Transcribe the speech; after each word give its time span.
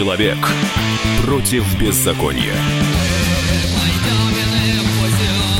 Человек 0.00 0.38
против 1.26 1.78
беззакония. 1.78 2.54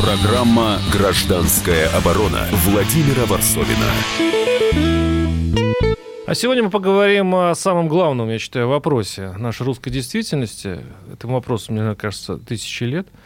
Программа 0.00 0.78
«Гражданская 0.90 1.90
оборона» 1.94 2.48
Владимира 2.64 3.26
Варсовина. 3.26 3.90
А 6.26 6.34
сегодня 6.34 6.62
мы 6.62 6.70
поговорим 6.70 7.34
о 7.34 7.54
самом 7.54 7.86
главном, 7.88 8.30
я 8.30 8.38
считаю, 8.38 8.68
вопросе 8.68 9.32
нашей 9.32 9.66
русской 9.66 9.90
действительности. 9.90 10.86
Этому 11.12 11.34
вопросу, 11.34 11.74
мне 11.74 11.94
кажется, 11.94 12.38
тысячи 12.38 12.84
лет– 12.84 13.08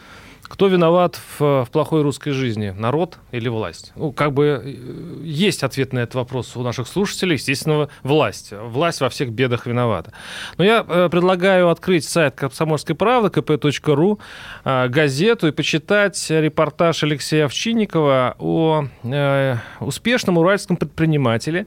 кто 0.55 0.69
виноват 0.69 1.21
в, 1.41 1.65
в 1.65 1.69
плохой 1.73 2.03
русской 2.03 2.31
жизни? 2.31 2.73
Народ 2.79 3.19
или 3.33 3.49
власть? 3.49 3.93
Ну, 3.97 4.13
как 4.13 4.33
бы 4.33 4.63
э, 4.65 5.25
есть 5.25 5.65
ответ 5.65 5.93
на 5.93 5.99
этот 5.99 6.15
вопрос 6.15 6.57
у 6.57 6.63
наших 6.63 6.87
слушателей. 6.87 7.35
Естественно, 7.35 7.89
власть. 8.05 8.53
Власть 8.53 9.01
во 9.01 9.09
всех 9.09 9.31
бедах 9.31 9.67
виновата. 9.67 10.13
Но 10.57 10.63
я 10.63 10.87
э, 10.89 11.09
предлагаю 11.11 11.71
открыть 11.71 12.05
сайт 12.05 12.37
«Комсомольской 12.37 12.95
правды» 12.95 13.41
kp.ru, 13.41 14.21
э, 14.65 14.89
газету 14.89 15.49
и 15.49 15.51
почитать 15.51 16.25
репортаж 16.31 17.03
Алексея 17.03 17.47
Овчинникова 17.47 18.37
о 18.39 18.85
э, 19.03 19.57
успешном 19.81 20.39
уральском 20.39 20.77
предпринимателе 20.77 21.67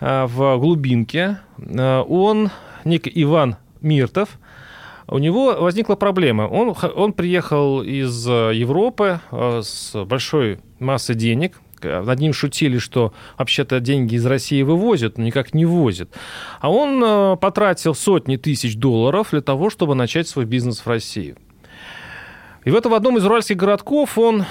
э, 0.00 0.24
в 0.24 0.56
глубинке. 0.56 1.38
Э, 1.58 2.02
он, 2.08 2.50
ник 2.84 3.06
Иван 3.14 3.56
Миртов, 3.82 4.38
у 5.12 5.18
него 5.18 5.54
возникла 5.58 5.94
проблема. 5.94 6.42
Он, 6.42 6.74
он 6.94 7.12
приехал 7.12 7.82
из 7.82 8.26
э, 8.26 8.52
Европы 8.54 9.20
э, 9.30 9.60
с 9.62 10.04
большой 10.04 10.60
массой 10.78 11.14
денег, 11.14 11.60
над 11.82 12.20
ним 12.20 12.32
шутили, 12.32 12.78
что 12.78 13.12
вообще-то 13.38 13.80
деньги 13.80 14.14
из 14.14 14.24
России 14.24 14.62
вывозят, 14.62 15.18
но 15.18 15.24
никак 15.24 15.52
не 15.52 15.64
возят. 15.64 16.10
А 16.60 16.70
он 16.70 17.02
э, 17.04 17.36
потратил 17.36 17.94
сотни 17.94 18.36
тысяч 18.36 18.76
долларов 18.76 19.28
для 19.32 19.40
того, 19.40 19.70
чтобы 19.70 19.94
начать 19.94 20.28
свой 20.28 20.44
бизнес 20.44 20.80
в 20.80 20.86
России. 20.86 21.34
И 22.64 22.70
в 22.70 22.76
этом 22.76 22.94
одном 22.94 23.18
из 23.18 23.24
уральских 23.24 23.56
городков 23.56 24.16
он, 24.16 24.44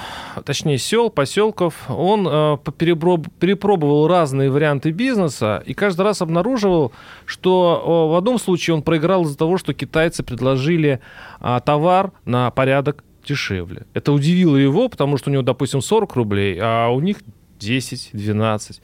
точнее 0.43 0.77
сел, 0.77 1.09
поселков, 1.09 1.89
он 1.89 2.27
э, 2.29 2.57
перепробовал 2.77 4.07
разные 4.07 4.51
варианты 4.51 4.91
бизнеса 4.91 5.63
и 5.65 5.73
каждый 5.73 6.01
раз 6.01 6.21
обнаруживал, 6.21 6.91
что 7.25 7.81
э, 8.09 8.13
в 8.13 8.17
одном 8.17 8.37
случае 8.37 8.75
он 8.75 8.83
проиграл 8.83 9.23
из-за 9.23 9.37
того, 9.37 9.57
что 9.57 9.73
китайцы 9.73 10.23
предложили 10.23 10.99
э, 11.39 11.59
товар 11.65 12.11
на 12.25 12.51
порядок 12.51 13.05
дешевле. 13.25 13.85
Это 13.93 14.11
удивило 14.11 14.57
его, 14.57 14.89
потому 14.89 15.15
что 15.17 15.29
у 15.29 15.33
него, 15.33 15.43
допустим, 15.43 15.81
40 15.81 16.15
рублей, 16.15 16.59
а 16.61 16.89
у 16.89 16.99
них 16.99 17.17
10, 17.61 18.09
12. 18.13 18.81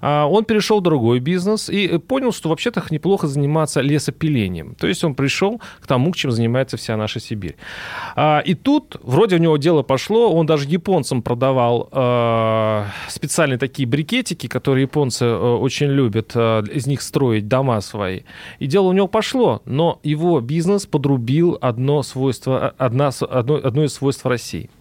А 0.00 0.26
он 0.26 0.44
перешел 0.44 0.80
в 0.80 0.82
другой 0.82 1.18
бизнес 1.18 1.68
и 1.68 1.98
понял, 1.98 2.32
что 2.32 2.48
вообще-то 2.48 2.82
неплохо 2.90 3.26
заниматься 3.26 3.80
лесопилением. 3.80 4.74
То 4.76 4.86
есть 4.86 5.04
он 5.04 5.14
пришел 5.14 5.60
к 5.80 5.86
тому, 5.86 6.14
чем 6.14 6.30
занимается 6.30 6.76
вся 6.76 6.96
наша 6.96 7.20
Сибирь. 7.20 7.56
А, 8.16 8.40
и 8.40 8.54
тут 8.54 8.96
вроде 9.02 9.36
у 9.36 9.38
него 9.38 9.56
дело 9.56 9.82
пошло, 9.82 10.32
он 10.32 10.46
даже 10.46 10.68
японцам 10.68 11.22
продавал 11.22 11.88
а, 11.92 12.86
специальные 13.08 13.58
такие 13.58 13.86
брикетики, 13.86 14.46
которые 14.46 14.82
японцы 14.82 15.24
а, 15.24 15.56
очень 15.56 15.88
любят 15.88 16.36
из 16.36 16.86
них 16.86 17.02
строить 17.02 17.48
дома 17.48 17.80
свои. 17.80 18.20
И 18.60 18.66
дело 18.66 18.88
у 18.88 18.92
него 18.92 19.08
пошло, 19.08 19.62
но 19.64 19.98
его 20.02 20.40
бизнес 20.40 20.86
подрубил 20.86 21.58
одно 21.60 22.02
свойство, 22.02 22.74
одна, 22.78 23.10
одно, 23.28 23.56
одно 23.56 23.84
из 23.84 23.94
свойств 23.94 24.24
России– 24.24 24.70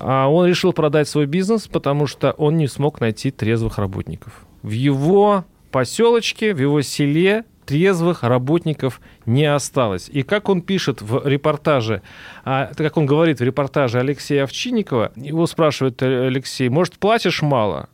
а 0.00 0.28
он 0.28 0.46
решил 0.46 0.72
продать 0.72 1.08
свой 1.08 1.26
бизнес, 1.26 1.66
потому 1.66 2.06
что 2.06 2.32
он 2.32 2.56
не 2.56 2.68
смог 2.68 3.00
найти 3.00 3.30
трезвых 3.30 3.78
работников. 3.78 4.46
В 4.62 4.70
его 4.70 5.44
поселочке, 5.70 6.54
в 6.54 6.60
его 6.60 6.82
селе 6.82 7.44
трезвых 7.66 8.22
работников 8.22 9.00
не 9.26 9.46
осталось. 9.46 10.08
И 10.12 10.22
как 10.22 10.48
он 10.48 10.62
пишет 10.62 11.02
в 11.02 11.26
репортаже, 11.26 12.02
а, 12.44 12.70
как 12.76 12.96
он 12.96 13.06
говорит 13.06 13.40
в 13.40 13.42
репортаже 13.42 13.98
Алексея 13.98 14.44
Овчинникова, 14.44 15.12
его 15.16 15.46
спрашивает 15.46 16.02
Алексей, 16.02 16.68
может, 16.68 16.98
платишь 16.98 17.42
мало? 17.42 17.88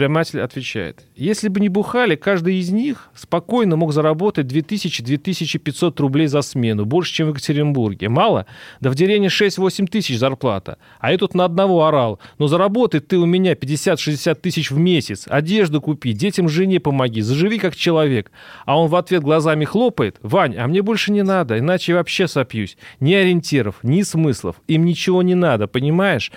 Предприниматель 0.00 0.40
отвечает, 0.40 1.04
если 1.14 1.48
бы 1.48 1.60
не 1.60 1.68
бухали, 1.68 2.16
каждый 2.16 2.56
из 2.56 2.70
них 2.70 3.10
спокойно 3.14 3.76
мог 3.76 3.92
заработать 3.92 4.46
2000-2500 4.46 6.00
рублей 6.00 6.26
за 6.26 6.40
смену, 6.40 6.86
больше, 6.86 7.12
чем 7.12 7.26
в 7.26 7.30
Екатеринбурге. 7.32 8.08
Мало? 8.08 8.46
Да 8.80 8.88
в 8.88 8.94
деревне 8.94 9.28
6-8 9.28 9.88
тысяч 9.88 10.18
зарплата. 10.18 10.78
А 11.00 11.12
я 11.12 11.18
тут 11.18 11.34
на 11.34 11.44
одного 11.44 11.84
орал. 11.84 12.18
Но 12.38 12.46
заработай 12.46 13.00
ты 13.00 13.18
у 13.18 13.26
меня 13.26 13.52
50-60 13.52 14.36
тысяч 14.36 14.70
в 14.70 14.78
месяц, 14.78 15.26
одежду 15.28 15.82
купи, 15.82 16.14
детям 16.14 16.48
жене 16.48 16.80
помоги, 16.80 17.20
заживи 17.20 17.58
как 17.58 17.76
человек. 17.76 18.32
А 18.64 18.80
он 18.80 18.88
в 18.88 18.96
ответ 18.96 19.22
глазами 19.22 19.66
хлопает, 19.66 20.16
Вань, 20.22 20.56
а 20.56 20.66
мне 20.66 20.80
больше 20.80 21.12
не 21.12 21.22
надо, 21.22 21.58
иначе 21.58 21.92
вообще 21.92 22.26
сопьюсь. 22.26 22.78
Ни 23.00 23.12
ориентиров, 23.12 23.74
ни 23.82 24.00
смыслов, 24.00 24.56
им 24.66 24.86
ничего 24.86 25.20
не 25.20 25.34
надо, 25.34 25.66
понимаешь? 25.66 26.32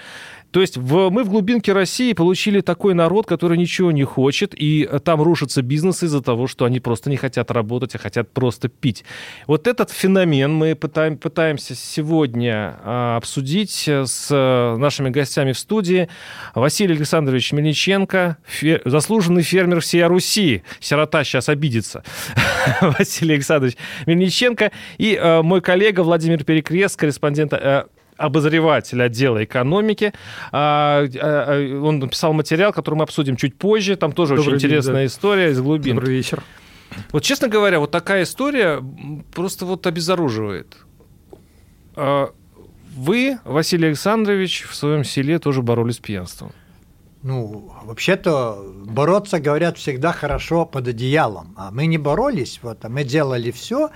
То 0.53 0.61
есть 0.61 0.77
в, 0.77 1.09
мы 1.09 1.23
в 1.23 1.29
глубинке 1.29 1.73
России 1.73 2.13
получили 2.13 2.61
такой 2.61 2.93
народ, 2.93 3.25
который 3.25 3.57
ничего 3.57 3.91
не 3.91 4.03
хочет, 4.03 4.53
и 4.55 4.87
там 5.03 5.19
рушатся 5.19 5.63
бизнесы 5.63 6.05
из-за 6.05 6.21
того, 6.21 6.45
что 6.45 6.65
они 6.65 6.79
просто 6.79 7.09
не 7.09 7.17
хотят 7.17 7.49
работать, 7.49 7.95
а 7.95 7.97
хотят 7.97 8.31
просто 8.31 8.69
пить. 8.69 9.03
Вот 9.47 9.65
этот 9.65 9.89
феномен 9.89 10.53
мы 10.53 10.75
пытаем, 10.75 11.17
пытаемся 11.17 11.73
сегодня 11.73 12.77
а, 12.83 13.17
обсудить 13.17 13.89
с 13.89 14.29
нашими 14.77 15.09
гостями 15.09 15.53
в 15.53 15.57
студии. 15.57 16.07
Василий 16.53 16.93
Александрович 16.93 17.51
Мельниченко, 17.51 18.37
фер, 18.45 18.83
заслуженный 18.85 19.41
фермер 19.41 19.79
всей 19.79 20.03
Руси. 20.03 20.61
Сирота 20.79 21.23
сейчас 21.23 21.49
обидится. 21.49 22.03
Василий 22.81 23.33
Александрович 23.33 23.75
Мельниченко 24.05 24.71
и 24.99 25.17
а, 25.19 25.41
мой 25.41 25.61
коллега 25.61 26.01
Владимир 26.01 26.43
Перекрест, 26.43 26.95
корреспондент 26.95 27.53
а, 27.53 27.87
обозреватель 28.18 29.01
отдела 29.01 29.44
экономики. 29.44 30.13
А, 30.51 31.06
а, 31.22 31.79
он 31.81 32.00
написал 32.00 32.34
материал, 32.34 32.74
который 32.74 32.96
мы 32.96 33.03
обсудим 33.03 33.35
чуть 33.35 33.57
позже. 33.57 33.96
Там 33.96 34.12
тоже 34.12 34.35
Добрый 34.35 34.56
очень 34.56 34.59
день, 34.62 34.69
интересная 34.69 35.01
да. 35.01 35.06
история 35.06 35.51
из 35.51 35.62
глубин. 35.62 35.96
Добрый 35.96 36.16
вечер. 36.16 36.44
Вот, 37.12 37.24
честно 37.24 37.47
говоря, 37.47 37.79
вот 37.79 37.91
такая 37.91 38.24
история 38.24 38.84
просто 39.34 39.66
вот 39.66 39.88
обезоруживает. 39.88 40.78
А, 41.96 42.31
вы, 42.96 43.40
Василий 43.44 43.88
Александрович, 43.88 44.63
в 44.63 44.75
своем 44.75 45.03
селе 45.03 45.40
тоже 45.40 45.62
боролись 45.62 45.95
с 45.95 46.00
пьянством. 46.00 46.51
Ну, 47.24 47.72
вообще-то 47.84 48.62
бороться, 48.85 49.40
говорят, 49.40 49.78
всегда 49.78 50.12
хорошо 50.12 50.66
под 50.66 50.90
одеялом. 50.90 51.53
А 51.57 51.72
мы 51.72 51.85
не 51.85 51.97
боролись, 51.97 52.59
вот, 52.62 52.84
а 52.84 52.90
мы 52.90 53.06
делали 53.06 53.50
все 53.51 53.91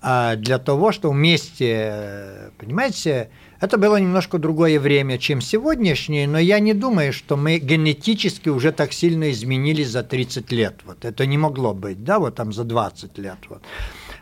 для 0.00 0.58
того, 0.58 0.92
чтобы 0.92 1.14
вместе, 1.14 2.52
понимаете, 2.58 3.30
это 3.60 3.76
было 3.76 3.96
немножко 3.96 4.38
другое 4.38 4.78
время, 4.78 5.18
чем 5.18 5.40
сегодняшнее, 5.40 6.28
но 6.28 6.38
я 6.38 6.60
не 6.60 6.74
думаю, 6.74 7.12
что 7.12 7.36
мы 7.36 7.58
генетически 7.58 8.48
уже 8.48 8.72
так 8.72 8.92
сильно 8.92 9.30
изменились 9.30 9.88
за 9.88 10.02
30 10.02 10.52
лет. 10.52 10.76
Вот 10.84 11.04
это 11.04 11.26
не 11.26 11.38
могло 11.38 11.74
быть, 11.74 12.04
да, 12.04 12.18
вот 12.18 12.36
там 12.36 12.52
за 12.52 12.64
20 12.64 13.18
лет. 13.18 13.38
Вот. 13.48 13.62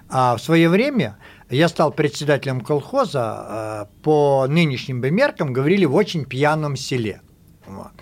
А 0.08 0.36
в 0.36 0.40
свое 0.40 0.68
время 0.68 1.18
я 1.50 1.68
стал 1.68 1.92
председателем 1.92 2.60
колхоза, 2.60 3.20
а, 3.22 3.88
по 4.02 4.46
нынешним 4.48 5.00
бы 5.00 5.10
меркам 5.10 5.52
говорили 5.52 5.84
в 5.84 5.94
очень 5.94 6.24
пьяном 6.24 6.76
селе. 6.76 7.20
Вот. 7.66 7.92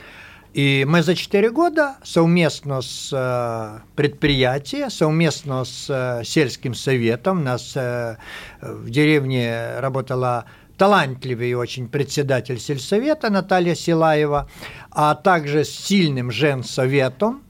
И 0.55 0.85
мы 0.89 1.03
за 1.03 1.17
4 1.17 1.51
года 1.51 1.97
совместно 2.05 2.81
с 2.81 3.11
э, 3.13 3.81
предприятием, 3.97 4.89
совместно 4.89 5.65
с 5.65 5.87
э, 5.91 6.23
сельским 6.25 6.75
советом, 6.75 7.41
у 7.41 7.43
нас 7.43 7.73
э, 7.75 8.19
в 8.61 8.89
деревне 8.89 9.81
работала 9.81 10.45
талантливый 10.77 11.55
очень 11.55 11.89
председатель 11.89 12.59
сельсовета 12.59 13.31
Наталья 13.31 13.75
Силаева, 13.75 14.49
а 14.91 15.15
также 15.15 15.65
с 15.65 15.71
сильным 15.71 16.31
женсоветом 16.31 17.43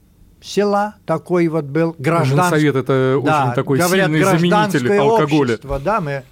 села 0.42 0.96
такой 1.06 1.48
вот 1.48 1.64
был 1.64 1.94
гражданский. 1.98 2.36
Женсовет– 2.36 2.76
это 2.76 3.21
да, 3.24 3.44
очень 3.44 3.54
такой 3.54 3.78
говорят, 3.78 4.06
сильный 4.06 4.24
заменитель 4.24 4.98
алкоголя. 4.98 5.54
Общество, 5.54 5.78
да, 5.78 6.00
мы 6.00 6.22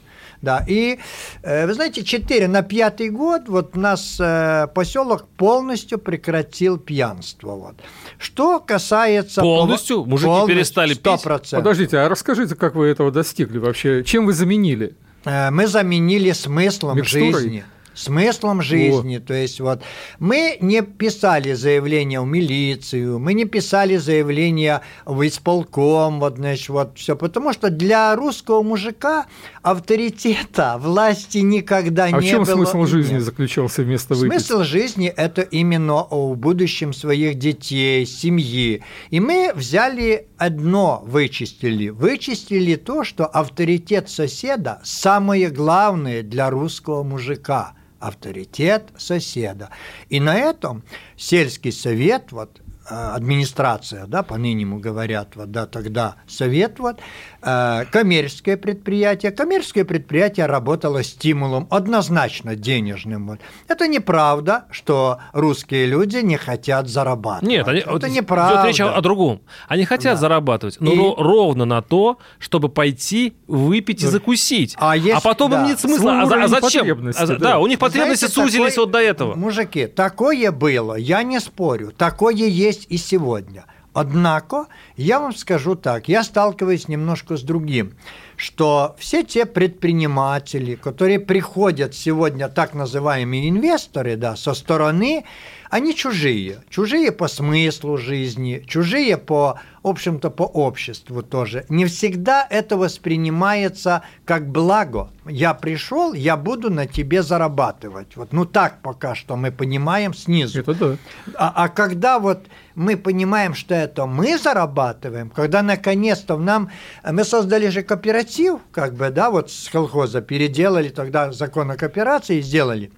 да, 0.43 0.65
и 0.67 0.99
э, 1.43 1.67
вы 1.67 1.75
знаете, 1.75 2.03
4 2.03 2.49
на 2.49 2.63
пятый 2.63 3.11
год 3.11 3.43
вот 3.47 3.77
нас 3.77 4.17
э, 4.19 4.67
поселок 4.75 5.29
полностью 5.37 5.99
прекратил 5.99 6.79
пьянство. 6.79 7.53
Вот. 7.53 7.75
Что 8.19 8.59
касается... 8.59 9.41
Полностью? 9.41 10.05
Мужики 10.05 10.27
полностью, 10.27 10.57
перестали 10.57 10.97
100%. 10.97 11.41
пить? 11.41 11.51
Подождите, 11.53 11.99
а 11.99 12.09
расскажите, 12.09 12.57
как 12.57 12.75
вы 12.75 12.89
этого 12.89 13.13
достигли 13.13 13.59
вообще? 13.59 14.03
Чем 14.03 14.27
вы 14.27 14.33
заменили? 14.33 14.97
Э, 15.25 15.51
мы 15.51 15.67
заменили 15.67 16.33
смыслом 16.33 16.97
Микстурой? 16.97 17.33
жизни. 17.33 17.65
Смыслом 17.95 18.63
жизни. 18.63 19.17
О. 19.17 19.21
То 19.21 19.35
есть 19.35 19.61
вот 19.61 19.83
мы 20.19 20.59
не 20.61 20.83
писали 20.83 21.53
заявление 21.53 22.21
в 22.21 22.27
милицию, 22.27 23.19
мы 23.19 23.35
не 23.35 23.45
писали 23.45 23.97
заявление 23.97 24.81
в 25.05 25.27
исполком, 25.27 26.21
вот, 26.21 26.37
значит, 26.37 26.69
вот 26.69 26.99
все, 26.99 27.17
потому 27.17 27.53
что 27.53 27.71
для 27.71 28.15
русского 28.17 28.63
мужика 28.63 29.27
авторитета 29.63 30.77
власти 30.79 31.39
никогда 31.39 32.05
а 32.05 32.11
не 32.11 32.13
было. 32.13 32.21
А 32.21 32.25
в 32.25 32.29
чем 32.29 32.45
смысл 32.47 32.85
жизни 32.85 33.15
нет. 33.15 33.23
заключался 33.23 33.83
вместо 33.83 34.15
выписки? 34.15 34.47
Смысл 34.47 34.63
жизни– 34.63 35.07
это 35.17 35.43
именно 35.43 36.03
о 36.03 36.35
будущем 36.35 36.93
своих 36.93 37.39
детей, 37.39 38.07
семьи. 38.07 38.83
И 39.11 39.21
мы 39.21 39.53
взяли 39.55 40.27
одно, 40.37 41.03
вычистили. 41.07 41.89
Вычистили 41.89 42.77
то, 42.77 43.05
что 43.05 43.27
авторитет 43.27 44.09
соседа– 44.09 44.81
самое 44.85 45.49
главное 45.51 46.23
для 46.23 46.51
русского 46.51 47.03
мужика– 47.03 47.75
авторитет 48.03 48.91
соседа. 48.97 49.71
И 50.09 50.21
на 50.21 50.37
этом 50.37 50.85
сельский 51.17 51.73
совет, 51.73 52.33
вот 52.33 52.61
Э, 52.91 53.13
администрация, 53.15 54.07
да, 54.07 54.25
по 54.25 54.37
нынему 54.39 54.81
говорят, 54.81 55.37
вот, 55.37 55.53
да, 55.53 55.67
тогда 55.67 56.17
совет, 56.27 56.81
вот, 56.81 56.99
коммерческое 57.43 58.57
предприятие. 58.57 59.33
Коммерческое 59.33 59.85
предприятие 59.85 60.47
работало 60.47 61.03
стимулом 61.03 61.67
однозначно 61.71 62.57
денежным. 62.57 63.39
Это 63.69 63.89
неправда, 63.89 64.65
что 64.71 65.19
русские 65.33 65.87
люди 65.87 66.19
не 66.19 66.37
хотят 66.37 66.89
зарабатывать. 66.89 67.49
Нет, 67.49 67.69
они, 67.69 67.81
это 67.81 67.91
вот 67.91 68.09
неправда. 68.09 68.55
Идет 68.55 68.67
речь 68.69 68.81
о, 68.81 68.95
о 68.95 69.01
другом. 69.01 69.43
Они 69.69 69.85
хотят 69.85 70.15
да. 70.15 70.21
зарабатывать, 70.21 70.77
но 70.81 70.93
и... 70.93 71.23
ровно 71.23 71.65
на 71.65 71.83
то, 71.83 72.19
чтобы 72.39 72.69
пойти 72.69 73.35
выпить 73.47 74.03
и 74.03 74.07
закусить. 74.07 74.77
А, 74.79 74.97
есть, 74.97 75.17
а 75.17 75.21
потом 75.21 75.51
да. 75.51 75.61
им 75.61 75.69
нет 75.69 75.81
смысла. 75.81 76.23
А, 76.23 76.45
а 76.45 76.49
зачем? 76.49 77.13
А, 77.17 77.27
да. 77.27 77.37
да, 77.37 77.59
у 77.59 77.67
них 77.67 77.79
потребности 77.79 78.27
Знаете, 78.27 78.53
сузились 78.53 78.75
такой... 78.75 78.85
вот 78.85 78.93
до 78.93 78.99
этого. 79.01 79.35
Мужики, 79.35 79.87
такое 79.87 80.51
было, 80.51 80.95
я 80.95 81.23
не 81.23 81.41
спорю. 81.41 81.93
Такое 81.97 82.35
есть 82.35 82.87
и 82.89 82.97
сегодня. 82.97 83.65
Однако, 83.95 84.69
я 84.97 85.21
вам 85.21 85.35
скажу 85.35 85.75
так, 85.75 86.09
я 86.09 86.25
сталкиваюсь 86.25 86.89
немножко 86.89 87.37
с 87.37 87.43
другим, 87.43 87.95
что 88.37 88.97
все 88.99 89.23
те 89.23 89.45
предприниматели, 89.45 90.77
которые 90.77 91.21
приходят 91.21 91.95
сегодня, 91.95 92.49
так 92.49 92.73
называемые 92.73 93.51
инвесторы, 93.51 94.17
да, 94.17 94.35
со 94.37 94.55
стороны, 94.55 95.25
они 95.73 95.95
чужие. 95.95 96.59
Чужие 96.69 97.13
по 97.13 97.29
смыслу 97.29 97.97
жизни, 97.97 98.63
чужие 98.69 99.17
по, 99.17 99.59
в 99.83 99.89
общем-то, 99.89 100.29
по 100.29 100.43
обществу 100.43 101.23
тоже. 101.23 101.65
Не 101.71 101.87
всегда 101.87 102.47
это 102.51 102.77
воспринимается 102.77 104.03
как 104.27 104.47
благо. 104.47 105.09
Я 105.25 105.55
пришел, 105.55 106.13
я 106.13 106.37
буду 106.37 106.71
на 106.71 106.87
тебе 106.87 107.23
зарабатывать. 107.23 108.17
Вот, 108.17 108.35
ну 108.35 108.45
так 108.45 108.83
пока 108.83 109.15
что 109.15 109.37
мы 109.37 109.51
понимаем 109.51 110.13
снизу. 110.13 110.61
Это 110.61 110.75
да. 110.75 110.97
А, 111.37 111.65
а 111.65 111.69
когда 111.71 112.19
вот 112.19 112.49
мы 112.75 112.99
понимаем, 112.99 113.55
что 113.55 113.75
это 113.75 114.05
мы 114.05 114.37
зарабатываем, 114.37 115.31
когда 115.31 115.63
наконец-то 115.63 116.37
нам... 116.37 116.69
Мы 117.03 117.25
создали 117.25 117.69
же 117.69 117.83
кооператив, 117.83 118.61
как 118.73 118.93
бы, 118.93 119.09
да, 119.09 119.31
вот 119.31 119.51
с 119.51 119.71
колхоза 119.71 120.21
переделали 120.21 120.91
тогда 120.91 121.33
закон 121.33 121.71
о 121.71 121.77
кооперации, 121.77 122.43
сделали. 122.43 122.93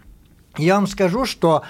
Я 0.59 0.75
вам 0.75 0.89
скажу, 0.89 1.25
что 1.25 1.57
а, 1.59 1.65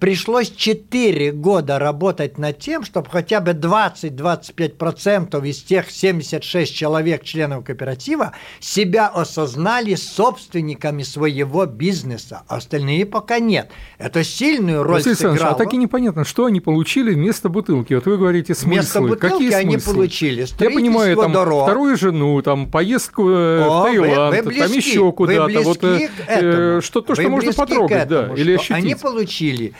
пришлось 0.00 0.50
4 0.50 1.32
года 1.32 1.78
работать 1.78 2.38
над 2.38 2.58
тем, 2.58 2.84
чтобы 2.84 3.08
хотя 3.10 3.40
бы 3.40 3.52
20-25% 3.52 5.46
из 5.48 5.62
тех 5.62 5.90
76 5.90 6.74
человек, 6.74 7.22
членов 7.22 7.64
кооператива, 7.64 8.32
себя 8.60 9.06
осознали 9.06 9.94
собственниками 9.94 11.02
своего 11.02 11.66
бизнеса. 11.66 12.42
А 12.48 12.56
остальные 12.56 13.06
пока 13.06 13.38
нет. 13.38 13.70
Это 13.98 14.24
сильную 14.24 14.82
роль 14.82 14.94
Василий 14.94 15.14
сыграло. 15.14 15.52
а 15.52 15.54
так 15.54 15.72
и 15.72 15.76
непонятно, 15.76 16.24
что 16.24 16.46
они 16.46 16.60
получили 16.60 17.14
вместо 17.14 17.48
бутылки. 17.48 17.94
Вот 17.94 18.06
вы 18.06 18.16
говорите 18.18 18.54
смыслы. 18.54 18.72
Вместо 18.72 19.00
бутылки 19.00 19.32
Какие 19.32 19.52
они 19.52 19.78
получили 19.78 20.46
Я 20.58 20.70
понимаю, 20.70 21.16
там 21.16 21.32
дорог. 21.32 21.64
вторую 21.64 21.96
жену, 21.96 22.42
там 22.42 22.70
поездку 22.70 23.28
э, 23.28 23.62
О, 23.62 23.80
в 23.80 23.84
Таиланд, 23.84 24.34
вы, 24.34 24.42
вы 24.42 24.48
близки, 24.48 24.62
там 24.62 24.72
еще 24.72 25.12
куда-то. 25.12 25.60
Вот, 25.60 25.78
э, 25.82 26.80
что 26.82 27.00
то, 27.00 27.14
что 27.14 27.28
можно 27.28 27.52
потрогать, 27.52 28.06
этому, 28.06 28.34
да, 28.34 28.42
или 28.42 28.54
ощутить. 28.54 28.76
Они 28.76 28.94
получили 28.94 29.51
получили 29.52 29.74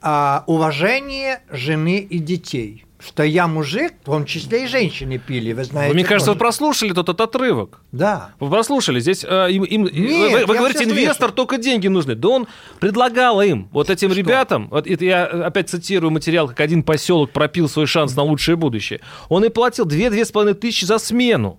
а, 0.00 0.44
уважение 0.46 1.40
жены 1.50 1.98
и 1.98 2.18
детей 2.18 2.84
что 3.04 3.24
я 3.24 3.48
мужик, 3.48 3.94
в 4.02 4.04
том 4.04 4.24
числе 4.24 4.62
и 4.62 4.66
женщины 4.68 5.18
пили, 5.18 5.52
вы 5.54 5.64
знаете. 5.64 5.88
Вы, 5.88 5.96
мне 5.96 6.04
кажется, 6.04 6.30
вы 6.30 6.38
прослушали 6.38 6.92
тот, 6.92 7.06
тот 7.06 7.20
отрывок. 7.20 7.80
Да. 7.90 8.30
Вы 8.38 8.48
прослушали. 8.48 9.00
Здесь 9.00 9.24
э, 9.28 9.50
им, 9.50 9.64
им 9.64 9.84
Нет, 9.86 10.32
вы, 10.32 10.46
вы 10.46 10.56
говорите, 10.56 10.84
инвестор 10.84 11.30
слышу. 11.30 11.32
только 11.32 11.58
деньги 11.58 11.88
нужны. 11.88 12.14
Да 12.14 12.28
он 12.28 12.46
предлагал 12.78 13.42
им, 13.42 13.68
вот 13.72 13.90
этим 13.90 14.10
что? 14.10 14.18
ребятам, 14.20 14.68
вот 14.70 14.86
это 14.86 15.04
я 15.04 15.24
опять 15.24 15.68
цитирую 15.68 16.12
материал, 16.12 16.46
как 16.46 16.60
один 16.60 16.84
поселок 16.84 17.32
пропил 17.32 17.68
свой 17.68 17.86
шанс 17.86 18.14
на 18.14 18.22
лучшее 18.22 18.54
будущее. 18.54 19.00
Он 19.28 19.42
и 19.44 19.48
платил 19.48 19.84
2-2,5 19.84 20.54
тысячи 20.54 20.84
за 20.84 20.98
смену. 20.98 21.58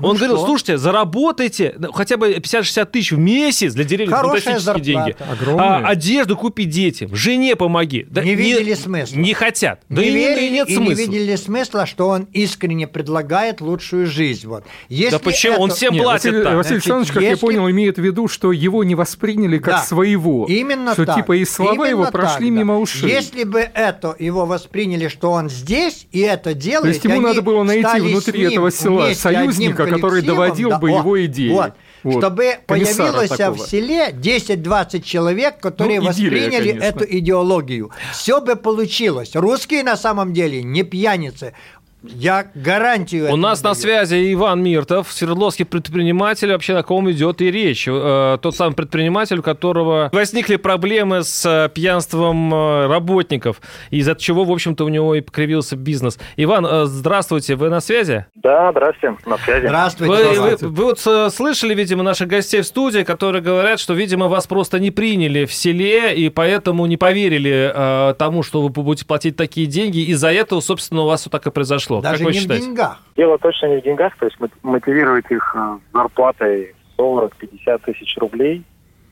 Он 0.00 0.12
ну 0.12 0.14
говорил, 0.16 0.36
что? 0.36 0.46
слушайте, 0.46 0.78
заработайте 0.78 1.74
ну, 1.78 1.92
хотя 1.92 2.16
бы 2.16 2.32
50-60 2.34 2.84
тысяч 2.86 3.12
в 3.12 3.18
месяц 3.18 3.74
для 3.74 3.84
деревни, 3.84 4.12
фантастические 4.12 4.58
зарплата. 4.60 4.84
деньги. 4.84 5.16
А, 5.58 5.86
одежду 5.86 6.36
купи 6.36 6.64
детям, 6.64 7.14
жене 7.14 7.56
помоги. 7.56 8.06
Да, 8.08 8.22
не 8.22 8.34
видели 8.34 8.70
не, 8.70 8.76
смысла. 8.76 9.16
Не 9.16 9.34
хотят. 9.34 9.82
Не 9.88 9.96
да 9.96 10.02
верили, 10.02 10.46
и, 10.46 10.50
нет 10.50 10.68
и 10.68 10.74
смысла. 10.74 10.90
не 10.90 11.06
видели 11.06 11.36
смысла, 11.36 11.86
что 11.86 12.08
он 12.08 12.28
искренне 12.32 12.86
предлагает 12.86 13.60
лучшую 13.60 14.06
жизнь. 14.06 14.46
Вот. 14.46 14.64
Если 14.88 15.12
да 15.12 15.18
почему? 15.18 15.54
Это... 15.54 15.62
Он 15.62 15.70
всем 15.70 15.94
нет, 15.94 16.02
платит 16.02 16.32
Василий, 16.32 16.56
Василий 16.56 16.74
Александрович, 16.76 17.08
как 17.12 17.22
если... 17.22 17.34
я 17.34 17.36
понял, 17.36 17.70
имеет 17.70 17.96
в 17.96 18.02
виду, 18.02 18.28
что 18.28 18.52
его 18.52 18.84
не 18.84 18.94
восприняли 18.94 19.58
как 19.58 19.74
да. 19.74 19.82
своего. 19.82 20.46
Именно 20.48 20.92
что 20.92 21.06
так. 21.06 21.16
типа 21.16 21.36
и 21.36 21.44
слова 21.44 21.72
Именно 21.72 21.86
его 21.86 22.06
прошли 22.06 22.48
так, 22.48 22.56
мимо 22.56 22.78
ушей. 22.78 23.10
Если 23.10 23.44
бы 23.44 23.60
это 23.60 24.14
его 24.18 24.46
восприняли, 24.46 25.08
что 25.08 25.32
он 25.32 25.48
здесь 25.48 26.06
и 26.12 26.20
это 26.20 26.54
делает, 26.54 26.82
То 26.82 26.88
есть 26.88 27.04
ему 27.04 27.20
надо 27.20 27.42
было 27.42 27.62
найти 27.62 28.00
внутри 28.00 28.42
этого 28.42 28.70
села 28.70 29.12
союзника, 29.14 29.86
который 29.96 30.22
доводил 30.22 30.70
да, 30.70 30.78
бы 30.78 30.90
о, 30.90 30.98
его 30.98 31.24
идеи. 31.24 31.50
Вот. 31.50 31.74
Вот, 32.04 32.18
чтобы 32.18 32.58
появилось 32.66 33.30
такого. 33.30 33.56
в 33.56 33.68
селе 33.68 34.10
10-20 34.10 35.02
человек, 35.02 35.58
которые 35.58 36.00
ну, 36.00 36.06
восприняли 36.06 36.70
идиллия, 36.70 36.80
эту 36.80 37.04
идеологию. 37.04 37.90
Все 38.12 38.40
бы 38.40 38.54
получилось. 38.54 39.34
Русские 39.34 39.82
на 39.82 39.96
самом 39.96 40.32
деле 40.32 40.62
не 40.62 40.84
пьяницы. 40.84 41.54
Я 42.02 42.46
гарантию. 42.54 43.32
У 43.32 43.36
нас 43.36 43.60
даю. 43.60 43.74
на 43.74 43.80
связи 43.80 44.32
Иван 44.32 44.62
Миртов, 44.62 45.10
свердловский 45.10 45.64
предприниматель, 45.64 46.52
вообще 46.52 46.76
о 46.76 46.84
ком 46.84 47.10
идет 47.10 47.40
и 47.40 47.50
речь. 47.50 47.88
Э, 47.88 48.38
тот 48.40 48.54
самый 48.54 48.74
предприниматель, 48.74 49.40
у 49.40 49.42
которого 49.42 50.08
возникли 50.12 50.56
проблемы 50.56 51.24
с 51.24 51.44
э, 51.44 51.68
пьянством 51.70 52.54
э, 52.54 52.86
работников, 52.86 53.60
из-за 53.90 54.14
чего, 54.14 54.44
в 54.44 54.52
общем-то, 54.52 54.84
у 54.84 54.88
него 54.88 55.16
и 55.16 55.20
покривился 55.20 55.74
бизнес. 55.76 56.20
Иван, 56.36 56.86
здравствуйте, 56.86 57.56
вы 57.56 57.68
на 57.68 57.80
связи? 57.80 58.26
Да, 58.36 58.70
здравствуйте, 58.70 59.16
на 59.26 59.38
связи. 59.38 59.66
Здравствуйте. 59.66 60.12
Вы, 60.12 60.18
здравствуйте. 60.18 60.66
вы, 60.66 60.70
вы 60.70 60.84
вот 60.84 61.34
слышали, 61.34 61.74
видимо, 61.74 62.04
наших 62.04 62.28
гостей 62.28 62.60
в 62.60 62.66
студии, 62.66 63.02
которые 63.02 63.42
говорят, 63.42 63.80
что, 63.80 63.94
видимо, 63.94 64.28
вас 64.28 64.46
просто 64.46 64.78
не 64.78 64.92
приняли 64.92 65.46
в 65.46 65.52
селе, 65.52 66.14
и 66.14 66.28
поэтому 66.28 66.86
не 66.86 66.96
поверили 66.96 67.72
э, 67.74 68.14
тому, 68.14 68.44
что 68.44 68.62
вы 68.62 68.68
будете 68.68 69.04
платить 69.04 69.34
такие 69.34 69.66
деньги. 69.66 69.98
Из-за 69.98 70.30
этого, 70.30 70.60
собственно, 70.60 71.02
у 71.02 71.06
вас 71.06 71.26
вот 71.26 71.32
так 71.32 71.44
и 71.46 71.50
произошло 71.50 71.87
произошло? 71.88 72.00
Даже 72.00 72.24
как 72.24 72.34
не 72.34 72.40
в 72.40 72.46
деньгах. 72.46 73.02
Дело 73.16 73.38
точно 73.38 73.66
не 73.66 73.80
в 73.80 73.82
деньгах, 73.82 74.16
то 74.16 74.26
есть 74.26 74.36
мотивировать 74.62 75.30
их 75.30 75.56
э, 75.56 75.78
зарплатой 75.92 76.74
40-50 76.96 77.80
тысяч 77.84 78.16
рублей 78.18 78.64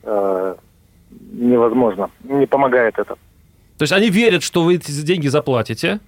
э, 0.03 0.55
невозможно. 1.31 2.09
Не 2.23 2.45
помогает 2.45 2.97
это. 2.99 3.15
То 3.77 3.83
есть 3.83 3.93
они 3.93 4.09
верят, 4.09 4.43
что 4.43 4.63
вы 4.63 4.75
эти 4.75 4.91
деньги 4.91 5.27
заплатите? 5.27 5.99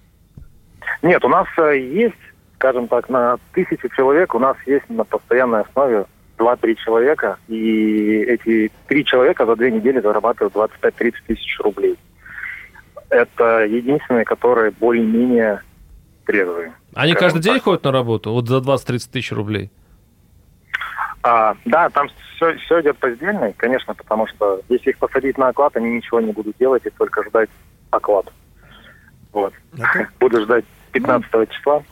Нет, 1.02 1.24
у 1.24 1.28
нас 1.28 1.46
э, 1.58 1.78
есть, 1.78 2.14
скажем 2.56 2.88
так, 2.88 3.08
на 3.08 3.38
тысячу 3.52 3.88
человек 3.90 4.34
у 4.34 4.38
нас 4.38 4.56
есть 4.66 4.88
на 4.88 5.04
постоянной 5.04 5.62
основе 5.62 6.04
2-3 6.38 6.74
человека, 6.76 7.38
и 7.48 8.22
эти 8.22 8.70
три 8.88 9.04
человека 9.04 9.46
за 9.46 9.56
две 9.56 9.70
недели 9.70 10.00
зарабатывают 10.00 10.54
25-30 10.54 11.14
тысяч 11.26 11.58
рублей. 11.60 11.96
Это 13.10 13.64
единственные, 13.64 14.24
которые 14.24 14.70
более-менее 14.70 15.60
трезвые. 16.30 16.72
Они 16.94 17.14
каждый 17.14 17.42
день 17.42 17.60
ходят 17.60 17.84
на 17.84 17.92
работу? 17.92 18.32
Вот 18.32 18.48
за 18.48 18.58
20-30 18.58 19.10
тысяч 19.10 19.32
рублей? 19.32 19.70
А, 21.22 21.54
да, 21.64 21.88
там 21.90 22.08
все, 22.36 22.56
все 22.58 22.80
идет 22.80 22.96
поздельно, 22.98 23.52
конечно, 23.56 23.94
потому 23.94 24.26
что 24.28 24.60
если 24.68 24.90
их 24.90 24.98
посадить 24.98 25.36
на 25.36 25.48
оклад, 25.48 25.76
они 25.76 25.90
ничего 25.90 26.20
не 26.20 26.32
будут 26.32 26.56
делать 26.58 26.86
и 26.86 26.90
только 26.90 27.24
ждать 27.24 27.50
оклад. 27.90 28.26
Вот. 29.32 29.52
Okay. 29.74 30.06
Буду 30.18 30.42
ждать 30.42 30.64
15 30.92 31.32
ну. 31.32 31.46
числа 31.46 31.82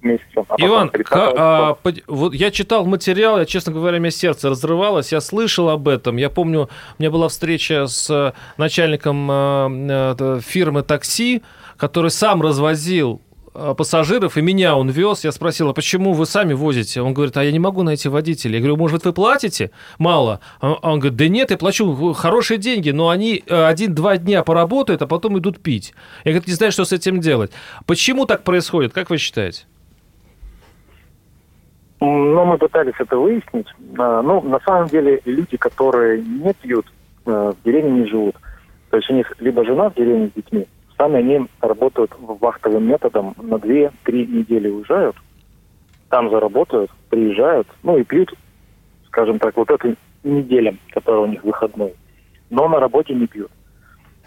месяца. 0.00 0.44
А 0.48 0.54
Иван, 0.58 0.90
а, 1.10 1.76
вот 2.06 2.32
я 2.34 2.50
читал 2.50 2.86
материал, 2.86 3.38
я, 3.38 3.44
честно 3.44 3.72
говоря, 3.72 3.98
мне 3.98 4.10
сердце 4.10 4.48
разрывалось, 4.48 5.12
я 5.12 5.20
слышал 5.20 5.68
об 5.68 5.88
этом. 5.88 6.16
Я 6.16 6.30
помню, 6.30 6.68
у 6.98 7.02
меня 7.02 7.10
была 7.10 7.28
встреча 7.28 7.86
с 7.86 8.34
начальником 8.56 9.30
э, 9.30 10.16
э, 10.18 10.40
фирмы 10.40 10.82
такси, 10.82 11.42
который 11.76 12.10
сам 12.10 12.42
развозил 12.42 13.20
э, 13.27 13.27
пассажиров, 13.76 14.36
и 14.36 14.42
меня 14.42 14.76
он 14.76 14.90
вез. 14.90 15.24
Я 15.24 15.32
спросил, 15.32 15.68
а 15.68 15.74
почему 15.74 16.12
вы 16.12 16.26
сами 16.26 16.52
возите? 16.52 17.02
Он 17.02 17.14
говорит, 17.14 17.36
а 17.36 17.44
я 17.44 17.52
не 17.52 17.58
могу 17.58 17.82
найти 17.82 18.08
водителя. 18.08 18.54
Я 18.54 18.60
говорю, 18.60 18.76
может, 18.76 19.04
вы 19.04 19.12
платите 19.12 19.70
мало? 19.98 20.40
А 20.60 20.74
он 20.82 21.00
говорит, 21.00 21.16
да 21.16 21.28
нет, 21.28 21.50
я 21.50 21.58
плачу 21.58 22.12
хорошие 22.12 22.58
деньги, 22.58 22.90
но 22.90 23.08
они 23.08 23.42
э, 23.46 23.64
один-два 23.64 24.16
дня 24.16 24.42
поработают, 24.42 25.02
а 25.02 25.06
потом 25.06 25.38
идут 25.38 25.60
пить. 25.60 25.94
Я 26.24 26.32
говорю, 26.32 26.44
не 26.46 26.54
знаю, 26.54 26.72
что 26.72 26.84
с 26.84 26.92
этим 26.92 27.20
делать. 27.20 27.52
Почему 27.86 28.26
так 28.26 28.44
происходит? 28.44 28.92
Как 28.92 29.10
вы 29.10 29.18
считаете? 29.18 29.64
Ну, 32.00 32.44
мы 32.44 32.58
пытались 32.58 32.94
это 32.98 33.16
выяснить. 33.16 33.66
А, 33.98 34.22
ну, 34.22 34.40
на 34.42 34.60
самом 34.60 34.88
деле, 34.88 35.20
люди, 35.24 35.56
которые 35.56 36.22
не 36.22 36.52
пьют, 36.54 36.86
э, 37.26 37.30
в 37.30 37.64
деревне 37.64 38.02
не 38.02 38.06
живут. 38.06 38.36
То 38.90 38.96
есть 38.98 39.10
у 39.10 39.14
них 39.14 39.32
либо 39.40 39.64
жена 39.64 39.90
в 39.90 39.94
деревне 39.94 40.28
с 40.28 40.32
детьми, 40.32 40.66
сами 40.98 41.18
они 41.18 41.46
работают 41.60 42.10
вахтовым 42.18 42.88
методом 42.88 43.34
на 43.40 43.54
2-3 43.54 43.90
недели 44.06 44.68
уезжают, 44.68 45.16
там 46.10 46.28
заработают, 46.30 46.90
приезжают, 47.08 47.68
ну 47.82 47.96
и 47.96 48.04
пьют, 48.04 48.34
скажем 49.06 49.38
так, 49.38 49.56
вот 49.56 49.70
эту 49.70 49.94
неделю, 50.24 50.76
которая 50.90 51.22
у 51.22 51.26
них 51.26 51.42
выходной. 51.44 51.94
Но 52.50 52.68
на 52.68 52.80
работе 52.80 53.14
не 53.14 53.26
пьют. 53.26 53.50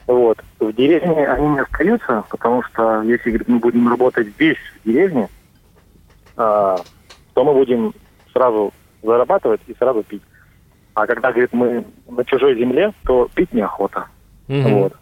Вот. 0.07 0.41
В 0.59 0.73
деревне 0.73 1.27
они 1.27 1.47
не 1.49 1.59
остаются, 1.59 2.23
потому 2.29 2.63
что 2.63 3.01
если 3.03 3.29
говорит, 3.29 3.47
мы 3.47 3.59
будем 3.59 3.87
работать 3.87 4.27
здесь, 4.29 4.57
в 4.83 4.87
деревне, 4.87 5.27
а, 6.37 6.77
то 7.33 7.43
мы 7.43 7.53
будем 7.53 7.93
сразу 8.31 8.73
зарабатывать 9.03 9.61
и 9.67 9.75
сразу 9.75 10.03
пить. 10.03 10.21
А 10.93 11.05
когда, 11.07 11.31
говорит, 11.31 11.53
мы 11.53 11.85
на 12.09 12.25
чужой 12.25 12.57
земле, 12.57 12.93
то 13.05 13.29
пить 13.33 13.53
неохота. 13.53 14.07
Угу. 14.47 14.69
Вот. 14.69 14.93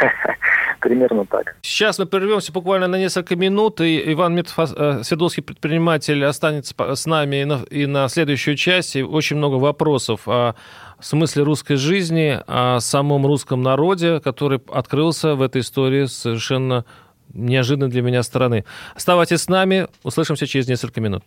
Примерно 0.80 1.24
так. 1.26 1.56
Сейчас 1.62 1.98
мы 1.98 2.06
прервемся 2.06 2.52
буквально 2.52 2.86
на 2.86 2.96
несколько 2.96 3.36
минут, 3.36 3.80
и 3.80 4.12
Иван 4.12 4.34
Митов, 4.34 4.58
э, 4.58 5.02
Свердловский 5.02 5.42
предприниматель, 5.42 6.24
останется 6.24 6.74
с 6.94 7.06
нами 7.06 7.42
и 7.42 7.44
на, 7.44 7.62
и 7.70 7.86
на 7.86 8.08
следующую 8.08 8.56
часть. 8.56 8.96
И 8.96 9.02
очень 9.02 9.36
много 9.36 9.54
вопросов 9.54 10.28
о 10.28 10.54
смысле 11.00 11.42
русской 11.42 11.76
жизни, 11.76 12.38
о 12.46 12.78
самом 12.80 13.26
русском 13.26 13.62
народе, 13.62 14.20
который 14.20 14.60
открылся 14.72 15.34
в 15.34 15.42
этой 15.42 15.62
истории 15.62 16.06
совершенно 16.06 16.84
неожиданной 17.32 17.90
для 17.90 18.02
меня 18.02 18.22
стороны. 18.22 18.64
Оставайтесь 18.94 19.42
с 19.42 19.48
нами, 19.48 19.88
услышимся 20.02 20.46
через 20.46 20.68
несколько 20.68 21.00
минут. 21.00 21.22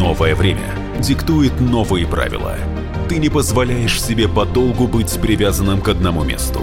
Новое 0.00 0.34
время 0.34 0.74
диктует 0.98 1.60
новые 1.60 2.06
правила. 2.06 2.56
Ты 3.08 3.18
не 3.18 3.28
позволяешь 3.28 4.02
себе 4.02 4.28
подолгу 4.28 4.86
быть 4.86 5.18
привязанным 5.20 5.80
к 5.80 5.88
одному 5.88 6.24
месту. 6.24 6.62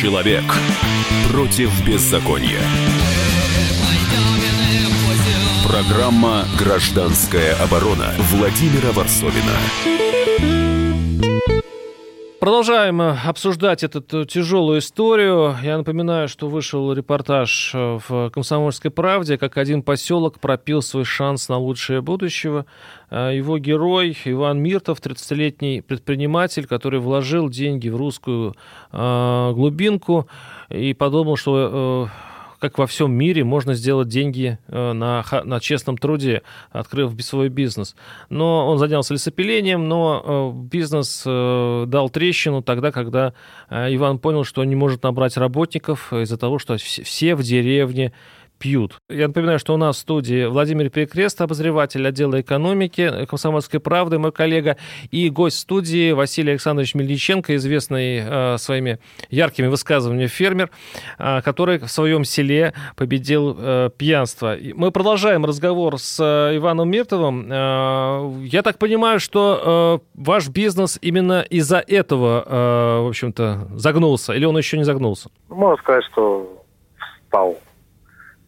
Человек 0.00 0.44
против 1.30 1.70
беззакония. 1.84 2.58
Программа 5.62 6.48
«Гражданская 6.58 7.54
оборона» 7.56 8.14
Владимира 8.30 8.92
Варсовина. 8.92 9.58
Продолжаем 12.40 13.02
э, 13.02 13.18
обсуждать 13.26 13.84
эту 13.84 14.24
тяжелую 14.24 14.78
историю. 14.78 15.54
Я 15.62 15.76
напоминаю, 15.76 16.26
что 16.26 16.48
вышел 16.48 16.90
репортаж 16.94 17.72
э, 17.74 17.98
в 18.08 18.30
«Комсомольской 18.30 18.90
правде», 18.90 19.36
как 19.36 19.58
один 19.58 19.82
поселок 19.82 20.40
пропил 20.40 20.80
свой 20.80 21.04
шанс 21.04 21.50
на 21.50 21.58
лучшее 21.58 22.00
будущее. 22.00 22.64
Э, 23.10 23.32
его 23.34 23.58
герой 23.58 24.16
Иван 24.24 24.58
Миртов, 24.62 25.00
30-летний 25.00 25.82
предприниматель, 25.82 26.66
который 26.66 26.98
вложил 26.98 27.50
деньги 27.50 27.90
в 27.90 27.96
русскую 27.96 28.56
глубинку 28.90 30.26
и 30.70 30.94
подумал, 30.94 31.36
что 31.36 32.08
как 32.60 32.78
во 32.78 32.86
всем 32.86 33.12
мире 33.12 33.42
можно 33.42 33.74
сделать 33.74 34.08
деньги 34.08 34.58
э, 34.68 34.92
на, 34.92 35.24
на 35.44 35.60
честном 35.60 35.96
труде, 35.96 36.42
открыв 36.70 37.12
свой 37.24 37.48
бизнес. 37.48 37.96
Но 38.28 38.68
он 38.68 38.78
занялся 38.78 39.14
лесопилением, 39.14 39.88
но 39.88 40.52
э, 40.54 40.68
бизнес 40.68 41.24
э, 41.26 41.84
дал 41.88 42.10
трещину 42.10 42.62
тогда, 42.62 42.92
когда 42.92 43.32
Иван 43.70 44.18
понял, 44.18 44.44
что 44.44 44.60
он 44.60 44.68
не 44.68 44.76
может 44.76 45.02
набрать 45.02 45.36
работников 45.36 46.12
из-за 46.12 46.36
того, 46.36 46.58
что 46.58 46.76
все 46.76 47.34
в 47.34 47.42
деревне 47.42 48.12
пьют. 48.60 48.98
Я 49.08 49.26
напоминаю, 49.28 49.58
что 49.58 49.74
у 49.74 49.76
нас 49.78 49.96
в 49.96 50.00
студии 50.00 50.44
Владимир 50.44 50.90
Перекрест, 50.90 51.40
обозреватель 51.40 52.06
отдела 52.06 52.40
экономики 52.40 53.24
«Комсомольской 53.26 53.80
правды», 53.80 54.18
мой 54.18 54.32
коллега, 54.32 54.76
и 55.10 55.30
гость 55.30 55.58
студии 55.58 56.12
Василий 56.12 56.50
Александрович 56.50 56.94
Мельниченко, 56.94 57.56
известный 57.56 58.20
э, 58.22 58.58
своими 58.58 58.98
яркими 59.30 59.66
высказываниями 59.66 60.28
фермер, 60.28 60.70
э, 61.18 61.40
который 61.40 61.78
в 61.78 61.88
своем 61.88 62.24
селе 62.24 62.74
победил 62.96 63.56
э, 63.58 63.90
пьянство. 63.96 64.56
Мы 64.74 64.90
продолжаем 64.90 65.44
разговор 65.46 65.98
с 65.98 66.20
э, 66.20 66.56
Иваном 66.58 66.90
Миртовым. 66.90 67.48
Э, 67.50 68.30
я 68.44 68.62
так 68.62 68.78
понимаю, 68.78 69.20
что 69.20 70.02
э, 70.04 70.20
ваш 70.20 70.48
бизнес 70.50 70.98
именно 71.00 71.40
из-за 71.40 71.78
этого, 71.78 72.44
э, 72.46 73.04
в 73.04 73.08
общем-то, 73.08 73.68
загнулся, 73.74 74.34
или 74.34 74.44
он 74.44 74.58
еще 74.58 74.76
не 74.76 74.84
загнулся? 74.84 75.30
Можно 75.48 75.82
сказать, 75.82 76.04
что 76.12 76.62
встал 77.24 77.56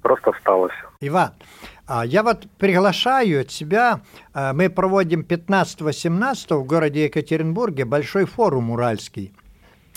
просто 0.03 0.33
встало 0.33 0.69
все. 0.69 0.89
Иван, 1.01 1.33
а, 1.87 2.05
я 2.05 2.23
вот 2.23 2.47
приглашаю 2.59 3.41
от 3.43 3.51
себя, 3.51 4.01
а, 4.35 4.53
мы 4.53 4.69
проводим 4.69 5.23
15-18 5.23 6.59
в 6.59 6.65
городе 6.65 7.05
Екатеринбурге 7.05 7.85
большой 7.85 8.27
форум 8.27 8.71
уральский. 8.71 9.33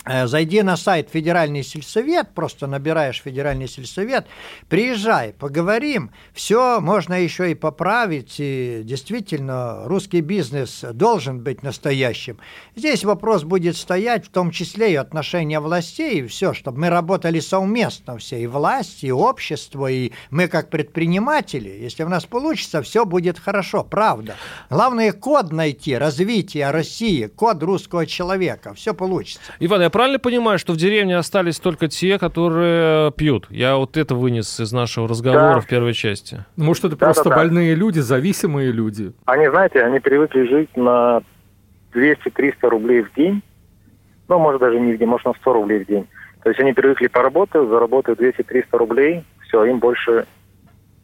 Э, 0.08 0.28
зайди 0.28 0.62
на 0.62 0.76
сайт 0.76 1.10
Федеральный 1.10 1.64
сельсовет, 1.64 2.28
просто 2.32 2.68
набираешь 2.68 3.20
Федеральный 3.24 3.66
сельсовет, 3.66 4.26
приезжай, 4.68 5.32
поговорим, 5.32 6.12
все 6.32 6.80
можно 6.80 7.14
еще 7.14 7.50
и 7.50 7.54
поправить, 7.54 8.36
и 8.38 8.82
действительно 8.84 9.82
русский 9.86 10.20
бизнес 10.20 10.84
должен 10.92 11.40
быть 11.40 11.64
настоящим. 11.64 12.38
Здесь 12.76 13.02
вопрос 13.04 13.42
будет 13.42 13.76
стоять 13.76 14.26
в 14.26 14.28
том 14.28 14.52
числе 14.52 14.92
и 14.92 14.96
отношения 14.96 15.58
властей, 15.58 16.20
и 16.20 16.26
все, 16.28 16.54
чтобы 16.54 16.78
мы 16.78 16.88
работали 16.88 17.40
совместно 17.40 18.16
все, 18.18 18.40
и 18.40 18.46
власть, 18.46 19.02
и 19.02 19.10
общество, 19.10 19.90
и 19.90 20.12
мы 20.30 20.46
как 20.46 20.70
предприниматели. 20.70 21.68
Если 21.68 22.04
у 22.04 22.08
нас 22.08 22.26
получится, 22.26 22.80
все 22.82 23.04
будет 23.06 23.40
хорошо, 23.40 23.82
правда. 23.82 24.36
Главное 24.70 25.12
код 25.12 25.50
найти, 25.50 25.96
развитие 25.96 26.70
России, 26.70 27.26
код 27.26 27.60
русского 27.64 28.06
человека, 28.06 28.72
все 28.74 28.94
получится. 28.94 29.40
Иван, 29.58 29.82
я 29.82 29.90
правильно 29.96 30.18
понимаю, 30.18 30.58
что 30.58 30.74
в 30.74 30.76
деревне 30.76 31.16
остались 31.16 31.58
только 31.58 31.88
те, 31.88 32.18
которые 32.18 33.12
пьют? 33.12 33.46
Я 33.48 33.76
вот 33.76 33.96
это 33.96 34.14
вынес 34.14 34.60
из 34.60 34.70
нашего 34.70 35.08
разговора 35.08 35.54
да. 35.54 35.60
в 35.60 35.66
первой 35.66 35.94
части. 35.94 36.44
Может, 36.56 36.84
это 36.84 36.96
да, 36.96 37.06
просто 37.06 37.30
да, 37.30 37.36
больные 37.36 37.74
да. 37.74 37.80
люди, 37.80 38.00
зависимые 38.00 38.72
люди? 38.72 39.12
Они, 39.24 39.48
знаете, 39.48 39.82
они 39.82 39.98
привыкли 39.98 40.46
жить 40.46 40.76
на 40.76 41.22
200-300 41.94 42.68
рублей 42.68 43.04
в 43.04 43.14
день. 43.14 43.42
Ну, 44.28 44.38
может, 44.38 44.60
даже 44.60 44.78
не 44.78 44.92
в 44.92 44.98
день, 44.98 45.08
может, 45.08 45.24
на 45.24 45.32
100 45.32 45.52
рублей 45.54 45.82
в 45.82 45.86
день. 45.86 46.06
То 46.42 46.50
есть 46.50 46.60
они 46.60 46.74
привыкли 46.74 47.06
поработать, 47.06 47.66
заработают 47.66 48.20
200-300 48.20 48.64
рублей, 48.72 49.24
все, 49.48 49.64
им 49.64 49.78
больше 49.78 50.26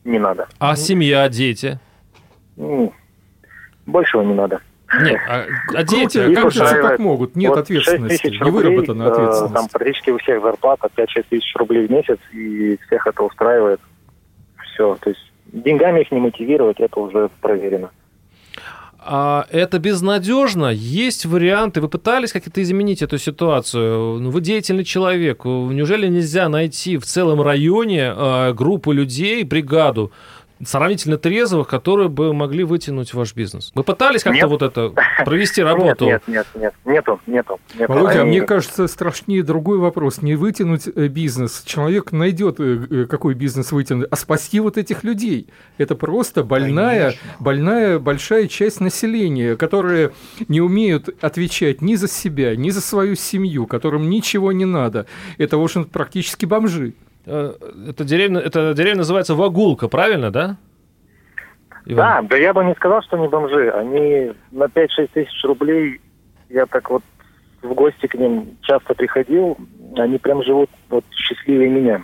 не 0.04 0.18
надо. 0.18 0.48
А 0.58 0.76
семья, 0.76 1.26
дети? 1.30 1.80
Большего 3.86 4.20
не 4.20 4.34
надо. 4.34 4.60
Нет, 5.00 5.20
а, 5.28 5.46
а 5.74 5.82
дети, 5.84 6.18
а 6.18 6.34
как 6.34 6.52
дети 6.52 6.64
так 6.64 6.98
могут? 6.98 7.34
Нет 7.34 7.50
вот 7.50 7.58
ответственности, 7.60 8.26
не 8.28 8.50
выработана 8.50 9.04
э, 9.04 9.10
ответственность. 9.10 9.54
Там 9.54 9.68
практически 9.68 10.10
у 10.10 10.18
всех 10.18 10.42
зарплата 10.42 10.88
5-6 10.94 11.24
тысяч 11.30 11.54
рублей 11.56 11.86
в 11.86 11.90
месяц, 11.90 12.18
и 12.32 12.78
всех 12.86 13.06
это 13.06 13.22
устраивает. 13.22 13.80
Все, 14.72 14.96
то 15.00 15.10
есть 15.10 15.32
деньгами 15.52 16.00
их 16.00 16.12
не 16.12 16.20
мотивировать, 16.20 16.80
это 16.80 17.00
уже 17.00 17.30
проверено. 17.40 17.90
А 19.04 19.46
это 19.50 19.78
безнадежно. 19.80 20.66
Есть 20.72 21.26
варианты. 21.26 21.80
Вы 21.80 21.88
пытались 21.88 22.32
как-то 22.32 22.62
изменить 22.62 23.02
эту 23.02 23.18
ситуацию? 23.18 24.20
Ну, 24.20 24.30
вы 24.30 24.40
деятельный 24.40 24.84
человек. 24.84 25.44
Неужели 25.44 26.06
нельзя 26.06 26.48
найти 26.48 26.98
в 26.98 27.04
целом 27.04 27.42
районе 27.42 28.12
э, 28.14 28.52
группу 28.52 28.92
людей, 28.92 29.42
бригаду, 29.42 30.12
сравнительно 30.64 31.18
трезвых, 31.18 31.68
которые 31.68 32.08
бы 32.08 32.32
могли 32.32 32.64
вытянуть 32.64 33.14
ваш 33.14 33.34
бизнес? 33.34 33.72
Вы 33.74 33.82
пытались 33.82 34.22
как-то 34.22 34.46
вот 34.46 34.62
это 34.62 34.92
провести 35.24 35.62
работу? 35.62 36.04
Нет, 36.04 36.22
нет, 36.26 36.46
нет, 36.54 36.74
нету, 36.84 37.20
нету. 37.26 37.60
нету. 37.74 37.92
Володя, 37.92 38.24
мне 38.24 38.42
кажется, 38.42 38.86
страшнее 38.86 39.42
другой 39.42 39.78
вопрос. 39.78 40.22
Не 40.22 40.34
вытянуть 40.34 40.86
э, 40.86 41.08
бизнес. 41.08 41.62
Человек 41.64 42.12
найдет, 42.12 42.60
э, 42.60 42.86
э, 42.90 43.06
какой 43.06 43.34
бизнес 43.34 43.72
вытянуть, 43.72 44.08
а 44.10 44.16
спасти 44.16 44.60
вот 44.60 44.78
этих 44.78 45.04
людей. 45.04 45.48
Это 45.78 45.94
просто 45.94 46.44
больная, 46.44 47.14
больная 47.40 47.98
большая 47.98 48.46
часть 48.48 48.80
населения, 48.80 49.56
которые 49.56 50.12
не 50.48 50.60
умеют 50.60 51.08
отвечать 51.22 51.82
ни 51.82 51.94
за 51.94 52.08
себя, 52.08 52.56
ни 52.56 52.70
за 52.70 52.80
свою 52.80 53.14
семью, 53.14 53.66
которым 53.66 54.08
ничего 54.10 54.52
не 54.52 54.64
надо. 54.64 55.06
Это, 55.38 55.58
в 55.58 55.62
общем, 55.62 55.84
практически 55.84 56.46
бомжи. 56.46 56.94
Э, 57.26 57.54
это 57.88 58.04
деревня, 58.04 58.40
это 58.40 58.74
деревня 58.74 58.98
называется 58.98 59.34
Вагулка, 59.34 59.88
правильно, 59.88 60.30
да? 60.30 60.56
Иван? 61.86 61.96
Да, 61.96 62.28
да 62.30 62.36
я 62.36 62.52
бы 62.52 62.64
не 62.64 62.74
сказал, 62.74 63.02
что 63.02 63.16
они 63.16 63.28
бомжи. 63.28 63.70
Они 63.70 64.32
на 64.50 64.64
5-6 64.64 65.10
тысяч 65.12 65.44
рублей, 65.44 66.00
я 66.48 66.66
так 66.66 66.90
вот 66.90 67.02
в 67.62 67.74
гости 67.74 68.06
к 68.06 68.14
ним 68.14 68.56
часто 68.62 68.94
приходил, 68.94 69.56
они 69.96 70.18
прям 70.18 70.42
живут 70.42 70.70
вот 70.88 71.04
счастливее 71.12 71.70
меня. 71.70 72.02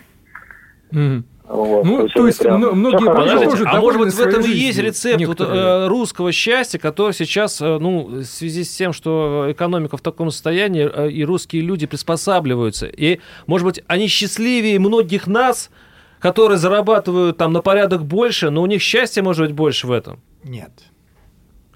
Mm. 0.93 1.23
Вот, 1.49 1.85
ну, 1.85 2.07
то, 2.09 2.15
то 2.15 2.27
есть, 2.27 2.41
прям... 2.41 2.61
многие 2.61 3.07
тоже 3.45 3.65
А 3.67 3.81
может 3.81 4.01
быть, 4.01 4.13
в 4.13 4.21
этом 4.21 4.43
и 4.43 4.51
есть 4.51 4.79
рецепт 4.79 5.25
вот, 5.25 5.41
э, 5.41 5.87
русского 5.87 6.31
счастья, 6.31 6.79
который 6.79 7.13
сейчас, 7.15 7.63
э, 7.63 7.79
ну, 7.79 8.05
в 8.07 8.25
связи 8.25 8.65
с 8.65 8.77
тем, 8.77 8.93
что 8.93 9.47
экономика 9.49 9.97
в 9.97 10.03
таком 10.03 10.31
состоянии, 10.31 10.87
э, 10.87 11.11
и 11.11 11.25
русские 11.25 11.63
люди 11.63 11.87
приспосабливаются. 11.87 12.87
И, 12.87 13.21
может 13.47 13.67
быть, 13.67 13.83
они 13.87 14.09
счастливее 14.09 14.79
многих 14.79 15.27
нас, 15.27 15.71
которые 16.19 16.59
зарабатывают 16.59 17.39
там 17.39 17.55
на 17.55 17.63
порядок 17.63 18.05
больше, 18.05 18.51
но 18.51 18.61
у 18.61 18.67
них 18.67 18.83
счастья 18.83 19.23
может 19.23 19.47
быть 19.47 19.57
больше 19.57 19.87
в 19.87 19.93
этом. 19.93 20.21
Нет. 20.45 20.73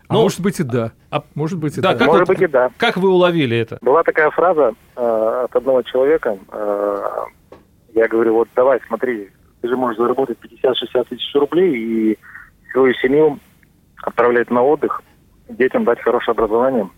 А 0.09 0.15
ну, 0.15 0.23
может 0.25 0.41
быть 0.41 0.61
и 0.61 0.65
да. 0.65 0.93
А, 1.11 1.23
может 1.35 1.59
быть 1.59 1.79
и 1.79 1.81
да. 1.81 1.95
да. 1.95 1.99
Как 1.99 2.07
может 2.09 2.29
вот, 2.29 2.37
быть 2.37 2.43
и 2.43 2.47
да. 2.47 2.71
Как 2.77 2.99
вы 2.99 3.09
уловили 3.09 3.57
это? 3.57 3.79
Была 3.81 4.03
такая 4.03 4.31
фраза 4.31 4.75
э, 4.97 5.45
от 5.45 5.57
одного 5.57 5.81
человека. 5.81 6.37
Э, 6.51 7.25
я 7.95 8.07
говорю, 8.09 8.35
вот 8.35 8.49
давай, 8.55 8.79
смотри, 8.87 9.31
ты 9.63 9.69
же 9.69 9.77
можешь 9.77 9.97
заработать 9.97 10.39
50-60 10.41 11.09
тысяч 11.09 11.35
рублей 11.35 11.75
и 11.75 12.19
свою 12.73 12.93
семью 12.95 13.39
отправлять 14.03 14.51
на 14.51 14.63
отдых, 14.63 15.03
детям 15.49 15.85
дать 15.85 16.01
хорошее 16.01 16.33
образование. 16.33 16.91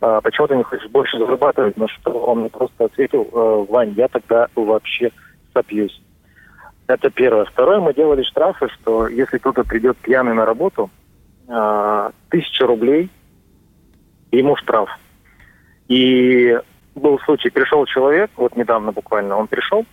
А 0.00 0.20
почему 0.20 0.46
ты 0.46 0.56
не 0.56 0.62
хочешь 0.62 0.88
больше 0.90 1.18
зарабатывать? 1.18 1.78
На 1.78 1.88
что 1.88 2.10
он 2.10 2.40
мне 2.40 2.50
просто 2.50 2.84
ответил, 2.84 3.28
«Э, 3.32 3.72
Вань, 3.72 3.94
я 3.96 4.08
тогда 4.08 4.48
вообще 4.54 5.10
сопьюсь. 5.54 6.02
Это 6.86 7.10
первое. 7.10 7.46
Второе, 7.46 7.80
мы 7.80 7.94
делали 7.94 8.22
штрафы, 8.22 8.68
что 8.68 9.08
если 9.08 9.38
кто-то 9.38 9.64
придет 9.64 9.96
пьяный 9.96 10.34
на 10.34 10.44
работу, 10.44 10.90
а, 11.48 12.12
тысяча 12.28 12.66
рублей, 12.66 13.10
ему 14.30 14.54
штраф. 14.56 14.90
И 15.88 16.56
был 16.94 17.18
случай, 17.20 17.50
пришел 17.50 17.84
человек, 17.86 18.30
вот 18.36 18.54
недавно 18.54 18.92
буквально, 18.92 19.36
он 19.36 19.48
пришел, 19.48 19.84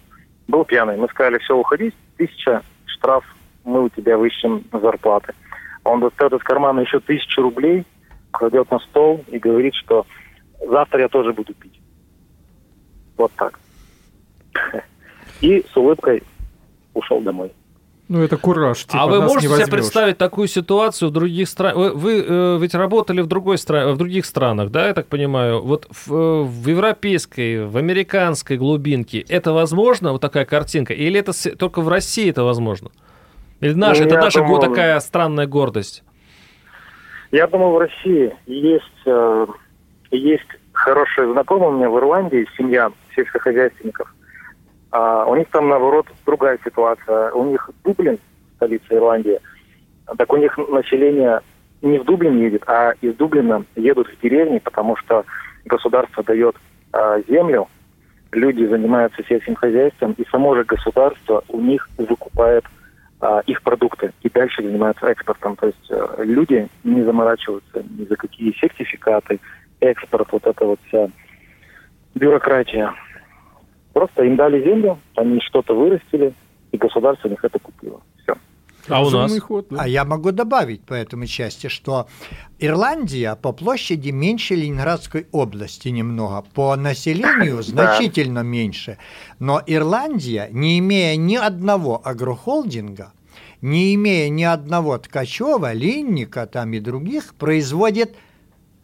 был 0.48 0.66
пьяный. 0.66 0.98
Мы 0.98 1.08
сказали, 1.10 1.38
все, 1.40 1.56
уходи, 1.56 1.94
тысяча 2.18 2.62
штраф, 2.86 3.24
мы 3.64 3.84
у 3.84 3.90
тебя 3.90 4.18
выщем 4.18 4.64
зарплаты. 4.72 5.34
Он 5.84 6.00
достает 6.00 6.34
из 6.34 6.44
кармана 6.44 6.82
еще 6.82 7.00
тысячу 7.00 7.42
рублей, 7.42 7.86
кладет 8.32 8.70
на 8.72 8.80
стол 8.80 9.24
и 9.28 9.38
говорит, 9.38 9.76
что 9.76 10.06
завтра 10.66 11.02
я 11.02 11.08
тоже 11.08 11.34
буду 11.34 11.54
пить. 11.54 11.80
Вот 13.18 13.32
так. 13.34 13.60
И 15.42 15.66
с 15.72 15.78
улыбкой 15.78 16.24
ушел 16.94 17.22
домой. 17.22 17.52
Ну, 18.10 18.22
это 18.22 18.36
кураж. 18.38 18.84
Типа, 18.84 19.04
а 19.04 19.08
вы 19.08 19.22
можете 19.22 19.48
себе 19.48 19.68
представить 19.68 20.18
такую 20.18 20.48
ситуацию 20.48 21.10
в 21.10 21.14
других 21.14 21.48
странах? 21.48 21.78
Вы, 21.78 21.92
вы 21.94 22.26
э, 22.28 22.58
ведь 22.60 22.76
работали 22.76 23.22
в, 23.22 23.28
другой 23.28 23.58
стра... 23.58 23.94
в 23.94 23.98
других 23.98 24.26
странах, 24.26 24.72
да, 24.72 24.88
я 24.88 24.94
так 24.94 25.08
понимаю? 25.08 25.62
Вот 25.62 25.88
в, 25.90 26.14
э, 26.14 26.44
в 26.44 26.68
европейской, 26.68 27.66
в 27.66 27.78
американской 27.78 28.58
глубинке 28.58 29.22
это 29.30 29.54
возможно, 29.54 30.12
вот 30.12 30.22
такая 30.22 30.44
картинка? 30.46 30.94
Или 30.94 31.20
это 31.20 31.32
с... 31.32 31.50
только 31.52 31.82
в 31.82 31.88
России 31.88 32.30
это 32.30 32.44
возможно? 32.44 32.90
Или 33.62 33.74
наш, 33.74 34.00
ну, 34.00 34.06
это 34.06 34.16
наша 34.18 34.40
думаю, 34.40 34.60
такая 34.60 35.00
странная 35.00 35.48
гордость? 35.48 36.04
Я 37.32 37.48
думаю, 37.48 37.72
в 37.72 37.78
России 37.78 38.36
есть, 38.48 38.84
э, 39.06 39.48
есть 40.12 40.50
хорошие 40.74 41.32
знакомые 41.32 41.70
у 41.70 41.78
меня 41.78 41.90
в 41.90 41.98
Ирландии, 41.98 42.46
семья 42.58 42.92
сельскохозяйственников– 43.16 44.14
а 44.94 45.26
у 45.26 45.36
них 45.36 45.48
там, 45.50 45.70
наоборот, 45.70 46.06
другая 46.24 46.60
ситуация. 46.64 47.32
У 47.32 47.46
них 47.46 47.68
Дублин, 47.84 48.20
столица 48.58 48.86
Ирландии, 48.96 49.40
так 50.20 50.32
у 50.32 50.38
них 50.38 50.56
население 50.70 51.42
не 51.82 51.98
в 51.98 52.06
Дублин 52.06 52.40
едет, 52.40 52.64
а 52.68 52.94
из 53.02 53.16
Дублина 53.16 53.66
едут 53.76 54.08
в 54.08 54.22
деревни, 54.22 54.60
потому 54.60 54.96
что 54.98 55.26
государство 55.66 56.24
дает 56.24 56.56
а, 56.92 57.20
землю, 57.28 57.68
люди 58.32 58.66
занимаются 58.66 59.24
сельским 59.28 59.56
хозяйством, 59.56 60.14
и 60.16 60.26
само 60.30 60.56
же 60.56 60.64
государство 60.64 61.44
у 61.50 61.60
них 61.60 61.90
выкупает 61.98 62.64
а, 63.20 63.42
их 63.48 63.64
продукты 63.64 64.14
и 64.22 64.30
дальше 64.30 64.62
занимаются 64.62 65.08
экспортом. 65.08 65.56
То 65.56 65.68
есть 65.68 65.90
а, 65.90 66.24
люди 66.24 66.68
не 66.84 67.02
заморачиваются 67.02 67.84
ни 67.98 68.06
за 68.06 68.16
какие 68.16 68.54
сертификаты, 68.54 69.40
экспорт, 69.80 70.28
вот 70.32 70.46
это 70.46 70.66
вот 70.66 70.80
вся 70.88 71.08
бюрократия. 72.14 72.94
Просто 73.94 74.24
им 74.24 74.36
дали 74.36 74.64
землю, 74.64 75.00
они 75.16 75.40
что-то 75.40 75.76
вырастили, 75.76 76.34
и 76.72 76.78
государство 76.78 77.28
у 77.28 77.32
них 77.32 77.44
это 77.44 77.60
купило. 77.60 78.02
Все. 78.24 78.36
А 78.90 79.06
у 79.06 79.10
нас? 79.12 79.40
Ход, 79.40 79.68
да. 79.70 79.84
А 79.84 79.88
я 79.88 80.04
могу 80.04 80.32
добавить 80.32 80.84
по 80.84 80.94
этому 80.94 81.28
части, 81.28 81.68
что 81.68 82.08
Ирландия 82.60 83.36
по 83.36 83.54
площади 83.54 84.10
меньше 84.10 84.56
Ленинградской 84.56 85.28
области 85.32 85.90
немного, 85.90 86.44
по 86.54 86.76
населению 86.76 87.62
значительно 87.64 88.40
меньше. 88.40 88.98
Но 89.40 89.62
Ирландия, 89.66 90.50
не 90.52 90.80
имея 90.80 91.16
ни 91.16 91.36
одного 91.36 92.02
агрохолдинга, 92.04 93.14
не 93.62 93.96
имея 93.96 94.28
ни 94.30 94.44
одного 94.44 94.98
ткачева, 94.98 95.72
линника 95.72 96.48
там 96.48 96.74
и 96.74 96.80
других, 96.80 97.36
производит 97.36 98.16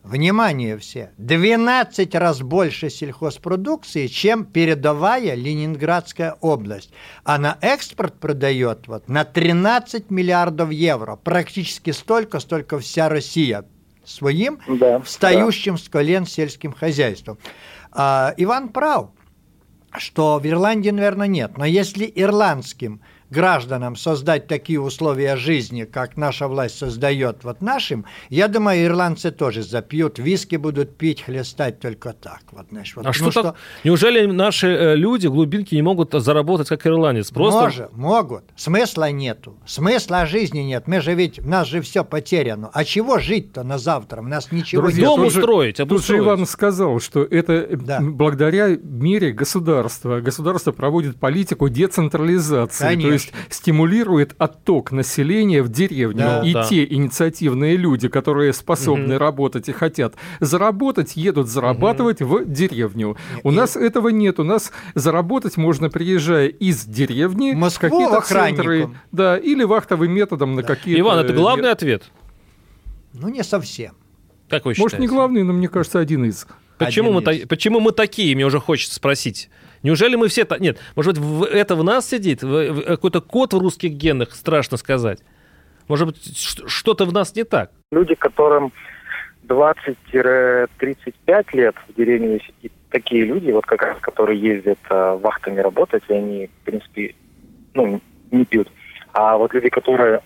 внимание 0.03 0.77
все, 0.77 1.11
12 1.17 2.15
раз 2.15 2.41
больше 2.41 2.89
сельхозпродукции, 2.89 4.07
чем 4.07 4.45
передовая 4.45 5.35
Ленинградская 5.35 6.35
область. 6.41 6.91
А 7.23 7.37
на 7.37 7.57
экспорт 7.61 8.19
продает 8.19 8.87
вот 8.87 9.07
на 9.07 9.25
13 9.25 10.09
миллиардов 10.09 10.71
евро, 10.71 11.15
практически 11.15 11.91
столько, 11.91 12.39
столько 12.39 12.79
вся 12.79 13.09
Россия 13.09 13.65
своим 14.05 14.59
да, 14.67 14.99
встающим 14.99 15.75
да. 15.75 15.81
с 15.81 15.89
колен 15.89 16.25
сельским 16.25 16.73
хозяйством. 16.73 17.37
А, 17.91 18.33
Иван 18.37 18.69
прав, 18.69 19.09
что 19.97 20.39
в 20.39 20.47
Ирландии, 20.47 20.89
наверное, 20.89 21.27
нет. 21.27 21.57
Но 21.57 21.65
если 21.65 22.11
ирландским– 22.15 23.01
гражданам 23.29 23.95
создать 23.95 24.47
такие 24.47 24.81
условия 24.81 25.35
жизни, 25.35 25.83
как 25.83 26.17
наша 26.17 26.47
власть 26.47 26.77
создает 26.77 27.43
вот 27.43 27.61
нашим, 27.61 28.05
я 28.29 28.47
думаю, 28.47 28.85
ирландцы 28.85 29.31
тоже 29.31 29.63
запьют, 29.63 30.19
виски 30.19 30.55
будут 30.55 30.97
пить, 30.97 31.21
хлестать 31.21 31.79
только 31.79 32.13
так. 32.13 32.41
Вот, 32.51 32.67
знаешь, 32.69 32.93
вот, 32.95 33.05
а 33.05 33.09
ну, 33.09 33.13
что, 33.13 33.31
что 33.31 33.55
Неужели 33.83 34.25
наши 34.25 34.67
э, 34.67 34.95
люди, 34.95 35.27
глубинки, 35.27 35.75
не 35.75 35.81
могут 35.81 36.13
заработать, 36.13 36.67
как 36.67 36.85
ирландец? 36.85 37.31
Просто... 37.31 37.61
Может, 37.61 37.93
могут. 37.95 38.43
Смысла 38.55 39.11
нету. 39.11 39.57
Смысла 39.65 40.25
жизни 40.25 40.59
нет. 40.59 40.87
Мы 40.87 41.01
же 41.01 41.13
ведь, 41.13 41.39
у 41.39 41.47
нас 41.47 41.67
же 41.67 41.81
все 41.81 42.03
потеряно. 42.03 42.69
А 42.73 42.83
чего 42.83 43.19
жить-то 43.19 43.63
на 43.63 43.77
завтра? 43.77 44.21
У 44.21 44.25
нас 44.25 44.51
ничего 44.51 44.83
Друзья, 44.83 45.07
нет. 45.07 45.17
Дом 45.17 45.25
устроить, 45.25 45.77
Тут 45.77 46.05
же 46.05 46.17
Иван 46.17 46.45
сказал, 46.45 46.99
что 46.99 47.23
это 47.23 47.67
да. 47.71 47.99
благодаря 48.01 48.77
мере 48.81 49.31
государства. 49.31 50.19
Государство 50.19 50.71
проводит 50.71 51.17
политику 51.17 51.69
децентрализации. 51.69 52.83
Конечно. 52.83 53.09
То 53.09 53.13
есть 53.13 53.18
стимулирует 53.49 54.35
отток 54.37 54.91
населения 54.91 55.61
в 55.61 55.69
деревню. 55.69 56.19
Да, 56.19 56.41
и 56.43 56.53
да. 56.53 56.63
те 56.63 56.85
инициативные 56.85 57.75
люди, 57.77 58.07
которые 58.07 58.53
способны 58.53 59.15
угу. 59.15 59.19
работать 59.19 59.69
и 59.69 59.71
хотят 59.71 60.15
заработать, 60.39 61.15
едут 61.15 61.47
зарабатывать 61.47 62.21
угу. 62.21 62.39
в 62.39 62.45
деревню. 62.45 63.17
У 63.43 63.51
и... 63.51 63.55
нас 63.55 63.75
этого 63.75 64.09
нет. 64.09 64.39
У 64.39 64.43
нас 64.43 64.71
заработать 64.95 65.57
можно, 65.57 65.89
приезжая 65.89 66.47
из 66.47 66.85
деревни, 66.85 67.53
в 67.53 67.79
какие-то 67.79 68.21
центры. 68.21 68.89
Да, 69.11 69.37
или 69.37 69.63
вахтовым 69.63 70.11
методом 70.11 70.55
да. 70.55 70.61
на 70.61 70.67
какие-то... 70.67 71.01
Иван, 71.01 71.19
это 71.19 71.33
главный 71.33 71.71
ответ? 71.71 72.03
Ну, 73.13 73.29
не 73.29 73.43
совсем. 73.43 73.95
Как 74.49 74.65
вы 74.65 74.73
считаете? 74.73 74.81
Может, 74.81 74.99
не 74.99 75.07
главный, 75.07 75.43
но 75.43 75.53
мне 75.53 75.67
кажется, 75.67 75.99
один 75.99 76.25
из. 76.25 76.47
Почему, 76.77 77.17
один 77.17 77.23
мы, 77.23 77.35
из. 77.35 77.47
почему 77.47 77.79
мы 77.79 77.91
такие, 77.91 78.35
мне 78.35 78.45
уже 78.45 78.59
хочется 78.59 78.95
спросить? 78.95 79.49
Неужели 79.83 80.15
мы 80.15 80.27
все... 80.27 80.45
Нет, 80.59 80.79
может 80.95 81.17
быть, 81.19 81.49
это 81.49 81.75
в 81.75 81.83
нас 81.83 82.09
сидит? 82.09 82.41
Какой-то 82.41 83.21
код 83.21 83.53
в 83.53 83.59
русских 83.59 83.91
генах, 83.91 84.33
страшно 84.33 84.77
сказать. 84.77 85.19
Может 85.87 86.07
быть, 86.07 86.37
что-то 86.67 87.05
в 87.05 87.13
нас 87.13 87.35
не 87.35 87.43
так? 87.43 87.71
Люди, 87.91 88.15
которым 88.15 88.71
20-35 89.47 91.45
лет 91.53 91.75
в 91.87 91.93
деревне 91.95 92.39
сидит, 92.39 92.71
такие 92.89 93.25
люди, 93.25 93.51
вот 93.51 93.65
как 93.65 93.81
раз, 93.81 93.97
которые 93.99 94.39
ездят 94.39 94.79
э, 94.89 95.17
вахтами 95.21 95.59
работать, 95.59 96.03
и 96.07 96.13
они, 96.13 96.47
в 96.47 96.65
принципе, 96.65 97.15
ну, 97.73 97.99
не 98.31 98.45
пьют. 98.45 98.69
А 99.13 99.37
вот 99.37 99.53
люди, 99.53 99.69
которые 99.69 100.21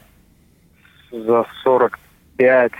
за 1.12 1.46
45, 1.64 2.72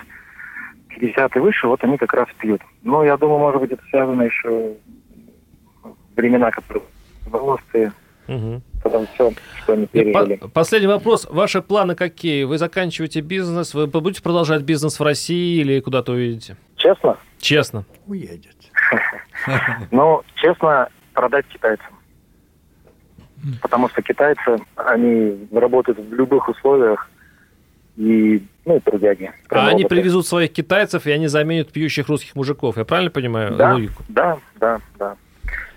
50 0.90 1.36
и 1.36 1.40
выше, 1.40 1.68
вот 1.68 1.84
они 1.84 1.98
как 1.98 2.14
раз 2.14 2.28
пьют. 2.38 2.62
Ну, 2.82 3.04
я 3.04 3.18
думаю, 3.18 3.40
может 3.40 3.62
быть, 3.62 3.72
это 3.72 3.84
связано 3.90 4.24
еще 4.24 4.74
времена, 6.16 6.52
которые 6.52 6.84
90-е. 7.26 7.92
Угу. 8.28 8.62
Потом 8.84 9.08
все, 9.14 9.32
что 9.62 9.74
они 9.74 9.86
пережили. 9.88 10.36
По 10.36 10.48
последний 10.48 10.88
вопрос. 10.88 11.28
Ваши 11.30 11.62
планы 11.62 11.96
какие? 11.96 12.44
Вы 12.44 12.58
заканчиваете 12.58 13.22
бизнес? 13.22 13.74
Вы 13.74 13.88
будете 13.88 14.22
продолжать 14.22 14.62
бизнес 14.62 15.00
в 15.00 15.04
России 15.04 15.60
или 15.60 15.80
куда-то 15.80 16.14
уедете? 16.14 16.56
Честно? 16.78 17.18
Честно. 17.40 17.86
Уедет. 18.08 18.56
Ну, 19.92 20.24
честно, 20.36 20.88
продать 21.14 21.46
китайцам. 21.48 21.94
Потому 23.62 23.90
что 23.90 24.02
китайцы, 24.02 24.58
они 24.76 25.50
работают 25.52 26.00
в 26.00 26.14
любых 26.14 26.48
условиях, 26.48 27.10
и, 27.98 28.42
ну, 28.66 28.80
трудяги. 28.80 29.32
А 29.50 29.68
они 29.68 29.86
привезут 29.86 30.26
своих 30.26 30.54
китайцев, 30.54 31.06
и 31.06 31.12
они 31.12 31.28
заменят 31.28 31.72
пьющих 31.72 32.08
русских 32.08 32.36
мужиков. 32.36 32.78
Я 32.78 32.86
правильно 32.86 33.12
понимаю 33.12 33.56
да, 33.56 33.74
логику? 33.74 34.04
Да, 34.08 34.38
да, 34.60 34.80
да. 34.98 35.18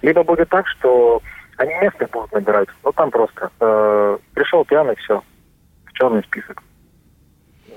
Либо 0.07 0.23
будет 0.23 0.49
так, 0.51 0.69
что 0.69 1.21
они 1.57 1.75
местных 1.83 2.11
будут 2.11 2.31
набирать. 2.31 2.69
Ну, 2.85 2.93
там 2.93 3.11
просто 3.11 3.51
э, 3.59 4.19
пришел 4.35 4.65
пьяный, 4.65 4.95
все, 4.95 5.21
в 5.87 5.93
черный 5.95 6.23
список. 6.23 6.63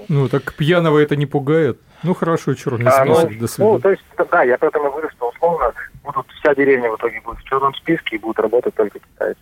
Ну, 0.07 0.29
так 0.29 0.53
пьяного 0.53 0.99
это 0.99 1.15
не 1.15 1.25
пугает? 1.25 1.79
Ну, 2.03 2.13
хорошо, 2.13 2.53
черный 2.53 2.85
а, 2.85 3.03
список, 3.03 3.31
ну, 3.31 3.39
до 3.39 3.47
свидания. 3.47 3.73
Ну, 3.73 3.79
то 3.79 3.89
есть, 3.89 4.03
да, 4.31 4.43
я 4.43 4.59
поэтому 4.59 4.91
говорю, 4.91 5.09
что 5.09 5.29
условно 5.29 5.73
будут, 6.03 6.27
вся 6.39 6.53
деревня 6.53 6.91
в 6.91 6.97
итоге 6.97 7.19
будет 7.21 7.39
в 7.39 7.43
черном 7.45 7.73
списке 7.73 8.17
и 8.17 8.19
будут 8.19 8.37
работать 8.37 8.75
только 8.75 8.99
китайцы. 8.99 9.41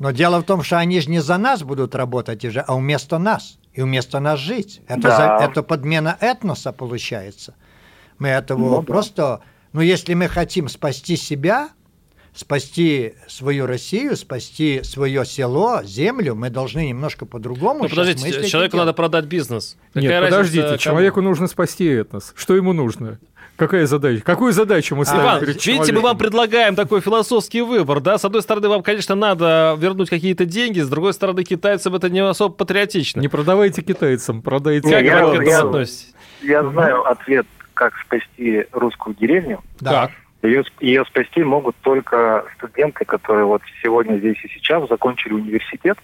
Но 0.00 0.10
дело 0.10 0.40
в 0.40 0.44
том, 0.44 0.64
что 0.64 0.78
они 0.78 1.00
же 1.00 1.08
не 1.08 1.20
за 1.20 1.38
нас 1.38 1.62
будут 1.62 1.94
работать, 1.94 2.44
уже, 2.44 2.58
а 2.58 2.74
вместо 2.74 3.18
нас. 3.18 3.60
И 3.72 3.82
вместо 3.82 4.18
нас 4.18 4.40
жить. 4.40 4.82
Это, 4.88 5.02
да. 5.02 5.38
за, 5.38 5.44
это 5.44 5.62
подмена 5.62 6.16
этноса 6.20 6.72
получается. 6.72 7.54
Мы 8.18 8.30
этого 8.30 8.58
ну, 8.58 8.82
просто... 8.82 9.42
Ну, 9.72 9.80
если 9.80 10.14
мы 10.14 10.26
хотим 10.26 10.68
спасти 10.68 11.16
себя, 11.16 11.70
спасти 12.34 13.14
свою 13.28 13.66
Россию, 13.66 14.16
спасти 14.16 14.82
свое 14.82 15.24
село, 15.24 15.82
землю, 15.84 16.34
мы 16.34 16.50
должны 16.50 16.88
немножко 16.88 17.26
по-другому. 17.26 17.84
Ну, 17.84 17.88
подождите, 17.88 18.46
человеку 18.48 18.76
надо 18.76 18.92
продать 18.92 19.26
бизнес. 19.26 19.76
Какая 19.92 20.20
Нет, 20.20 20.30
подождите, 20.30 20.66
кому? 20.66 20.78
человеку 20.78 21.20
нужно 21.20 21.46
спасти 21.46 21.86
этнос. 21.86 22.32
Что 22.36 22.56
ему 22.56 22.72
нужно? 22.72 23.18
Какая 23.56 23.86
задача? 23.86 24.20
Какую 24.24 24.52
задачу 24.52 24.96
мы 24.96 25.04
ставим 25.04 25.22
Иван, 25.22 25.40
перед 25.40 25.48
видите, 25.50 25.64
человеком? 25.64 25.94
мы 25.94 26.00
вам 26.02 26.18
предлагаем 26.18 26.74
такой 26.74 27.00
философский 27.00 27.60
выбор, 27.60 28.00
да? 28.00 28.18
С 28.18 28.24
одной 28.24 28.42
стороны, 28.42 28.68
вам, 28.68 28.82
конечно, 28.82 29.14
надо 29.14 29.76
вернуть 29.78 30.10
какие-то 30.10 30.44
деньги, 30.44 30.80
с 30.80 30.88
другой 30.88 31.14
стороны, 31.14 31.44
китайцам 31.44 31.94
это 31.94 32.10
не 32.10 32.18
особо 32.18 32.52
патриотично. 32.52 33.20
Не 33.20 33.28
продавайте 33.28 33.82
китайцам, 33.82 34.42
продайте... 34.42 34.90
Как 34.90 35.04
я, 35.04 35.24
вы 35.24 35.36
к 35.36 35.40
этому 35.42 35.68
относитесь? 35.68 36.14
Я 36.42 36.68
знаю 36.68 37.08
ответ, 37.08 37.46
как 37.74 37.92
спасти 38.04 38.66
русскую 38.72 39.14
деревню. 39.14 39.62
Да. 39.80 40.10
Ее, 40.46 40.64
ее 40.80 41.04
спасти 41.04 41.42
могут 41.42 41.76
только 41.76 42.44
студенты, 42.56 43.04
которые 43.04 43.46
вот 43.46 43.62
сегодня 43.82 44.18
здесь 44.18 44.36
и 44.44 44.48
сейчас 44.48 44.88
закончили 44.88 45.32
университет, 45.32 45.98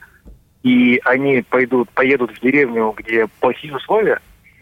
и 0.62 1.00
они 1.04 1.42
пойдут, 1.48 1.90
поедут 1.90 2.30
в 2.32 2.40
деревню, 2.40 2.94
где 2.96 3.26
плохие 3.40 3.74
условия, 3.74 4.20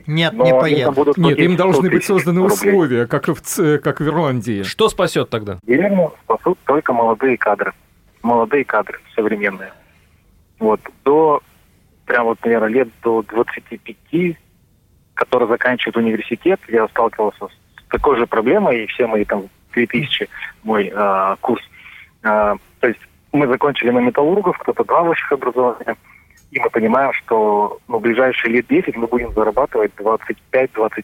нет, 0.08 0.32
не 0.32 0.54
поедут. 0.54 1.18
Нет, 1.18 1.38
им 1.38 1.56
должны 1.56 1.90
быть 1.90 2.04
созданы 2.04 2.40
рублей. 2.40 2.54
условия, 2.54 3.06
как 3.06 3.28
в, 3.28 3.78
как 3.78 4.00
в 4.00 4.06
Ирландии. 4.06 4.62
Что 4.62 4.88
спасет 4.88 5.28
тогда? 5.28 5.58
Деревню 5.64 6.14
спасут 6.24 6.58
только 6.64 6.94
молодые 6.94 7.36
кадры. 7.36 7.74
Молодые 8.22 8.64
кадры, 8.64 9.00
современные. 9.14 9.72
Вот, 10.58 10.80
до, 11.04 11.42
прям 12.06 12.24
вот, 12.24 12.42
наверное, 12.42 12.68
лет 12.68 12.88
до 13.02 13.22
25, 13.22 14.36
которые 15.12 15.48
заканчивают 15.48 15.98
университет, 15.98 16.58
я 16.68 16.88
сталкивался 16.88 17.46
с 17.46 17.90
такой 17.90 18.16
же 18.16 18.26
проблемой, 18.26 18.84
и 18.84 18.86
все 18.86 19.06
мои 19.06 19.24
там 19.26 19.44
2000 19.78 20.28
мой 20.64 20.92
э, 20.94 21.36
курс. 21.40 21.62
Э, 22.22 22.54
то 22.80 22.88
есть 22.88 23.00
мы 23.32 23.46
закончили 23.46 23.90
на 23.90 24.00
металлургов, 24.00 24.58
кто-то 24.58 24.84
два 24.84 25.02
высших 25.02 25.32
образования, 25.32 25.96
и 26.50 26.58
мы 26.58 26.70
понимаем, 26.70 27.12
что 27.12 27.78
ну, 27.88 27.98
в 27.98 28.00
ближайшие 28.00 28.54
лет 28.54 28.66
10 28.68 28.96
мы 28.96 29.06
будем 29.06 29.32
зарабатывать 29.34 29.92
25-28 29.96 30.32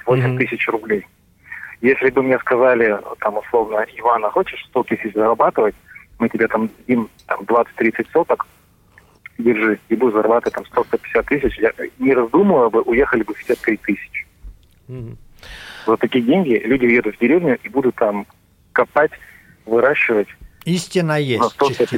mm-hmm. 0.06 0.38
тысяч 0.38 0.68
рублей. 0.68 1.06
Если 1.80 2.10
бы 2.10 2.22
мне 2.22 2.38
сказали, 2.38 2.98
там, 3.20 3.36
условно, 3.36 3.84
Ивана, 3.96 4.30
хочешь 4.30 4.64
100 4.70 4.82
тысяч 4.84 5.12
зарабатывать, 5.14 5.74
мы 6.18 6.28
тебе 6.28 6.48
там 6.48 6.70
им 6.86 7.08
там, 7.26 7.42
20-30 7.42 8.06
соток, 8.12 8.46
держи, 9.36 9.78
и 9.90 9.96
будешь 9.96 10.14
зарабатывать 10.14 10.54
там 10.54 10.64
100-150 10.84 11.22
тысяч, 11.24 11.58
я, 11.58 11.72
не 11.98 12.14
раздумывая 12.14 12.70
бы, 12.70 12.80
уехали 12.82 13.22
бы 13.22 13.34
все 13.34 13.54
3 13.54 13.76
тысячи. 13.76 14.26
Mm-hmm. 14.88 15.16
За 15.86 15.96
такие 15.98 16.24
деньги 16.24 16.60
люди 16.64 16.86
едут 16.86 17.16
в 17.16 17.20
деревню 17.20 17.58
и 17.62 17.68
будут 17.68 17.96
там 17.96 18.26
копать, 18.74 19.12
выращивать 19.64 20.28
Истина 20.64 21.20
есть. 21.20 21.44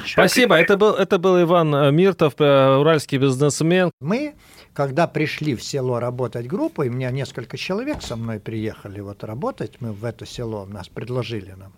Спасибо. 0.07 0.57
Это 0.57 0.77
был, 0.77 0.95
это 0.95 1.19
был 1.19 1.41
Иван 1.41 1.75
э, 1.75 1.93
Миртов, 1.93 2.35
э, 2.39 2.77
уральский 2.77 3.19
бизнесмен. 3.19 3.93
Мы, 4.01 4.35
когда 4.75 5.07
пришли 5.07 5.55
в 5.55 5.62
село 5.62 6.01
работать 6.01 6.49
группой, 6.49 6.89
у 6.89 6.93
меня 6.93 7.11
несколько 7.12 7.57
человек 7.57 8.03
со 8.03 8.17
мной 8.17 8.41
приехали 8.41 9.01
вот 9.01 9.23
работать, 9.23 9.81
мы 9.81 9.93
в 9.93 10.05
это 10.05 10.27
село, 10.27 10.67
нас 10.67 10.89
предложили 10.89 11.53
нам. 11.53 11.73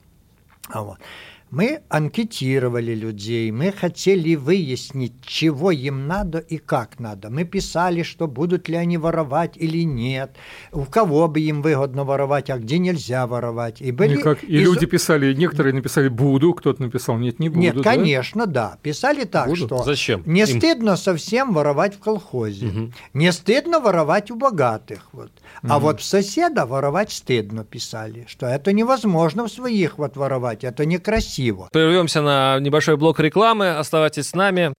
А 0.71 0.83
вот. 0.83 0.99
Мы 1.51 1.81
анкетировали 1.89 2.95
людей, 2.95 3.51
мы 3.51 3.73
хотели 3.73 4.35
выяснить, 4.35 5.15
чего 5.25 5.71
им 5.71 6.07
надо 6.07 6.39
и 6.39 6.59
как 6.59 7.01
надо. 7.01 7.31
Мы 7.31 7.45
писали, 7.45 8.03
что 8.03 8.27
будут 8.27 8.69
ли 8.69 8.77
они 8.77 8.99
воровать 8.99 9.57
или 9.57 9.83
нет, 9.83 10.37
у 10.73 10.85
кого 10.85 11.27
бы 11.27 11.41
им 11.41 11.63
выгодно 11.63 12.05
воровать, 12.05 12.51
а 12.51 12.59
где 12.59 12.79
нельзя 12.79 13.27
воровать. 13.27 13.81
И, 13.81 13.93
были... 13.93 14.17
Никак. 14.17 14.45
и 14.45 14.59
из... 14.59 14.63
люди 14.63 14.85
писали, 14.85 15.33
некоторые 15.33 15.73
написали 15.73 16.09
«буду», 16.09 16.53
кто-то 16.53 16.83
написал 16.83 17.17
«нет, 17.17 17.39
не 17.39 17.49
буду». 17.49 17.61
Нет, 17.61 17.77
да? 17.77 17.83
конечно, 17.83 18.45
да. 18.45 18.77
Писали 18.83 19.25
так, 19.25 19.49
буду? 19.49 19.67
что 19.67 19.83
Зачем? 19.85 20.23
не 20.27 20.41
им... 20.41 20.47
стыдно 20.47 20.97
совсем 20.97 21.55
воровать 21.55 21.95
в 21.95 21.99
колхозе, 22.01 22.67
угу. 22.67 22.93
не 23.15 23.33
стыдно 23.33 23.81
воровать 23.81 24.31
у 24.31 24.37
богатых. 24.37 25.09
Вот. 25.13 25.33
Угу. 25.63 25.73
А 25.73 25.79
вот 25.79 26.01
в 26.01 26.05
соседа 26.05 26.67
воровать 26.67 27.11
стыдно 27.11 27.65
писали, 27.65 28.27
что 28.29 28.45
это 28.45 28.75
невозможно 28.75 29.47
в 29.47 29.51
своих 29.51 29.97
вот 29.97 30.19
воровать, 30.19 30.63
это 30.63 30.85
некрасиво 30.85 31.38
красиво. 31.39 31.69
Прервемся 31.73 32.21
на 32.21 32.59
небольшой 32.61 32.97
блок 32.97 33.21
рекламы. 33.21 33.77
Оставайтесь 33.77 34.29
с 34.29 34.35
нами. 34.35 34.73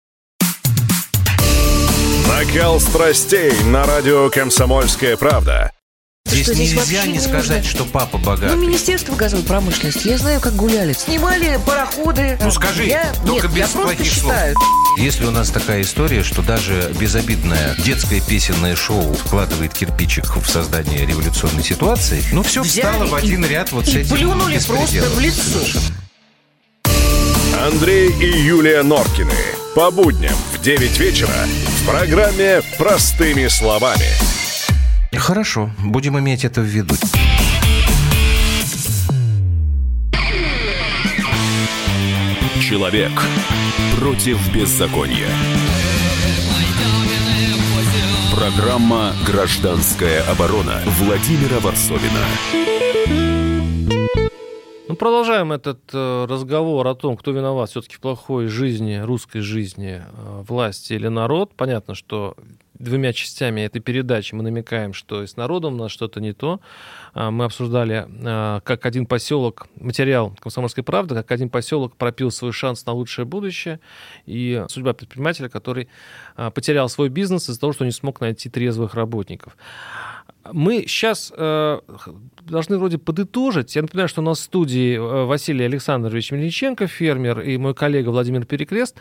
Накал 2.28 2.80
страстей 2.80 3.54
на 3.66 3.86
радио 3.86 4.30
«Комсомольская 4.30 5.18
правда». 5.18 5.72
Здесь, 6.26 6.46
что, 6.46 6.54
здесь 6.54 6.74
нельзя 6.74 7.08
не 7.08 7.20
сказать, 7.20 7.66
что 7.66 7.86
папа 7.86 8.20
богатый. 8.20 8.56
Ну, 8.56 8.62
Министерство 8.62 9.16
газовой 9.16 9.44
промышленности, 9.44 10.10
я 10.10 10.18
знаю, 10.20 10.40
как 10.40 10.56
гуляли. 10.56 10.94
Снимали 10.94 11.60
пароходы. 11.66 12.38
Ну, 12.40 12.52
скажи, 12.52 12.86
я... 12.86 13.12
только 13.26 13.48
Нет, 13.48 13.56
без 13.56 13.74
я 13.74 13.82
плохих 13.82 14.14
слов. 14.14 14.36
Если 15.00 15.26
у 15.26 15.32
нас 15.32 15.50
такая 15.50 15.82
история, 15.82 16.22
что 16.22 16.44
даже 16.44 16.94
безобидное 17.00 17.76
детское 17.84 18.22
песенное 18.22 18.76
шоу 18.76 19.14
вкладывает 19.14 19.74
кирпичик 19.74 20.36
в 20.36 20.46
создание 20.48 21.04
революционной 21.04 21.64
ситуации, 21.64 22.24
ну, 22.32 22.44
все 22.44 22.62
Взяли 22.62 22.92
встало 22.92 23.06
в 23.08 23.16
один 23.16 23.44
ряд 23.44 23.72
вот 23.72 23.88
и 23.88 23.92
с 23.92 23.96
этим 23.96 24.16
плюнули 24.16 24.60
просто 24.68 25.10
в 25.10 25.20
лицо. 25.20 25.42
Совершенно. 25.42 26.09
Андрей 27.60 28.10
и 28.10 28.26
Юлия 28.26 28.84
Норкины. 28.84 29.34
По 29.76 29.92
будням 29.92 30.34
в 30.54 30.62
9 30.62 30.98
вечера 30.98 31.28
в 31.28 31.86
программе 31.86 32.62
«Простыми 32.78 33.48
словами». 33.48 34.06
Хорошо, 35.14 35.70
будем 35.84 36.18
иметь 36.20 36.46
это 36.46 36.62
в 36.62 36.64
виду. 36.64 36.96
Человек 42.62 43.12
против 44.00 44.38
беззакония. 44.54 45.28
Программа 48.34 49.14
«Гражданская 49.26 50.24
оборона» 50.32 50.82
Владимира 50.98 51.60
Варсовина. 51.60 52.26
Продолжаем 55.00 55.54
этот 55.54 55.80
э, 55.94 56.26
разговор 56.28 56.86
о 56.86 56.94
том, 56.94 57.16
кто 57.16 57.32
виноват 57.32 57.70
все-таки 57.70 57.96
в 57.96 58.02
плохой 58.02 58.48
жизни, 58.48 58.98
русской 58.98 59.40
жизни, 59.40 60.02
э, 60.06 60.44
власти 60.46 60.92
или 60.92 61.08
народ. 61.08 61.54
Понятно, 61.56 61.96
что 61.96 62.36
двумя 62.74 63.14
частями 63.14 63.62
этой 63.62 63.80
передачи 63.80 64.36
мы 64.36 64.44
намекаем, 64.44 64.94
что 64.94 65.24
и 65.24 65.28
с 65.28 65.38
народом 65.38 65.76
у 65.76 65.78
нас 65.78 65.92
что-то 65.92 66.20
не 66.20 66.34
то. 66.34 66.60
А, 67.14 67.32
мы 67.32 67.46
обсуждали, 67.46 68.08
а, 68.26 68.60
как 68.60 68.86
один 68.86 69.06
поселок, 69.06 69.68
материал 69.80 70.36
«Комсомольской 70.42 70.84
правды», 70.84 71.16
как 71.16 71.32
один 71.32 71.50
поселок 71.50 71.96
пропил 71.96 72.30
свой 72.30 72.52
шанс 72.52 72.86
на 72.86 72.92
лучшее 72.92 73.24
будущее, 73.24 73.80
и 74.26 74.66
судьба 74.68 74.92
предпринимателя, 74.94 75.48
который 75.48 75.88
потерял 76.36 76.90
свой 76.90 77.08
бизнес 77.08 77.50
из-за 77.50 77.60
того, 77.60 77.72
что 77.72 77.86
не 77.86 77.92
смог 77.92 78.20
найти 78.20 78.50
трезвых 78.50 78.96
работников. 78.96 79.56
Мы 80.54 80.86
сейчас 80.88 81.32
э, 81.36 81.80
должны 82.42 82.78
вроде 82.78 82.98
подытожить. 82.98 83.76
Я 83.76 83.82
напоминаю, 83.82 84.10
что 84.10 84.22
у 84.22 84.24
нас 84.24 84.40
в 84.40 84.44
студии 84.44 84.96
э, 84.96 85.26
Василий 85.26 85.66
Александрович 85.66 86.32
Мельниченко, 86.32 86.88
фермер, 86.88 87.42
и 87.42 87.58
мой 87.58 87.74
коллега 87.74 88.10
Владимир 88.10 88.46
Перекрест. 88.46 88.98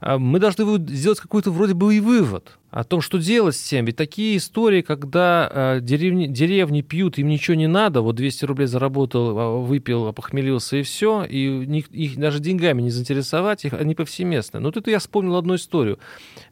А 0.00 0.18
мы 0.18 0.38
должны 0.38 0.78
сделать 0.92 1.20
какой-то 1.20 1.50
вроде 1.50 1.74
бы 1.74 1.94
и 1.94 2.00
вывод 2.00 2.58
о 2.70 2.84
том, 2.84 3.00
что 3.00 3.18
делать 3.18 3.56
с 3.56 3.62
тем. 3.62 3.86
Ведь 3.86 3.96
такие 3.96 4.36
истории, 4.36 4.82
когда 4.82 5.50
э, 5.50 5.80
деревни, 5.80 6.26
деревни 6.26 6.82
пьют, 6.82 7.18
им 7.18 7.28
ничего 7.28 7.56
не 7.56 7.66
надо, 7.66 8.02
вот 8.02 8.16
200 8.16 8.44
рублей 8.44 8.66
заработал, 8.66 9.38
а, 9.38 9.58
выпил, 9.58 10.12
похмелился 10.12 10.76
и 10.76 10.82
все, 10.82 11.24
и 11.24 11.48
них, 11.48 11.88
их 11.88 12.18
даже 12.18 12.40
деньгами 12.40 12.82
не 12.82 12.90
заинтересовать, 12.90 13.64
их, 13.64 13.72
они 13.72 13.94
повсеместны. 13.94 14.60
Но 14.60 14.70
тут 14.70 14.86
я 14.86 14.98
вспомнил 14.98 15.36
одну 15.36 15.54
историю. 15.54 15.98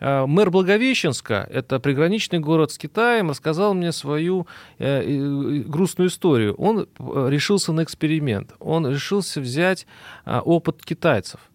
Мэр 0.00 0.50
Благовещенска, 0.50 1.46
это 1.50 1.78
приграничный 1.80 2.38
город 2.38 2.72
с 2.72 2.78
Китаем, 2.78 3.30
рассказал 3.30 3.74
мне 3.74 3.92
свою 3.92 4.46
э, 4.78 5.62
грустную 5.66 6.08
историю. 6.08 6.54
Он 6.54 6.80
э, 6.98 7.26
решился 7.28 7.72
на 7.72 7.82
эксперимент. 7.82 8.54
Он 8.58 8.88
решился 8.88 9.40
взять 9.40 9.86
опыт 10.24 10.82
китайцев– 10.84 11.40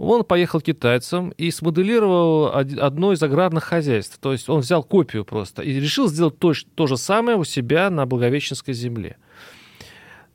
он 0.00 0.24
поехал 0.24 0.60
к 0.60 0.64
китайцам 0.64 1.30
и 1.30 1.50
смоделировал 1.50 2.52
одно 2.54 3.12
из 3.12 3.22
аграрных 3.22 3.64
хозяйств. 3.64 4.18
То 4.18 4.32
есть 4.32 4.48
он 4.48 4.60
взял 4.60 4.82
копию 4.82 5.24
просто 5.24 5.62
и 5.62 5.78
решил 5.78 6.08
сделать 6.08 6.38
то, 6.38 6.52
то 6.74 6.86
же 6.86 6.96
самое 6.96 7.36
у 7.36 7.44
себя 7.44 7.90
на 7.90 8.06
Благовещенской 8.06 8.72
земле. 8.72 9.18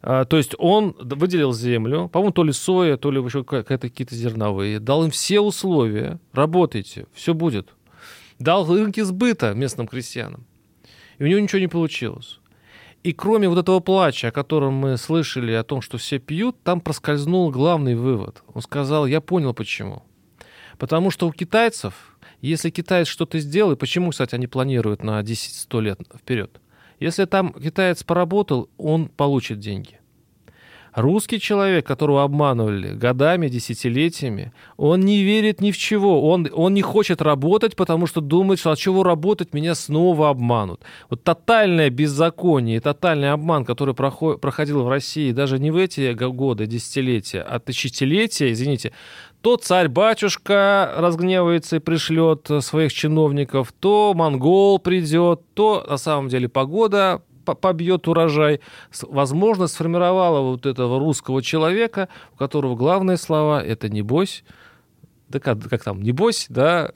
А, 0.01 0.25
то 0.25 0.37
есть 0.37 0.53
он 0.59 0.95
выделил 0.99 1.51
землю, 1.51 2.09
по-моему, 2.09 2.31
то 2.31 2.43
ли 2.43 2.51
соя, 2.51 2.95
то 2.97 3.09
ли 3.09 3.19
еще 3.19 3.43
какие-то 3.43 4.13
зерновые, 4.13 4.79
дал 4.79 5.03
им 5.03 5.09
все 5.09 5.39
условия, 5.39 6.19
работайте, 6.31 7.07
все 7.13 7.33
будет. 7.33 7.69
Дал 8.37 8.67
рынки 8.71 9.01
сбыта 9.01 9.53
местным 9.55 9.87
крестьянам. 9.87 10.45
И 11.17 11.23
у 11.23 11.27
него 11.27 11.39
ничего 11.39 11.59
не 11.59 11.67
получилось. 11.67 12.39
И 13.05 13.13
кроме 13.13 13.47
вот 13.47 13.59
этого 13.59 13.81
плача, 13.81 14.29
о 14.29 14.31
котором 14.31 14.73
мы 14.73 14.97
слышали, 14.97 15.51
о 15.51 15.63
том, 15.63 15.79
что 15.81 15.99
все 15.99 16.17
пьют, 16.17 16.55
там 16.63 16.81
проскользнул 16.81 17.51
главный 17.51 17.93
вывод. 17.93 18.41
Он 18.51 18.63
сказал, 18.63 19.05
я 19.05 19.21
понял 19.21 19.53
почему. 19.53 20.01
Потому 20.79 21.11
что 21.11 21.27
у 21.27 21.31
китайцев, 21.31 22.17
если 22.41 22.71
китаец 22.71 23.05
что-то 23.05 23.37
сделал, 23.37 23.75
почему, 23.75 24.09
кстати, 24.09 24.33
они 24.33 24.47
планируют 24.47 25.03
на 25.03 25.21
10-100 25.21 25.81
лет 25.81 25.99
вперед, 26.19 26.59
если 26.99 27.25
там 27.25 27.53
китаец 27.53 28.01
поработал, 28.01 28.71
он 28.75 29.09
получит 29.09 29.59
деньги. 29.59 29.99
Русский 30.95 31.41
человек, 31.41 31.85
которого 31.85 32.23
обманывали 32.23 32.93
годами, 32.95 33.49
десятилетиями, 33.49 34.53
он 34.77 35.01
не 35.01 35.23
верит 35.23 35.59
ни 35.59 35.71
в 35.71 35.77
чего. 35.77 36.29
Он, 36.29 36.47
он 36.53 36.73
не 36.73 36.81
хочет 36.81 37.21
работать, 37.21 37.75
потому 37.75 38.07
что 38.07 38.21
думает, 38.21 38.59
что 38.59 38.71
от 38.71 38.79
чего 38.79 39.03
работать, 39.03 39.53
меня 39.53 39.75
снова 39.75 40.29
обманут. 40.29 40.81
Вот 41.09 41.21
тотальное 41.21 41.89
беззаконие, 41.89 42.79
тотальный 42.79 43.31
обман, 43.31 43.65
который 43.65 43.93
проход, 43.93 44.39
проходил 44.39 44.83
в 44.83 44.89
России 44.89 45.33
даже 45.33 45.59
не 45.59 45.69
в 45.69 45.75
эти 45.75 46.13
годы, 46.13 46.65
десятилетия, 46.65 47.41
а 47.41 47.59
тысячелетия, 47.59 48.53
извините, 48.53 48.93
то 49.41 49.57
царь-батюшка 49.57 50.93
разгневается 50.95 51.75
и 51.75 51.79
пришлет 51.79 52.49
своих 52.61 52.93
чиновников, 52.93 53.73
то 53.77 54.13
монгол 54.15 54.79
придет, 54.79 55.41
то 55.55 55.85
на 55.89 55.97
самом 55.97 56.29
деле 56.29 56.47
погода 56.47 57.21
побьет 57.45 58.07
урожай, 58.07 58.61
возможно, 59.01 59.67
сформировала 59.67 60.41
вот 60.41 60.65
этого 60.65 60.99
русского 60.99 61.43
человека, 61.43 62.09
у 62.33 62.37
которого 62.37 62.75
главные 62.75 63.17
слова— 63.17 63.63
это 63.65 63.89
«небось», 63.89 64.43
да 65.29 65.39
как, 65.39 65.57
как 65.69 65.83
там, 65.83 66.01
небось, 66.01 66.45
да, 66.49 66.91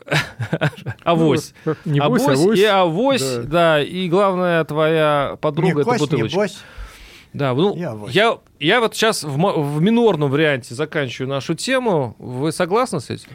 авось. 1.03 1.53
Ну, 1.65 1.75
небось, 1.85 2.21
авось, 2.21 2.39
авось 2.39 2.59
и 2.59 2.65
авось, 2.65 3.35
да. 3.37 3.43
да, 3.43 3.83
и 3.83 4.07
главная 4.07 4.63
твоя 4.65 5.37
подруга— 5.41 5.81
это 5.81 5.97
бутылочка. 5.97 6.37
Небось. 6.37 6.57
Да, 7.33 7.53
ну, 7.53 7.75
я, 8.09 8.39
я 8.59 8.79
вот 8.79 8.95
сейчас 8.95 9.23
в, 9.23 9.35
в 9.37 9.81
минорном 9.81 10.31
варианте 10.31 10.73
заканчиваю 10.73 11.29
нашу 11.29 11.53
тему. 11.53 12.15
Вы 12.17 12.51
согласны 12.51 12.99
с 12.99 13.09
этим? 13.11 13.29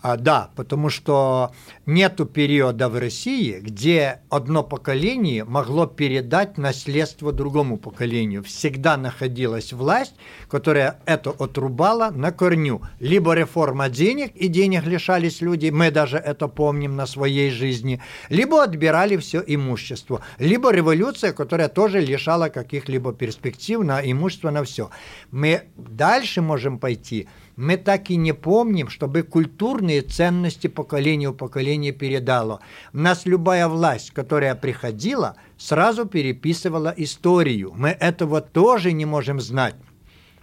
А, 0.00 0.16
да, 0.16 0.50
потому 0.54 0.90
что 0.90 1.50
нету 1.84 2.24
периода 2.24 2.88
в 2.88 2.96
России, 2.96 3.58
где 3.58 4.20
одно 4.30 4.62
поколение 4.62 5.44
могло 5.44 5.86
передать 5.86 6.56
наследство 6.56 7.32
другому 7.32 7.78
поколению. 7.78 8.44
Всегда 8.44 8.96
находилась 8.96 9.72
власть, 9.72 10.14
которая 10.48 11.00
это 11.04 11.30
отрубала 11.30 12.10
на 12.10 12.30
корню. 12.30 12.80
Либо 13.00 13.32
реформа 13.32 13.88
денег, 13.88 14.36
и 14.36 14.46
денег 14.46 14.84
лишались 14.84 15.40
люди, 15.40 15.70
мы 15.70 15.90
даже 15.90 16.16
это 16.16 16.46
помним 16.46 16.94
на 16.94 17.06
своей 17.06 17.50
жизни, 17.50 18.00
либо 18.28 18.62
отбирали 18.62 19.16
все 19.16 19.42
имущество, 19.44 20.20
либо 20.38 20.70
революция, 20.70 21.32
которая 21.32 21.68
тоже 21.68 22.00
лишала 22.00 22.50
каких-либо 22.50 23.12
перспектив 23.12 23.80
на 23.80 24.00
имущество, 24.00 24.50
на 24.50 24.62
все. 24.62 24.90
Мы 25.32 25.62
дальше 25.76 26.40
можем 26.40 26.78
пойти– 26.78 27.26
мы 27.58 27.76
так 27.76 28.08
и 28.10 28.16
не 28.16 28.32
помним, 28.32 28.88
чтобы 28.88 29.24
культурные 29.24 30.02
ценности 30.02 30.68
поколению 30.68 31.34
поколения 31.34 31.90
передало. 31.90 32.60
У 32.92 32.98
нас 32.98 33.26
любая 33.26 33.66
власть, 33.66 34.12
которая 34.12 34.54
приходила, 34.54 35.34
сразу 35.56 36.06
переписывала 36.06 36.94
историю. 36.96 37.72
Мы 37.74 37.88
этого 37.88 38.40
тоже 38.40 38.92
не 38.92 39.06
можем 39.06 39.40
знать. 39.40 39.74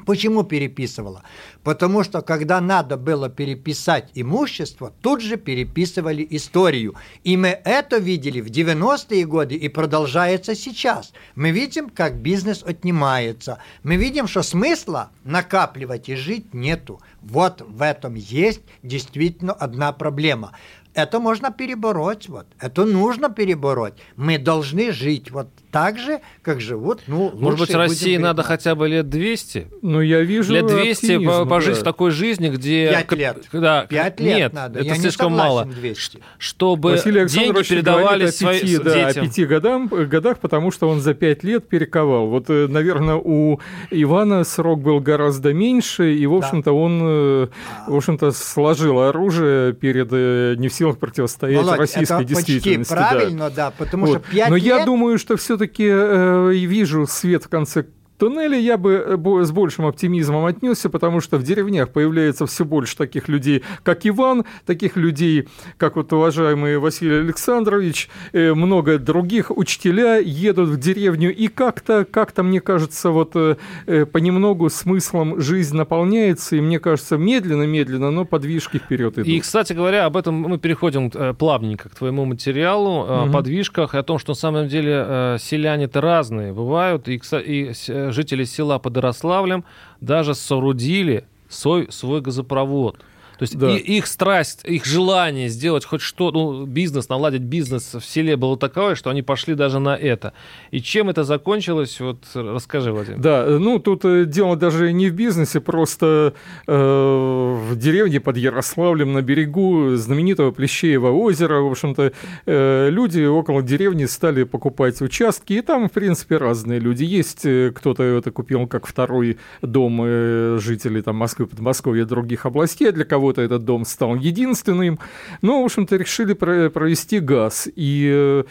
Почему 0.06 0.44
переписывала? 0.44 1.24
Потому 1.63 2.04
что 2.04 2.22
когда 2.22 2.62
надо 2.62 2.96
было 2.96 3.28
переписать 3.28 4.12
имущество, 4.13 4.94
тут 5.02 5.22
же 5.22 5.38
переписывали 5.38 6.26
историю. 6.30 6.96
И 7.24 7.36
мы 7.38 7.60
это 7.65 7.98
видели 7.98 8.39
в 8.39 8.48
90-е 8.48 9.26
годы 9.26 9.56
и 9.56 9.68
продолжается 9.68 10.56
сейчас. 10.56 11.12
Мы 11.36 11.50
видим, 11.50 11.89
как 11.89 12.18
бизнес 12.18 12.63
отнимается. 12.63 13.58
Мы 13.84 13.96
видим, 13.96 14.28
что 14.28 14.44
смысла 14.44 15.12
накапливать 15.24 16.10
и 16.10 16.15
жить 16.15 16.54
нету. 16.54 17.02
Вот 17.22 17.62
в 17.62 17.82
этом 17.82 18.13
есть 18.13 18.62
действительно 18.84 19.54
одна 19.54 19.91
проблема 19.91 20.54
это 20.96 21.20
можно 21.20 21.52
перебороть, 21.52 22.30
вот, 22.30 22.48
это 22.60 22.86
нужно 22.86 23.30
перебороть. 23.30 23.96
Мы 24.15 24.39
должны 24.39 24.91
жить 24.94 25.30
вот 25.30 25.50
так 25.76 26.00
же, 26.00 26.22
как 26.42 26.62
живут, 26.62 27.02
ну, 27.06 27.34
Может 27.36 27.60
быть, 27.60 27.76
России 27.76 28.16
надо 28.16 28.44
хотя 28.44 28.76
бы 28.76 28.88
лет 28.88 29.10
200? 29.10 29.68
Ну, 29.82 30.00
я 30.00 30.22
вижу 30.22 30.54
Лет 30.54 30.68
200 30.68 31.06
оптимизм, 31.06 31.50
пожить 31.50 31.74
да. 31.74 31.82
в 31.82 31.84
такой 31.84 32.12
жизни, 32.12 32.48
где... 32.48 32.92
Пять 32.92 33.12
лет. 33.12 33.44
Да, 33.52 33.86
Пять 33.90 34.22
лет 34.22 34.38
Нет, 34.38 34.54
надо. 34.54 34.80
это 34.80 34.88
я 34.88 34.96
слишком 34.96 35.34
мало. 35.34 35.66
200. 35.66 36.20
Чтобы 36.38 36.92
Василий 36.92 37.28
деньги 37.28 37.62
передавались 37.68 38.42
о 38.42 38.54
пяти, 38.54 38.68
своим 38.68 38.84
да, 38.84 38.94
детям. 38.94 39.24
о 39.24 39.28
пяти 39.28 39.46
годам, 39.46 39.88
годах, 39.88 40.40
потому 40.40 40.72
что 40.72 40.88
он 40.88 41.02
за 41.02 41.14
пять 41.14 41.44
лет 41.44 41.68
перековал. 41.68 42.28
Вот, 42.28 42.46
э, 42.48 42.68
наверное, 42.70 43.16
у 43.16 43.60
Ивана 43.92 44.46
срок 44.46 44.80
был 44.80 45.02
гораздо 45.02 45.54
меньше, 45.54 46.16
и, 46.16 46.26
в 46.26 46.36
общем-то, 46.36 46.70
да. 46.70 46.74
он, 46.74 47.02
э, 47.04 47.48
в 47.88 47.96
общем-то, 47.98 48.32
сложил 48.32 49.02
оружие 49.02 49.74
перед 49.74 50.08
э, 50.14 50.56
не 50.58 50.70
в 50.70 50.74
силах 50.74 51.00
противостоять 51.00 51.58
Володь, 51.58 51.80
российской 51.80 52.22
это 52.22 52.24
действительности. 52.24 52.94
Почти 52.94 53.10
правильно, 53.10 53.50
да, 53.50 53.56
да 53.56 53.74
потому 53.78 54.06
вот. 54.06 54.22
что 54.22 54.32
пять 54.32 54.50
Но 54.50 54.56
лет... 54.56 54.64
я 54.64 54.86
думаю, 54.86 55.18
что 55.18 55.36
все-таки 55.36 55.64
э, 55.67 56.51
вижу 56.65 57.08
свет 57.08 57.43
в 57.43 57.49
конце 57.49 57.86
туннеле 58.17 58.60
я 58.60 58.78
бы 58.78 58.93
э, 58.93 59.43
с 59.43 59.51
большим 59.51 59.86
оптимизмом 59.86 60.45
отнесся, 60.45 60.89
потому 60.89 61.21
что 61.21 61.38
в 61.38 61.43
деревнях 61.43 61.89
появляется 61.89 62.45
все 62.45 62.65
больше 62.65 62.97
таких 62.97 63.28
людей, 63.28 63.63
как 63.84 64.06
Иван, 64.06 64.45
таких 64.65 64.95
людей, 64.95 65.47
как 65.78 65.95
вот 65.95 66.12
уважаемый 66.13 66.78
Василий 66.78 67.19
Александрович, 67.19 68.10
э, 68.34 68.54
много 68.54 68.97
других 68.97 69.56
учителя 69.56 70.17
едут 70.17 70.69
в 70.69 70.80
деревню, 70.80 71.34
и 71.34 71.47
как-то, 71.47 72.06
как-то 72.06 72.43
мне 72.43 72.62
кажется, 72.62 73.10
вот 73.10 73.36
э, 73.36 74.06
понемногу 74.06 74.69
смыслом 74.69 75.39
жизнь 75.39 75.75
наполняется, 75.75 76.56
и 76.56 76.62
мне 76.62 76.80
кажется, 76.80 77.17
медленно-медленно, 77.17 78.12
но 78.12 78.25
подвижки 78.25 78.78
вперед 78.78 79.13
идут. 79.15 79.28
И, 79.28 79.39
кстати 79.39 79.73
говоря, 79.73 80.06
об 80.06 80.17
этом 80.17 80.36
мы 80.36 80.58
переходим 80.58 81.12
плавненько 81.36 81.89
к 81.89 81.95
твоему 81.95 82.25
материалу, 82.25 83.01
угу. 83.01 83.13
о 83.13 83.30
подвижках, 83.32 83.95
и 83.95 83.97
о 83.97 84.04
том, 84.04 84.19
что 84.19 84.32
на 84.32 84.36
самом 84.36 84.67
деле 84.67 85.38
селяне-то 85.39 86.01
разные 86.01 86.54
бывают, 86.54 87.08
и, 87.08 87.21
и 87.45 87.73
жители 88.12 88.44
села 88.44 88.80
под 88.80 88.98
Ярославлем 88.98 89.63
даже 90.02 90.36
соорудили 90.36 91.26
свой, 91.50 91.91
свой 91.91 92.22
газопровод. 92.22 92.98
То 93.38 93.43
есть 93.43 93.58
да. 93.58 93.76
и, 93.76 93.78
их 93.78 94.08
страсть, 94.08 94.62
их 94.63 94.86
желание 94.86 95.50
сделать 95.50 95.86
хоть 95.86 96.02
что, 96.02 96.32
ну, 96.32 96.65
бизнес, 96.65 97.10
наладить 97.10 97.41
бизнес 97.41 97.93
в 97.93 98.02
селе 98.02 98.36
было 98.38 98.58
такое, 98.58 98.95
что 98.95 99.10
они 99.10 99.21
пошли 99.21 99.56
даже 99.56 99.80
на 99.80 99.95
это. 99.95 100.34
И 100.71 100.82
чем 100.82 101.10
это 101.10 101.24
закончилось, 101.24 102.00
вот 102.00 102.24
расскажи, 102.34 102.91
Владимир. 102.91 103.19
Да, 103.19 103.45
ну 103.48 103.80
тут 103.80 104.06
э, 104.06 104.26
дело 104.26 104.56
даже 104.56 104.93
не 104.93 105.10
в 105.10 105.13
бизнесе, 105.13 105.60
просто 105.60 106.34
э, 106.67 106.74
в 106.74 107.76
деревне 107.76 108.19
под 108.19 108.38
Ярославлем 108.38 109.13
на 109.13 109.21
берегу 109.21 109.95
знаменитого 109.95 110.52
Плещеева 110.52 111.10
озера, 111.10 111.60
в 111.60 111.71
общем-то, 111.71 112.12
э, 112.45 112.89
люди 112.89 113.24
около 113.26 113.62
деревни 113.62 114.06
стали 114.06 114.43
покупать 114.43 115.02
участки, 115.02 115.54
и 115.54 115.62
там, 115.62 115.89
в 115.89 115.91
принципе, 115.91 116.38
разные 116.38 116.80
люди. 116.80 117.04
Есть 117.04 117.45
э, 117.45 117.71
кто-то 117.76 118.04
это 118.04 118.32
купил 118.32 118.67
как 118.67 118.88
второй 118.88 119.38
дом 119.62 120.02
э, 120.04 120.58
жителей 120.60 121.02
там 121.02 121.15
Москвы, 121.15 121.48
Подмосковья, 121.48 122.06
других 122.06 122.45
областей, 122.45 122.89
а 122.89 122.91
для 122.91 123.06
кого 123.06 123.25
кого-то 123.26 123.42
этот 123.42 123.66
дом 123.66 123.86
стал 123.86 124.16
единственным. 124.16 125.00
Но, 125.42 125.62
в 125.62 125.66
общем-то, 125.66 125.96
решили 125.96 126.34
провести 126.34 127.20
газ. 127.20 127.68
И 127.76 128.44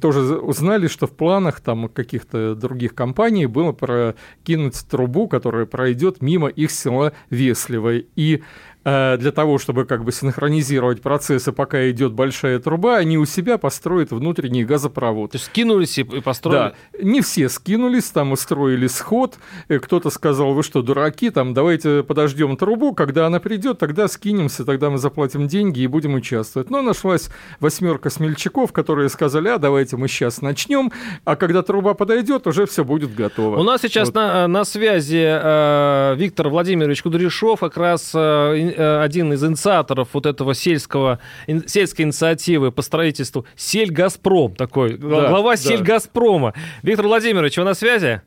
тоже 0.00 0.20
узнали, 0.38 0.86
что 0.86 1.06
в 1.06 1.10
планах 1.10 1.60
там 1.60 1.88
каких-то 1.88 2.54
других 2.54 2.94
компаний 2.94 3.46
было 3.46 3.72
прокинуть 3.72 4.86
трубу, 4.88 5.26
которая 5.28 5.66
пройдет 5.66 6.22
мимо 6.22 6.48
их 6.48 6.70
села 6.70 7.12
Весливой. 7.30 8.06
И 8.16 8.42
Э, 8.77 8.77
для 8.84 9.32
того, 9.32 9.58
чтобы 9.58 9.84
как 9.84 10.04
бы 10.04 10.12
синхронизировать 10.12 11.02
процессы, 11.02 11.52
пока 11.52 11.90
идет 11.90 12.12
большая 12.12 12.58
труба, 12.58 12.96
они 12.96 13.18
у 13.18 13.26
себя 13.26 13.58
построят 13.58 14.12
внутренний 14.12 14.64
газопровод. 14.64 15.32
То 15.32 15.36
есть 15.36 15.46
скинулись 15.46 15.98
и 15.98 16.04
построили? 16.04 16.74
Да, 16.92 17.02
не 17.02 17.20
все 17.20 17.48
скинулись, 17.48 18.04
там 18.10 18.32
устроили 18.32 18.86
сход, 18.86 19.36
э, 19.68 19.78
кто-то 19.78 20.10
сказал, 20.10 20.54
вы 20.54 20.62
что, 20.62 20.82
дураки, 20.82 21.30
там, 21.30 21.54
давайте 21.54 22.02
подождем 22.02 22.56
трубу, 22.56 22.94
когда 22.94 23.26
она 23.26 23.40
придет, 23.40 23.78
тогда 23.78 24.08
скинемся, 24.08 24.64
тогда 24.64 24.90
мы 24.90 24.98
заплатим 24.98 25.48
деньги 25.48 25.80
и 25.80 25.86
будем 25.86 26.14
участвовать. 26.14 26.70
Но 26.70 26.80
нашлась 26.80 27.30
восьмерка 27.60 28.10
смельчаков, 28.10 28.72
которые 28.72 29.08
сказали, 29.08 29.48
а 29.48 29.58
давайте 29.58 29.96
мы 29.96 30.08
сейчас 30.08 30.40
начнем, 30.40 30.92
а 31.24 31.36
когда 31.36 31.62
труба 31.62 31.94
подойдет, 31.94 32.46
уже 32.46 32.64
все 32.66 32.84
будет 32.84 33.14
готово. 33.14 33.58
У 33.58 33.64
нас 33.64 33.82
сейчас 33.82 34.08
вот. 34.08 34.14
на, 34.14 34.46
на 34.46 34.64
связи 34.64 35.26
э, 35.28 36.14
Виктор 36.16 36.48
Владимирович 36.48 37.02
Кудряшов, 37.02 37.60
как 37.60 37.76
раз 37.76 38.12
э, 38.14 38.68
Э, 38.77 38.77
один 38.78 39.32
из 39.32 39.44
инициаторов 39.44 40.08
вот 40.12 40.26
этого 40.26 40.54
сельского, 40.54 41.18
сельской 41.66 42.04
инициативы 42.04 42.72
по 42.72 42.82
строительству 42.82 43.46
Сельгазпром 43.56 44.54
такой, 44.54 44.96
да, 44.96 45.28
глава 45.28 45.50
да. 45.52 45.56
Сельгазпрома. 45.56 46.54
Виктор 46.82 47.06
Владимирович, 47.06 47.56
вы 47.56 47.64
на 47.64 47.74
связи? 47.74 48.22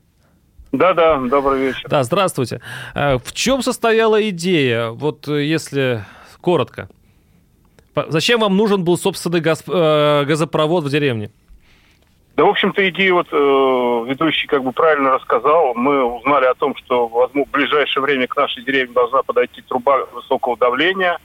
Да, 0.72 0.94
да, 0.94 1.18
добрый 1.18 1.60
вечер. 1.60 1.86
Да, 1.88 2.02
здравствуйте. 2.02 2.60
Э, 2.94 3.18
в 3.18 3.32
чем 3.32 3.62
состояла 3.62 4.28
идея, 4.30 4.88
вот 4.90 5.28
э, 5.28 5.44
если 5.44 6.04
коротко? 6.40 6.88
Зачем 8.08 8.40
вам 8.40 8.56
нужен 8.56 8.84
был 8.84 8.96
собственный 8.96 9.40
газ, 9.40 9.62
газопровод 9.66 10.84
в 10.84 10.90
деревне? 10.90 11.30
Да, 12.34 12.44
в 12.44 12.48
общем-то, 12.48 12.88
идея 12.88 13.12
вот 13.12 13.28
э, 13.30 13.36
ведущий 13.36 14.46
как 14.46 14.64
бы 14.64 14.72
правильно 14.72 15.10
рассказал. 15.10 15.74
Мы 15.74 16.02
узнали 16.02 16.46
о 16.46 16.54
том, 16.54 16.74
что 16.76 17.06
возможно, 17.06 17.44
в 17.44 17.50
ближайшее 17.50 18.02
время 18.02 18.26
к 18.26 18.36
нашей 18.36 18.64
деревне 18.64 18.94
должна 18.94 19.22
подойти 19.22 19.60
труба 19.62 20.06
высокого 20.14 20.56
давления, 20.56 21.18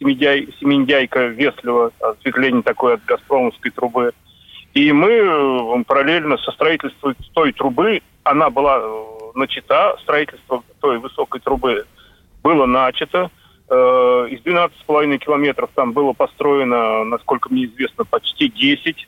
Семендяй, 0.00 0.48
Семендяйка 0.58 1.26
Веслева, 1.26 1.92
осветление 2.00 2.62
такое 2.62 2.94
от 2.94 3.04
газпромовской 3.04 3.70
трубы. 3.70 4.12
И 4.74 4.90
мы 4.90 5.10
э, 5.10 5.84
параллельно 5.86 6.36
со 6.38 6.50
строительством 6.50 7.14
той 7.34 7.52
трубы, 7.52 8.02
она 8.24 8.50
была 8.50 8.80
э, 8.80 9.04
начата, 9.34 9.96
строительство 10.02 10.64
той 10.80 10.98
высокой 10.98 11.40
трубы 11.40 11.86
было 12.42 12.66
начато. 12.66 13.30
Э, 13.70 14.26
из 14.28 14.40
12,5 14.40 15.18
километров 15.18 15.70
там 15.74 15.92
было 15.92 16.14
построено, 16.14 17.04
насколько 17.04 17.48
мне 17.48 17.66
известно, 17.66 18.04
почти 18.04 18.48
10 18.48 19.06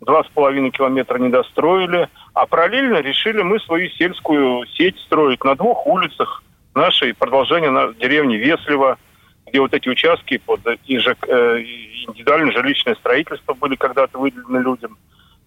два 0.00 0.24
с 0.24 0.28
половиной 0.28 0.70
километра 0.70 1.18
не 1.18 1.28
достроили, 1.28 2.08
а 2.34 2.46
параллельно 2.46 3.00
решили 3.00 3.42
мы 3.42 3.60
свою 3.60 3.88
сельскую 3.90 4.66
сеть 4.66 4.98
строить 5.00 5.44
на 5.44 5.54
двух 5.54 5.86
улицах 5.86 6.42
нашей, 6.74 7.14
продолжение 7.14 7.70
на 7.70 7.92
деревни 7.94 8.36
Веслево, 8.36 8.98
где 9.46 9.60
вот 9.60 9.74
эти 9.74 9.88
участки 9.88 10.38
под 10.38 10.66
э, 10.66 10.76
индивидуальное 10.86 12.52
жилищное 12.52 12.94
строительство 12.94 13.54
были 13.54 13.74
когда-то 13.76 14.18
выделены 14.18 14.58
людям. 14.58 14.96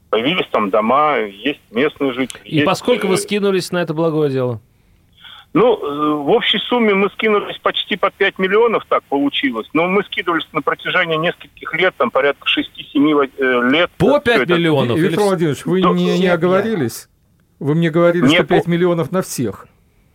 Появились 0.10 0.48
там 0.52 0.70
дома, 0.70 1.18
есть 1.20 1.62
местные 1.72 2.14
жители. 2.14 2.42
И 2.44 2.56
есть... 2.58 2.66
поскольку 2.66 3.08
вы 3.08 3.16
э, 3.16 3.18
скинулись 3.18 3.72
на 3.72 3.82
это 3.82 3.94
благое 3.94 4.30
дело? 4.30 4.62
Ну, 5.54 5.76
э, 5.76 6.14
в 6.16 6.32
общей 6.32 6.58
сумме 6.58 6.96
мы 6.96 7.10
скинулись 7.12 7.60
почти 7.60 7.96
под 7.96 8.14
5 8.16 8.40
миллионов, 8.40 8.86
так 8.90 9.04
получилось. 9.04 9.68
Но 9.74 9.88
мы 9.88 10.04
скидывались 10.04 10.48
на 10.52 10.64
протяжении 10.64 11.16
нескольких 11.16 11.74
лет, 11.76 11.94
там 11.96 12.10
порядка 12.10 12.48
6-7 12.48 13.32
э, 13.38 13.70
лет. 13.70 13.92
По 13.98 14.20
5 14.20 14.50
миллионов? 14.50 14.98
Виктор 14.98 15.24
Владимирович, 15.24 15.66
вы 15.66 15.82
ну, 15.82 15.94
не, 15.94 16.18
не 16.18 16.28
оговорились? 16.28 17.08
Вы 17.60 17.76
мне 17.76 17.92
говорили, 17.92 18.26
не 18.26 18.36
что 18.36 18.46
5 18.46 18.64
по... 18.64 18.70
миллионов 18.70 19.12
на 19.12 19.22
всех. 19.22 19.68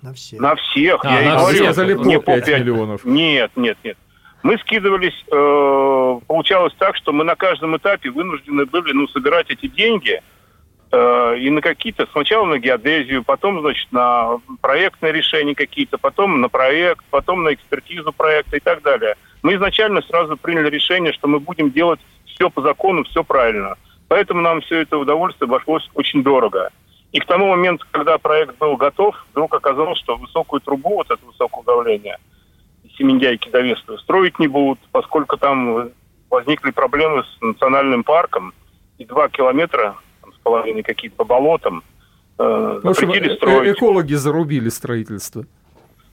На 0.03 0.13
всех. 0.13 0.41
На 0.41 0.57
всех. 0.57 1.05
А, 1.05 1.21
я 1.21 1.35
на 1.35 1.41
говорил, 1.41 1.73
всех. 1.73 1.77
По 1.77 2.03
не 2.03 2.21
5, 2.21 2.45
5 2.45 2.61
миллионов. 2.61 3.05
Нет, 3.05 3.53
нет, 3.55 3.79
нет. 3.85 3.97
Мы 4.43 4.59
скидывались, 4.59 5.25
э, 5.31 6.21
получалось 6.27 6.75
так, 6.79 6.97
что 6.97 7.13
мы 7.13 7.23
на 7.23 7.37
каждом 7.37 7.77
этапе 7.77 8.11
вынуждены 8.11 8.67
были 8.67 8.93
ну, 8.93 9.07
собирать 9.07 9.51
эти 9.51 9.69
деньги– 9.69 10.21
и 10.91 11.51
на 11.51 11.61
какие-то, 11.61 12.07
сначала 12.13 12.47
на 12.47 12.59
геодезию, 12.59 13.23
потом, 13.23 13.61
значит, 13.61 13.93
на 13.93 14.39
проектные 14.63 15.13
решения 15.13 15.55
какие-то, 15.55 15.99
потом 15.99 16.41
на 16.41 16.49
проект, 16.49 17.05
потом 17.11 17.43
на 17.43 17.53
экспертизу 17.53 18.13
проекта 18.13 18.57
и 18.57 18.61
так 18.61 18.83
далее. 18.83 19.15
Мы 19.43 19.57
изначально 19.57 20.01
сразу 20.03 20.37
приняли 20.37 20.71
решение, 20.71 21.13
что 21.13 21.29
мы 21.29 21.41
будем 21.41 21.71
делать 21.71 22.01
все 22.27 22.49
по 22.49 22.63
закону, 22.63 23.05
все 23.05 23.23
правильно. 23.23 23.77
Поэтому 24.09 24.41
нам 24.41 24.63
все 24.63 24.81
это 24.81 24.97
удовольствие 24.97 25.47
обошлось 25.47 25.89
очень 25.95 26.23
дорого. 26.23 26.71
И 27.13 27.21
к 27.21 27.27
тому 27.27 27.49
моменту, 27.49 27.87
когда 27.91 28.19
проект 28.19 28.59
был 28.59 28.77
готов, 28.77 29.15
вдруг 29.33 29.55
оказалось, 29.55 29.99
что 29.99 30.17
высокую 30.17 30.61
трубу, 30.61 30.97
вот 30.97 31.11
это 31.11 31.25
высокого 31.25 31.65
давления, 31.65 32.19
Семендяйки 32.97 33.49
до 33.51 33.61
Вестова, 33.61 33.97
строить 33.99 34.39
не 34.39 34.49
будут, 34.49 34.81
поскольку 34.91 35.37
там 35.37 35.91
возникли 36.31 36.71
проблемы 36.71 37.23
с 37.23 37.41
национальным 37.41 38.03
парком, 38.03 38.53
и 38.99 39.05
два 39.05 39.29
километра 39.29 39.95
половиной 40.43 40.83
какие-то 40.83 41.17
по 41.17 41.25
болотам. 41.25 41.83
Э, 42.39 42.81
в 42.83 42.89
общем, 42.89 43.11
э, 43.11 43.73
экологи 43.73 44.15
зарубили 44.15 44.69
строительство. 44.69 45.45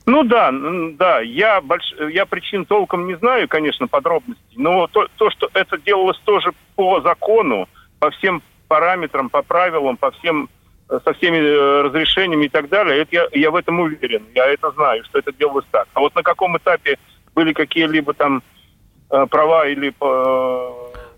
Ну 0.06 0.22
да, 0.22 0.52
да, 0.52 1.20
я, 1.20 1.60
больш... 1.60 1.92
я 2.12 2.26
причин 2.26 2.64
толком 2.64 3.08
не 3.08 3.16
знаю, 3.16 3.48
конечно, 3.48 3.88
подробностей, 3.88 4.56
но 4.56 4.86
то, 4.86 5.08
то, 5.16 5.30
что 5.30 5.48
это 5.52 5.78
делалось 5.78 6.18
тоже 6.24 6.52
по 6.76 7.00
закону, 7.00 7.68
по 7.98 8.10
всем 8.10 8.40
параметрам, 8.68 9.28
по 9.28 9.42
правилам, 9.42 9.96
по 9.96 10.12
всем, 10.12 10.48
э, 10.88 11.00
со 11.04 11.12
всеми 11.14 11.38
э, 11.38 11.82
разрешениями 11.82 12.44
и 12.44 12.48
так 12.48 12.68
далее, 12.68 13.00
это 13.00 13.16
я, 13.16 13.26
я 13.32 13.50
в 13.50 13.56
этом 13.56 13.80
уверен, 13.80 14.22
я 14.34 14.46
это 14.46 14.70
знаю, 14.72 15.04
что 15.04 15.18
это 15.18 15.32
делалось 15.32 15.66
так. 15.72 15.88
А 15.94 16.00
вот 16.00 16.14
на 16.14 16.22
каком 16.22 16.56
этапе 16.56 16.98
были 17.34 17.52
какие-либо 17.52 18.14
там 18.14 18.42
права 19.08 19.68
или 19.68 19.94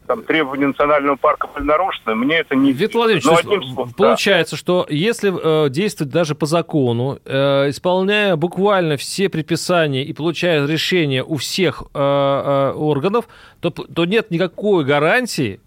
там, 0.08 0.24
требования 0.24 0.68
национального 0.68 1.16
парка 1.16 1.46
были 1.46 1.64
нарушены, 1.64 2.14
мне 2.14 2.38
это 2.38 2.56
не... 2.56 2.72
Виктор 2.72 3.02
Владимирович, 3.02 3.26
Но 3.26 3.36
одним 3.36 3.62
словом, 3.74 3.92
получается, 3.92 4.56
да. 4.56 4.58
что 4.58 4.86
если 4.88 5.66
э, 5.66 5.70
действовать 5.70 6.12
даже 6.12 6.34
по 6.34 6.46
закону, 6.46 7.20
э, 7.24 7.68
исполняя 7.68 8.34
буквально 8.36 8.96
все 8.96 9.28
предписания 9.28 10.02
и 10.02 10.12
получая 10.14 10.66
решение 10.66 11.22
у 11.22 11.36
всех 11.36 11.82
э, 11.94 11.98
э, 11.98 12.72
органов, 12.72 13.28
то, 13.60 13.70
то 13.70 14.04
нет 14.06 14.30
никакой 14.30 14.84
гарантии, 14.84 15.60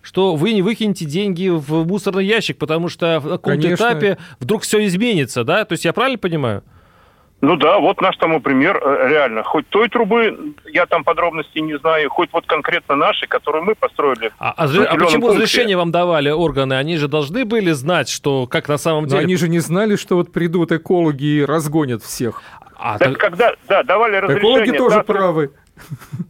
что 0.00 0.36
вы 0.36 0.52
не 0.52 0.62
выкинете 0.62 1.04
деньги 1.04 1.48
в 1.48 1.84
мусорный 1.84 2.24
ящик, 2.24 2.58
потому 2.58 2.88
что 2.88 3.18
в 3.20 3.28
каком-то 3.28 3.74
этапе 3.74 4.18
вдруг 4.38 4.62
все 4.62 4.84
изменится, 4.86 5.42
да? 5.42 5.64
То 5.64 5.72
есть 5.72 5.84
я 5.84 5.92
правильно 5.92 6.18
понимаю? 6.18 6.62
Ну 7.44 7.56
да, 7.56 7.78
вот 7.78 8.00
наш 8.00 8.16
тому 8.16 8.40
пример, 8.40 8.80
э, 8.82 9.08
реально. 9.10 9.42
Хоть 9.42 9.68
той 9.68 9.90
трубы, 9.90 10.54
я 10.72 10.86
там 10.86 11.04
подробностей 11.04 11.60
не 11.60 11.78
знаю, 11.78 12.08
хоть 12.08 12.30
вот 12.32 12.46
конкретно 12.46 12.96
нашей, 12.96 13.28
которую 13.28 13.64
мы 13.64 13.74
построили. 13.74 14.32
А, 14.38 14.54
а, 14.56 14.64
а 14.64 14.96
почему 14.96 15.26
пункте. 15.26 15.28
разрешение 15.28 15.76
вам 15.76 15.90
давали 15.90 16.30
органы? 16.30 16.74
Они 16.74 16.96
же 16.96 17.06
должны 17.06 17.44
были 17.44 17.72
знать, 17.72 18.08
что 18.08 18.46
как 18.46 18.68
на 18.68 18.78
самом 18.78 19.06
деле... 19.06 19.20
Но 19.20 19.24
они 19.24 19.36
же 19.36 19.48
не 19.48 19.58
знали, 19.58 19.96
что 19.96 20.16
вот 20.16 20.32
придут 20.32 20.72
экологи 20.72 21.24
и 21.24 21.44
разгонят 21.44 22.02
всех. 22.02 22.40
А, 22.76 22.98
так, 22.98 23.10
так 23.10 23.18
когда, 23.18 23.52
да, 23.68 23.82
давали 23.82 24.16
разрешение... 24.16 24.64
Экологи 24.64 24.78
тоже 24.78 24.96
да, 24.96 25.02
правы. 25.02 25.50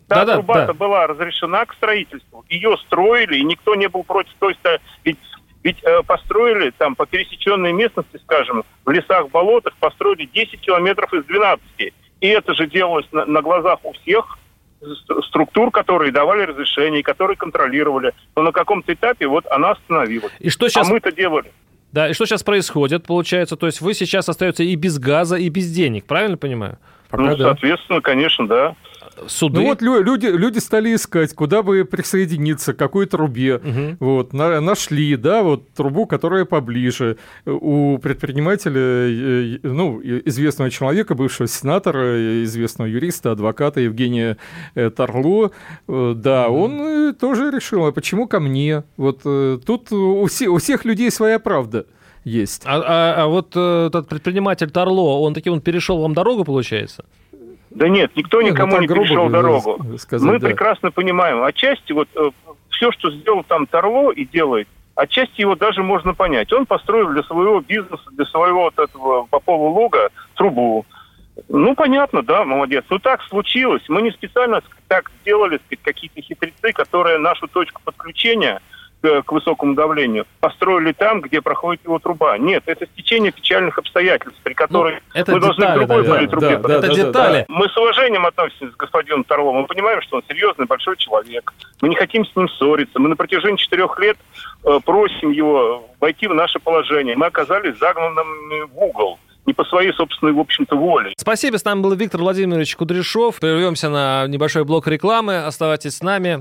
Та 0.08 0.24
да, 0.24 0.34
труба 0.34 0.54
да, 0.54 0.66
да. 0.66 0.72
была 0.74 1.06
разрешена 1.06 1.64
к 1.64 1.74
строительству. 1.74 2.44
Ее 2.48 2.76
строили, 2.86 3.36
и 3.36 3.44
никто 3.44 3.76
не 3.76 3.88
был 3.88 4.02
против. 4.02 4.32
То 4.40 4.48
есть, 4.48 4.60
э, 4.64 4.78
ведь 5.04 5.18
ведь 5.64 5.82
э, 5.82 6.02
построили 6.06 6.70
там 6.76 6.94
по 6.94 7.06
пересеченной 7.06 7.72
местности, 7.72 8.20
скажем, 8.22 8.64
в 8.84 8.90
лесах, 8.90 9.30
болотах, 9.30 9.74
построили 9.80 10.26
10 10.26 10.60
километров 10.60 11.12
из 11.14 11.24
12. 11.24 11.64
И 12.20 12.26
это 12.26 12.54
же 12.54 12.66
делалось 12.66 13.06
на, 13.10 13.24
на 13.24 13.40
глазах 13.40 13.80
у 13.82 13.92
всех 13.92 14.38
структур, 15.28 15.70
которые 15.70 16.12
давали 16.12 16.42
разрешение, 16.42 17.02
которые 17.02 17.38
контролировали. 17.38 18.12
Но 18.36 18.42
на 18.42 18.52
каком-то 18.52 18.92
этапе 18.92 19.26
вот 19.26 19.46
она 19.50 19.70
остановилась. 19.70 20.32
И 20.38 20.50
что 20.50 20.68
сейчас... 20.68 20.86
А 20.88 20.92
мы-то 20.92 21.10
делали. 21.10 21.50
Да, 21.92 22.10
и 22.10 22.12
что 22.12 22.26
сейчас 22.26 22.42
происходит, 22.42 23.06
получается? 23.06 23.56
То 23.56 23.66
есть 23.66 23.80
вы 23.80 23.94
сейчас 23.94 24.28
остаетесь 24.28 24.66
и 24.66 24.74
без 24.74 24.98
газа, 24.98 25.36
и 25.36 25.48
без 25.48 25.70
денег, 25.72 26.04
правильно 26.04 26.36
понимаю? 26.36 26.78
Пока 27.08 27.22
ну, 27.22 27.36
да. 27.36 27.44
соответственно, 27.44 28.02
конечно, 28.02 28.46
да 28.46 28.76
суды. 29.26 29.60
Ну 29.60 29.66
вот 29.66 29.82
люди, 29.82 30.26
люди 30.26 30.58
стали 30.58 30.94
искать, 30.94 31.34
куда 31.34 31.62
бы 31.62 31.84
присоединиться, 31.84 32.74
к 32.74 32.76
какой 32.76 33.06
трубе. 33.06 33.56
Угу. 33.56 33.96
Вот, 34.00 34.32
на, 34.32 34.60
нашли, 34.60 35.16
да, 35.16 35.42
вот 35.42 35.70
трубу, 35.72 36.06
которая 36.06 36.44
поближе. 36.44 37.16
У 37.46 37.98
предпринимателя, 37.98 38.80
э, 38.80 39.58
ну, 39.62 40.00
известного 40.02 40.70
человека, 40.70 41.14
бывшего 41.14 41.48
сенатора, 41.48 42.44
известного 42.44 42.88
юриста, 42.88 43.32
адвоката 43.32 43.80
Евгения 43.80 44.36
э, 44.74 44.90
Тарло, 44.90 45.50
э, 45.88 46.14
да, 46.16 46.48
угу. 46.48 46.64
он 46.64 47.14
тоже 47.14 47.50
решил, 47.50 47.86
а 47.86 47.92
почему 47.92 48.26
ко 48.26 48.40
мне? 48.40 48.84
Вот 48.96 49.22
тут 49.22 49.92
у, 49.92 50.26
все, 50.26 50.48
у 50.48 50.58
всех 50.58 50.84
людей 50.84 51.10
своя 51.10 51.38
правда 51.38 51.86
есть. 52.24 52.62
А, 52.64 52.76
а, 52.76 53.24
а 53.24 53.26
вот 53.26 53.50
этот 53.50 54.08
предприниматель 54.08 54.70
Тарло, 54.70 55.20
он 55.20 55.34
таки 55.34 55.50
он 55.50 55.60
перешел 55.60 56.00
вам 56.00 56.14
дорогу, 56.14 56.44
получается? 56.44 57.04
Да 57.74 57.88
нет, 57.88 58.14
никто 58.14 58.40
нет, 58.40 58.54
никому 58.54 58.76
ну, 58.76 58.82
не 58.82 58.88
перешел 58.88 59.28
дорогу. 59.28 59.98
Сказать, 59.98 60.26
Мы 60.26 60.38
да. 60.38 60.48
прекрасно 60.48 60.90
понимаем. 60.92 61.42
Отчасти 61.42 61.92
вот 61.92 62.08
э, 62.14 62.30
все, 62.70 62.92
что 62.92 63.10
сделал 63.10 63.42
там 63.42 63.66
Торло 63.66 64.12
и 64.12 64.24
делает, 64.24 64.68
отчасти 64.94 65.40
его 65.40 65.56
даже 65.56 65.82
можно 65.82 66.14
понять. 66.14 66.52
Он 66.52 66.66
построил 66.66 67.08
для 67.08 67.24
своего 67.24 67.60
бизнеса, 67.60 68.04
для 68.12 68.24
своего 68.26 68.62
вот 68.62 68.78
этого 68.78 69.26
Попова 69.26 69.68
лога 69.68 70.10
трубу. 70.34 70.86
Ну, 71.48 71.74
понятно, 71.74 72.22
да, 72.22 72.44
молодец. 72.44 72.84
Ну, 72.90 73.00
так 73.00 73.22
случилось. 73.22 73.82
Мы 73.88 74.02
не 74.02 74.12
специально 74.12 74.62
так 74.86 75.10
сделали, 75.20 75.60
какие-то 75.82 76.20
хитрецы, 76.20 76.72
которые 76.72 77.18
нашу 77.18 77.48
точку 77.48 77.82
подключения– 77.84 78.60
к, 79.04 79.32
высокому 79.32 79.74
давлению, 79.74 80.26
построили 80.40 80.92
там, 80.92 81.20
где 81.20 81.40
проходит 81.40 81.84
его 81.84 81.98
труба. 81.98 82.38
Нет, 82.38 82.62
это 82.66 82.86
стечение 82.86 83.32
печальных 83.32 83.78
обстоятельств, 83.78 84.40
при 84.42 84.54
которых 84.54 84.94
ну, 85.14 85.20
это 85.20 85.32
мы 85.32 85.40
детали, 85.40 85.56
должны 85.56 85.66
к 85.66 85.74
другой 85.74 86.02
да, 86.04 86.26
трубе. 86.30 86.56
Да, 86.56 86.68
да, 86.68 86.74
это 86.78 86.88
да, 86.88 86.94
детали. 86.94 87.44
Да. 87.48 87.54
Мы 87.54 87.68
с 87.68 87.76
уважением 87.76 88.26
относимся 88.26 88.66
к 88.68 88.76
господину 88.76 89.24
Торлову. 89.24 89.60
Мы 89.60 89.66
понимаем, 89.66 90.00
что 90.02 90.16
он 90.16 90.22
серьезный, 90.28 90.66
большой 90.66 90.96
человек. 90.96 91.52
Мы 91.80 91.88
не 91.88 91.96
хотим 91.96 92.24
с 92.24 92.34
ним 92.34 92.48
ссориться. 92.48 92.98
Мы 92.98 93.08
на 93.08 93.16
протяжении 93.16 93.56
четырех 93.56 93.98
лет 93.98 94.16
э, 94.64 94.80
просим 94.84 95.30
его 95.30 95.88
войти 96.00 96.26
в 96.26 96.34
наше 96.34 96.58
положение. 96.58 97.16
Мы 97.16 97.26
оказались 97.26 97.78
загнанными 97.78 98.62
в 98.72 98.78
угол 98.78 99.18
не 99.46 99.52
по 99.52 99.64
своей 99.64 99.92
собственной, 99.92 100.32
в 100.32 100.40
общем-то, 100.40 100.74
воле. 100.76 101.12
Спасибо. 101.18 101.58
С 101.58 101.64
нами 101.64 101.82
был 101.82 101.94
Виктор 101.94 102.20
Владимирович 102.20 102.76
Кудряшов. 102.76 103.40
Прервемся 103.40 103.90
на 103.90 104.26
небольшой 104.26 104.64
блок 104.64 104.86
рекламы. 104.86 105.44
Оставайтесь 105.44 105.96
с 105.96 106.02
нами. 106.02 106.40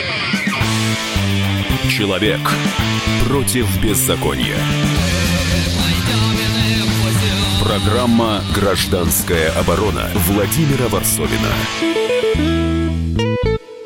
Человек 2.01 2.39
против 3.27 3.67
беззакония. 3.79 4.57
Программа 7.63 8.41
«Гражданская 8.55 9.51
оборона» 9.51 10.09
Владимира 10.27 10.87
Варсовина. 10.87 11.51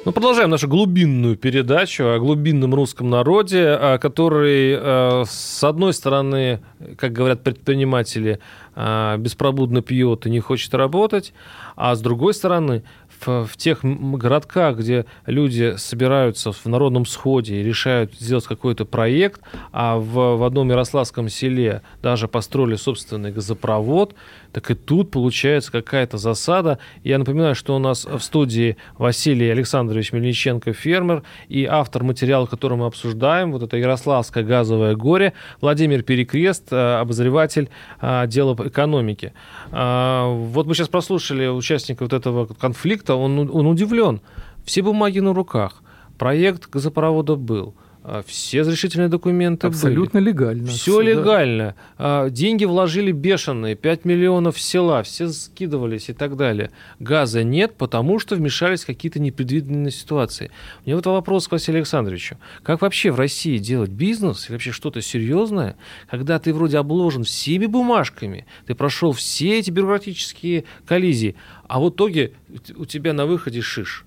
Мы 0.05 0.11
продолжаем 0.13 0.49
нашу 0.49 0.69
глубинную 0.69 1.35
передачу 1.35 2.05
о 2.05 2.19
глубинном 2.19 2.73
русском 2.73 3.09
народе, 3.09 3.97
который, 3.99 4.77
э, 4.79 5.23
с 5.27 5.61
одной 5.63 5.93
стороны, 5.93 6.61
как 6.97 7.11
говорят 7.11 7.43
предприниматели, 7.43 8.39
беспробудно 8.75 9.81
пьет 9.81 10.25
и 10.25 10.29
не 10.29 10.39
хочет 10.39 10.73
работать, 10.73 11.33
а 11.75 11.95
с 11.95 12.01
другой 12.01 12.33
стороны, 12.33 12.83
в, 13.21 13.45
в 13.45 13.57
тех 13.57 13.79
городках, 13.83 14.77
где 14.77 15.05
люди 15.25 15.75
собираются 15.77 16.51
в 16.51 16.65
народном 16.65 17.05
сходе 17.05 17.55
и 17.55 17.63
решают 17.63 18.13
сделать 18.15 18.45
какой-то 18.45 18.85
проект, 18.85 19.41
а 19.71 19.97
в, 19.97 20.37
в 20.37 20.43
одном 20.43 20.69
Ярославском 20.69 21.29
селе 21.29 21.81
даже 22.01 22.27
построили 22.27 22.75
собственный 22.75 23.31
газопровод, 23.31 24.15
так 24.55 24.71
и 24.71 24.73
тут 24.73 25.11
получается 25.11 25.69
какая-то 25.69 26.17
засада. 26.17 26.79
Я 27.03 27.17
напоминаю, 27.17 27.55
что 27.55 27.75
у 27.75 27.79
нас 27.79 28.05
в 28.05 28.21
студии 28.21 28.77
Василий 28.97 29.49
Александрович 29.49 30.13
Мельниченко, 30.13 30.71
фермер, 30.71 31.23
и 31.49 31.65
автор 31.65 32.05
материала, 32.05 32.45
который 32.45 32.77
мы 32.77 32.85
обсуждаем, 32.85 33.51
вот 33.51 33.63
это 33.63 33.75
Ярославское 33.75 34.45
газовое 34.45 34.95
горе, 34.95 35.33
Владимир 35.59 36.03
Перекрест, 36.03 36.71
э, 36.71 36.99
обозреватель 37.01 37.69
э, 37.99 38.27
экономики. 38.27 39.33
А, 39.73 40.29
вот 40.29 40.67
мы 40.67 40.73
сейчас 40.73 40.87
прослушали 40.87 41.47
участника 41.47 42.03
вот 42.03 42.13
этого 42.13 42.45
конфликта, 42.45 43.15
он, 43.15 43.37
он 43.37 43.67
удивлен. 43.67 44.21
Все 44.63 44.81
бумаги 44.81 45.19
на 45.19 45.33
руках. 45.33 45.83
Проект 46.17 46.69
газопровода 46.69 47.35
был– 47.35 47.75
все 48.27 48.61
разрешительные 48.61 49.09
документы 49.09 49.67
Абсолютно 49.67 50.19
были. 50.19 50.29
легально. 50.29 50.67
Все, 50.67 51.01
легально. 51.01 51.75
А, 51.97 52.29
деньги 52.29 52.65
вложили 52.65 53.11
бешеные, 53.11 53.75
5 53.75 54.05
миллионов 54.05 54.57
в 54.57 54.61
села, 54.61 55.01
все 55.03 55.29
скидывались 55.29 56.09
и 56.09 56.13
так 56.13 56.35
далее. 56.37 56.71
Газа 56.99 57.43
нет, 57.43 57.75
потому 57.75 58.19
что 58.19 58.35
вмешались 58.35 58.85
какие-то 58.85 59.19
непредвиденные 59.19 59.91
ситуации. 59.91 60.51
У 60.81 60.89
меня 60.89 60.97
вот 60.97 61.05
вопрос 61.07 61.47
к 61.47 61.53
Василию 61.53 61.79
Александровичу. 61.79 62.37
Как 62.63 62.81
вообще 62.81 63.11
в 63.11 63.15
России 63.15 63.57
делать 63.57 63.89
бизнес, 63.89 64.45
или 64.45 64.53
вообще 64.53 64.71
что-то 64.71 65.01
серьезное, 65.01 65.75
когда 66.09 66.37
ты 66.37 66.53
вроде 66.53 66.77
обложен 66.77 67.23
всеми 67.23 67.65
бумажками, 67.65 68.45
ты 68.67 68.75
прошел 68.75 69.13
все 69.13 69.57
эти 69.57 69.71
бюрократические 69.71 70.65
коллизии, 70.85 71.35
а 71.67 71.79
в 71.79 71.89
итоге 71.89 72.33
у 72.75 72.85
тебя 72.85 73.13
на 73.13 73.25
выходе 73.25 73.61
шиш? 73.61 74.05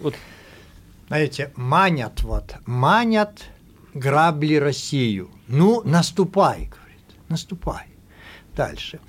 Вот 0.00 0.14
знаете, 1.08 1.52
манят 1.56 2.22
вот, 2.22 2.56
манят 2.66 3.42
грабли 3.94 4.56
Россию. 4.56 5.30
Ну, 5.48 5.82
наступай, 5.84 6.70
говорит, 6.70 7.28
наступай. 7.28 7.86
Дальше. 8.54 9.00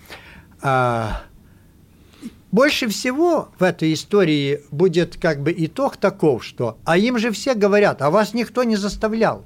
А, 0.62 1.24
больше 2.52 2.88
всего 2.88 3.50
в 3.58 3.64
этой 3.64 3.94
истории 3.94 4.62
будет 4.72 5.18
как 5.18 5.42
бы 5.42 5.54
итог 5.56 5.98
таков, 5.98 6.44
что, 6.44 6.78
а 6.86 6.98
им 6.98 7.18
же 7.18 7.32
все 7.32 7.54
говорят, 7.56 8.02
а 8.02 8.10
вас 8.10 8.34
никто 8.34 8.64
не 8.64 8.76
заставлял 8.76 9.46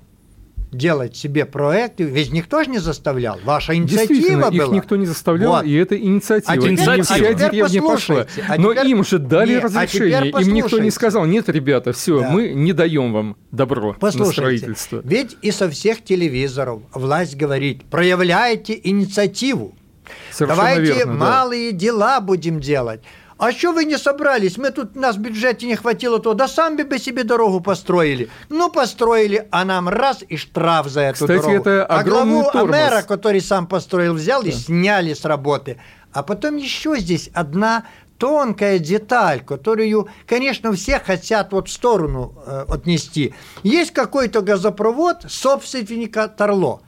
делать 0.71 1.15
себе 1.15 1.45
проекты, 1.45 2.03
ведь 2.03 2.31
никто 2.31 2.63
же 2.63 2.69
не 2.69 2.79
заставлял. 2.79 3.39
Ваша 3.43 3.75
инициатива 3.75 4.49
была. 4.49 4.65
их 4.65 4.71
никто 4.71 4.95
не 4.95 5.05
заставлял, 5.05 5.53
вот. 5.53 5.65
и 5.65 5.73
это 5.73 5.97
инициатива. 5.97 6.53
А 6.53 6.57
теперь, 6.57 6.71
инициатива. 6.71 7.03
вся 7.03 7.33
деревня 7.33 7.81
пошла. 7.81 8.27
А 8.47 8.57
Но 8.57 8.71
им 8.73 9.03
же 9.03 9.19
дали 9.19 9.55
нет, 9.55 9.63
а 9.63 9.67
разрешение. 9.67 10.31
А 10.33 10.41
им 10.41 10.53
никто 10.53 10.79
не 10.79 10.91
сказал, 10.91 11.25
нет, 11.25 11.49
ребята, 11.49 11.93
все, 11.93 12.21
да. 12.21 12.29
мы 12.29 12.49
не 12.49 12.73
даем 12.73 13.13
вам 13.13 13.37
добро 13.51 13.95
послушайте, 13.99 14.27
на 14.27 14.33
строительство. 14.33 15.01
Ведь 15.03 15.37
и 15.41 15.51
со 15.51 15.69
всех 15.69 16.03
телевизоров 16.03 16.81
власть 16.93 17.35
говорит, 17.35 17.83
проявляйте 17.89 18.79
инициативу. 18.83 19.75
Совершенно 20.31 20.61
Давайте 20.61 20.93
верно, 20.93 21.13
малые 21.13 21.71
да. 21.71 21.77
дела 21.77 22.21
будем 22.21 22.59
делать. 22.59 23.01
А 23.37 23.51
что 23.51 23.71
вы 23.71 23.85
не 23.85 23.97
собрались? 23.97 24.57
Мы 24.57 24.71
тут, 24.71 24.95
у 24.95 24.99
нас 24.99 25.15
в 25.15 25.19
бюджете 25.19 25.67
не 25.67 25.75
хватило 25.75 26.19
то, 26.19 26.33
да 26.33 26.47
сами 26.47 26.83
бы 26.83 26.97
себе 26.97 27.23
дорогу 27.23 27.61
построили. 27.61 28.29
Ну, 28.49 28.71
построили, 28.71 29.47
а 29.51 29.63
нам 29.63 29.89
раз 29.89 30.23
и 30.27 30.37
штраф 30.37 30.87
за 30.87 31.01
эту 31.01 31.25
Кстати, 31.25 31.41
дорогу. 31.41 31.55
это 31.55 31.85
а 31.85 32.03
главу 32.03 32.43
тормоз. 32.51 32.71
мэра, 32.71 33.01
который 33.03 33.41
сам 33.41 33.67
построил, 33.67 34.15
взял 34.15 34.41
да. 34.41 34.49
и 34.49 34.51
сняли 34.51 35.13
с 35.13 35.23
работы. 35.23 35.79
А 36.13 36.23
потом 36.23 36.57
еще 36.57 36.97
здесь 36.97 37.29
одна 37.33 37.85
тонкая 38.17 38.79
деталь, 38.79 39.41
которую, 39.41 40.09
конечно, 40.25 40.73
все 40.73 40.99
хотят 40.99 41.51
вот 41.51 41.67
в 41.67 41.71
сторону 41.71 42.33
э, 42.45 42.65
отнести. 42.67 43.35
Есть 43.61 43.91
какой-то 43.91 44.41
газопровод 44.41 45.25
собственника 45.27 46.27
Торло. 46.27 46.81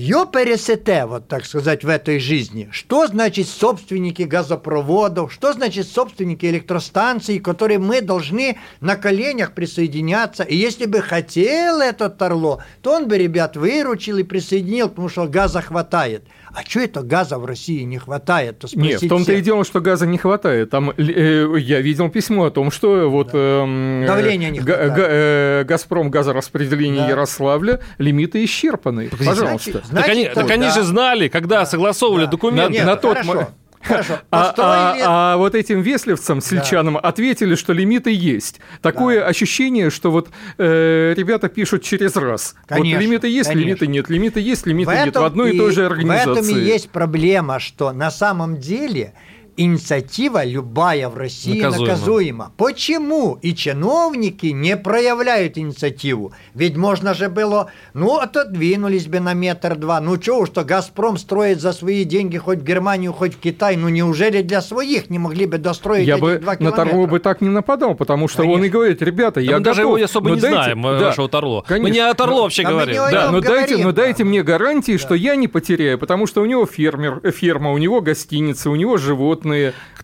Ее 0.00 0.26
пересете, 0.32 1.04
вот 1.04 1.28
так 1.28 1.44
сказать, 1.44 1.84
в 1.84 1.88
этой 1.90 2.20
жизни. 2.20 2.70
Что 2.72 3.06
значит 3.06 3.46
собственники 3.46 4.22
газопроводов, 4.22 5.30
что 5.30 5.52
значит 5.52 5.86
собственники 5.86 6.46
электростанций, 6.46 7.38
которые 7.38 7.78
мы 7.78 8.00
должны 8.00 8.56
на 8.80 8.96
коленях 8.96 9.52
присоединяться. 9.52 10.42
И 10.42 10.56
если 10.56 10.86
бы 10.86 11.02
хотел 11.02 11.80
этот 11.80 12.16
Торло, 12.16 12.64
то 12.80 12.94
он 12.94 13.08
бы 13.08 13.18
ребят 13.18 13.58
выручил 13.58 14.16
и 14.16 14.22
присоединил, 14.22 14.88
потому 14.88 15.10
что 15.10 15.26
газа 15.26 15.60
хватает– 15.60 16.24
а 16.52 16.62
что 16.68 16.80
это 16.80 17.02
газа 17.02 17.38
в 17.38 17.44
России 17.44 17.82
не 17.82 17.98
хватает? 17.98 18.58
То 18.58 18.68
Нет, 18.74 19.02
в 19.02 19.08
том-то 19.08 19.32
и 19.32 19.40
дело, 19.40 19.64
что 19.64 19.80
газа 19.80 20.06
не 20.06 20.18
хватает. 20.18 20.70
Там 20.70 20.90
э, 20.90 21.46
я 21.58 21.80
видел 21.80 22.08
письмо 22.08 22.46
о 22.46 22.50
том, 22.50 22.70
что 22.70 23.08
вот 23.08 23.28
да. 23.32 23.38
э, 23.38 24.04
давление 24.06 24.50
не 24.50 24.58
хватает. 24.60 24.94
Га, 24.94 25.06
э, 25.08 25.64
Газпром 25.64 26.10
газораспределение 26.10 27.02
да. 27.02 27.10
Ярославля 27.10 27.80
лимиты 27.98 28.44
исчерпаны. 28.44 29.10
Пожалуйста. 29.10 29.82
Значит, 29.84 29.90
так 29.90 30.08
они, 30.08 30.24
так, 30.24 30.34
так 30.34 30.50
они 30.50 30.68
же 30.70 30.82
знали, 30.82 31.28
когда 31.28 31.60
да. 31.60 31.66
согласовывали 31.66 32.24
да. 32.24 32.32
документы. 32.32 32.80
На, 32.80 32.86
на 32.86 32.96
тот 32.96 33.24
момент. 33.24 33.50
Хорошо. 33.82 34.18
А, 34.30 34.54
а, 34.58 34.94
а 35.34 35.36
вот 35.36 35.54
этим 35.54 35.80
весливцам, 35.80 36.40
сельчанам, 36.40 36.94
да. 36.94 37.00
ответили, 37.00 37.54
что 37.54 37.72
лимиты 37.72 38.12
есть. 38.12 38.60
Такое 38.82 39.20
да. 39.20 39.26
ощущение, 39.26 39.90
что 39.90 40.10
вот 40.10 40.28
э, 40.58 41.14
ребята 41.16 41.48
пишут 41.48 41.82
через 41.82 42.14
раз. 42.16 42.54
Конечно, 42.66 42.98
вот 42.98 43.04
лимиты 43.04 43.28
есть, 43.28 43.48
конечно. 43.48 43.66
лимиты 43.66 43.86
нет, 43.86 44.10
лимиты 44.10 44.40
есть, 44.40 44.66
лимиты 44.66 44.90
в 44.90 45.04
нет. 45.06 45.16
В 45.16 45.24
одной 45.24 45.52
и, 45.52 45.54
и 45.54 45.58
той 45.58 45.72
же 45.72 45.86
организации. 45.86 46.28
В 46.28 46.32
этом 46.32 46.48
и 46.48 46.60
есть 46.60 46.90
проблема, 46.90 47.58
что 47.58 47.92
на 47.92 48.10
самом 48.10 48.58
деле 48.58 49.14
инициатива 49.60 50.44
любая 50.44 51.08
в 51.08 51.16
России 51.16 51.60
наказуема. 51.60 51.86
наказуема. 51.86 52.52
Почему 52.56 53.38
и 53.42 53.54
чиновники 53.54 54.46
не 54.46 54.76
проявляют 54.76 55.58
инициативу? 55.58 56.32
Ведь 56.54 56.76
можно 56.76 57.12
же 57.12 57.28
было, 57.28 57.70
ну, 57.92 58.16
отодвинулись 58.16 59.06
бы 59.06 59.20
на 59.20 59.34
метр-два. 59.34 60.00
Ну, 60.00 60.20
что 60.20 60.38
уж, 60.40 60.48
что 60.48 60.64
«Газпром» 60.64 61.18
строит 61.18 61.60
за 61.60 61.72
свои 61.72 62.04
деньги 62.04 62.38
хоть 62.38 62.60
в 62.60 62.64
Германию, 62.64 63.12
хоть 63.12 63.34
в 63.34 63.38
Китай. 63.38 63.76
Ну, 63.76 63.90
неужели 63.90 64.40
для 64.40 64.62
своих 64.62 65.10
не 65.10 65.18
могли 65.18 65.44
бы 65.44 65.58
достроить 65.58 66.06
Я 66.06 66.14
эти 66.14 66.22
бы 66.22 66.38
два 66.38 66.56
на 66.58 66.72
Тарло 66.72 67.06
бы 67.06 67.20
так 67.20 67.42
не 67.42 67.50
нападал, 67.50 67.94
потому 67.94 68.28
что 68.28 68.38
Конечно. 68.38 68.58
он 68.58 68.64
и 68.64 68.68
говорит, 68.70 69.02
ребята, 69.02 69.40
я 69.40 69.58
мы 69.58 69.60
даже 69.60 69.82
готов, 69.82 69.98
его 69.98 70.04
особо 70.04 70.30
не 70.30 70.40
дайте... 70.40 70.56
знаем, 70.56 70.82
да. 70.82 71.06
вашего 71.06 71.28
Тарло. 71.28 71.62
Конечно. 71.66 71.88
Мы 71.88 71.94
не 71.94 72.00
о 72.00 72.14
Тарло 72.14 72.42
вообще 72.42 72.62
да 72.62 72.70
говорим. 72.70 72.96
Да, 72.96 73.30
но 73.30 73.40
говорим, 73.40 73.66
дайте, 73.66 73.84
но 73.84 73.92
да. 73.92 74.02
дайте 74.02 74.24
мне 74.24 74.42
гарантии, 74.42 74.92
да. 74.92 74.98
что 74.98 75.14
я 75.14 75.36
не 75.36 75.48
потеряю, 75.48 75.98
потому 75.98 76.26
что 76.26 76.40
у 76.40 76.46
него 76.46 76.64
фермер, 76.64 77.20
э, 77.22 77.30
ферма, 77.30 77.72
у 77.72 77.78
него 77.78 78.00
гостиница, 78.00 78.70
у 78.70 78.76
него 78.76 78.96
животные. 78.96 79.49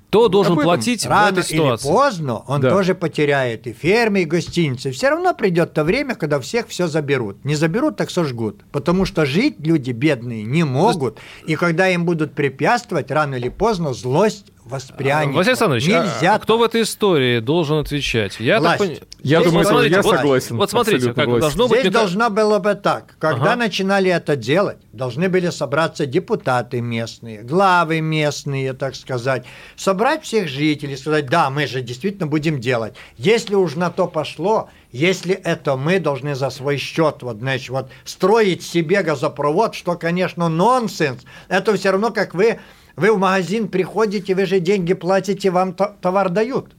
Кто 0.09 0.29
должен 0.29 0.53
Об 0.53 0.61
этом 0.61 0.65
платить 0.71 1.05
Рано 1.05 1.27
в 1.29 1.39
этой 1.39 1.45
ситуации? 1.45 1.87
или 1.89 1.95
поздно 1.95 2.37
он 2.47 2.61
Да. 2.61 2.71
тоже 2.71 2.95
потеряет 2.95 3.67
и 3.67 3.73
фермы, 3.73 4.23
и 4.23 4.25
гостиницы. 4.25 4.91
Все 4.93 5.11
равно 5.11 5.35
придет 5.35 5.75
то 5.75 5.85
время, 5.85 6.15
когда 6.15 6.39
всех 6.41 6.69
все 6.69 6.87
заберут. 6.87 7.45
Не 7.45 7.55
заберут, 7.57 7.97
так 7.97 8.11
сожгут. 8.11 8.63
Потому 8.73 9.05
что 9.05 9.27
жить 9.27 9.57
люди 9.59 9.91
бедные 9.91 10.45
не 10.45 10.65
могут. 10.65 11.19
И 11.47 11.57
когда 11.57 11.89
им 11.89 12.05
будут 12.07 12.35
препятствовать, 12.35 13.11
рано 13.11 13.35
или 13.35 13.49
поздно 13.49 13.93
злость 13.93 14.53
воспрянет. 14.67 15.35
Василий 15.35 15.53
Александрович, 15.53 15.89
а- 15.89 16.03
Нельзя 16.05 16.35
а 16.35 16.39
кто 16.39 16.59
в 16.59 16.63
этой 16.63 16.83
истории 16.83 17.39
должен 17.41 17.79
отвечать? 17.79 18.39
Я 18.41 18.59
Власть. 18.61 18.79
так 18.79 19.09
Я 19.23 19.41
Здесь 19.41 19.51
думаю, 19.51 19.67
тоже, 19.69 19.89
я 19.89 20.03
вот- 20.03 20.17
согласен. 20.17 20.57
Вот 20.57 20.71
смотрите, 20.71 21.07
как 21.07 21.17
согласен. 21.17 21.41
должно 21.41 21.69
быть... 21.69 21.81
Здесь 21.81 21.85
мне 21.93 21.99
должно 22.01 22.31
было 22.31 22.59
бы 22.59 22.75
так. 22.75 23.17
Когда 23.19 23.53
Ага. 23.53 23.57
начинали 23.57 24.11
это 24.11 24.37
делать, 24.37 24.79
должны 24.93 25.29
были 25.29 25.51
собраться 25.51 26.07
депутаты 26.07 26.81
местные, 26.81 27.43
главы 27.43 28.01
местные, 28.01 28.73
так 28.73 28.95
сказать, 28.97 29.45
собрать 29.77 30.25
всех 30.25 30.49
жителей, 30.49 30.97
сказать, 30.97 31.27
да, 31.27 31.51
мы 31.51 31.67
же 31.67 31.81
действительно 31.81 32.27
будем 32.27 32.61
делать. 32.61 32.95
Если 33.17 33.55
уж 33.55 33.75
на 33.77 33.91
то 33.91 34.07
пошло, 34.07 34.69
если 34.93 35.35
это 35.35 35.77
мы 35.77 35.99
должны 36.01 36.35
за 36.35 36.51
свой 36.51 36.77
счет, 36.79 37.17
вот, 37.23 37.39
значит, 37.39 37.69
вот, 37.71 37.89
строить 38.05 38.63
себе 38.63 39.03
газопровод, 39.03 39.75
что, 39.75 39.95
конечно, 39.97 40.49
нонсенс, 40.49 41.23
это 41.49 41.75
все 41.77 41.91
равно, 41.91 42.11
как 42.11 42.35
вы, 42.35 42.59
вы 42.97 43.13
в 43.13 43.19
магазин 43.19 43.69
приходите, 43.69 44.35
вы 44.35 44.47
же 44.47 44.59
деньги 44.59 44.95
платите, 44.95 45.51
вам 45.51 45.75
то- 45.75 45.97
товар 46.01 46.31
дают. 46.31 46.75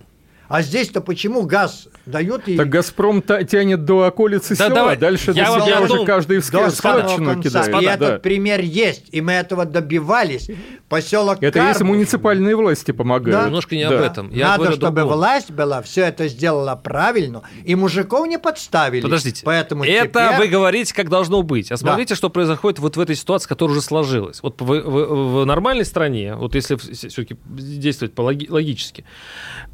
А 0.47 0.61
здесь-то 0.61 1.01
почему 1.01 1.43
газ 1.43 1.87
дают 2.07 2.47
и... 2.47 2.57
Так 2.57 2.69
«Газпром» 2.69 3.21
тянет 3.21 3.85
до 3.85 4.05
околицы 4.07 4.55
Да 4.55 4.65
села, 4.65 4.75
давай, 4.75 4.97
дальше 4.97 5.31
я 5.31 5.45
до 5.45 5.51
вам- 5.51 5.59
села 5.61 5.69
я 5.69 5.79
уже 5.81 5.87
думаю, 5.89 6.05
каждый 6.05 6.37
в 6.39 6.51
до 6.51 6.69
складчину 6.71 7.09
самого 7.09 7.33
конца. 7.33 7.49
кидает. 7.63 7.81
И 7.83 7.85
Да. 7.85 7.93
этот 7.93 8.21
пример 8.21 8.61
есть, 8.61 9.05
и 9.11 9.21
мы 9.21 9.33
этого 9.33 9.65
добивались. 9.65 10.49
Поселок 10.89 11.37
Это 11.41 11.59
если 11.59 11.73
Карбов. 11.79 11.87
муниципальные 11.89 12.55
власти 12.55 12.91
помогают. 12.91 13.45
Немножко 13.47 13.75
не 13.75 13.87
Да. 13.89 13.95
об 13.97 14.01
этом. 14.05 14.29
Я 14.31 14.57
Надо, 14.57 14.71
чтобы 14.71 15.01
другом. 15.01 15.17
власть 15.17 15.51
была, 15.51 15.81
все 15.81 16.05
это 16.05 16.27
сделала 16.29 16.75
правильно, 16.81 17.41
и 17.65 17.75
мужиков 17.75 18.25
не 18.27 18.39
подставили. 18.39 19.01
Подождите. 19.01 19.41
Поэтому 19.43 19.83
это 19.83 20.07
теперь- 20.07 20.37
вы 20.39 20.47
говорите, 20.47 20.93
как 20.93 21.09
должно 21.09 21.41
быть. 21.43 21.71
А 21.71 21.77
смотрите, 21.77 22.15
что 22.15 22.29
происходит 22.29 22.79
вот 22.79 22.95
в 22.95 22.99
этой 23.01 23.15
ситуации, 23.15 23.47
которая 23.49 23.73
уже 23.73 23.81
сложилась. 23.81 24.39
Вот 24.41 24.61
в, 24.61 24.65
в- 24.65 25.41
в 25.41 25.45
нормальной 25.45 25.85
стране, 25.85 26.35
вот 26.35 26.55
если 26.55 26.75
все-таки 26.77 27.35
действовать 27.49 28.13
по 28.13 28.21
логи- 28.21 28.47
логически, 28.49 29.03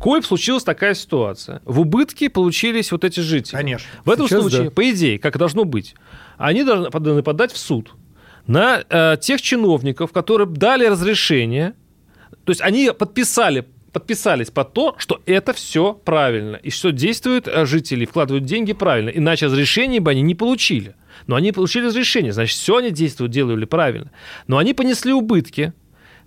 Коеп 0.01 0.25
случилась 0.25 0.63
такая 0.63 0.95
ситуация. 0.95 1.61
В 1.65 1.79
убытке 1.81 2.22
получились 2.29 2.91
вот 2.91 3.03
эти 3.03 3.19
жители. 3.19 3.55
Конечно. 3.55 3.87
В 4.05 4.09
этом 4.09 4.27
Сейчас 4.27 4.41
случае, 4.41 4.63
да. 4.65 4.71
по 4.71 4.89
идее, 4.89 5.19
как 5.19 5.37
должно 5.37 5.65
быть, 5.65 5.95
они 6.37 6.63
должны 6.63 6.89
под- 6.91 7.23
подать 7.23 7.51
в 7.51 7.57
суд 7.57 7.91
на 8.47 8.83
э, 8.89 9.17
тех 9.21 9.41
чиновников, 9.41 10.11
которые 10.11 10.47
дали 10.47 10.85
разрешение, 10.85 11.73
то 12.43 12.51
есть 12.51 12.61
они 12.61 12.91
подписали 12.97 13.65
подписались 13.93 14.49
под 14.49 14.73
то, 14.73 14.95
что 14.97 15.21
это 15.27 15.53
все 15.53 15.93
правильно, 15.93 16.55
и 16.55 16.71
что 16.71 16.91
действуют 16.91 17.47
э, 17.47 17.65
жители, 17.67 18.05
вкладывают 18.05 18.43
деньги 18.43 18.73
правильно, 18.73 19.09
иначе 19.09 19.45
разрешение 19.45 20.01
бы 20.01 20.09
они 20.11 20.23
не 20.23 20.33
получили. 20.33 20.95
Но 21.27 21.35
они 21.35 21.51
получили 21.51 21.85
разрешение, 21.85 22.33
значит, 22.33 22.57
все 22.57 22.77
они 22.77 22.89
действуют, 22.89 23.31
делали 23.31 23.65
правильно. 23.65 24.11
Но 24.47 24.57
они 24.57 24.73
понесли 24.73 25.13
убытки 25.13 25.73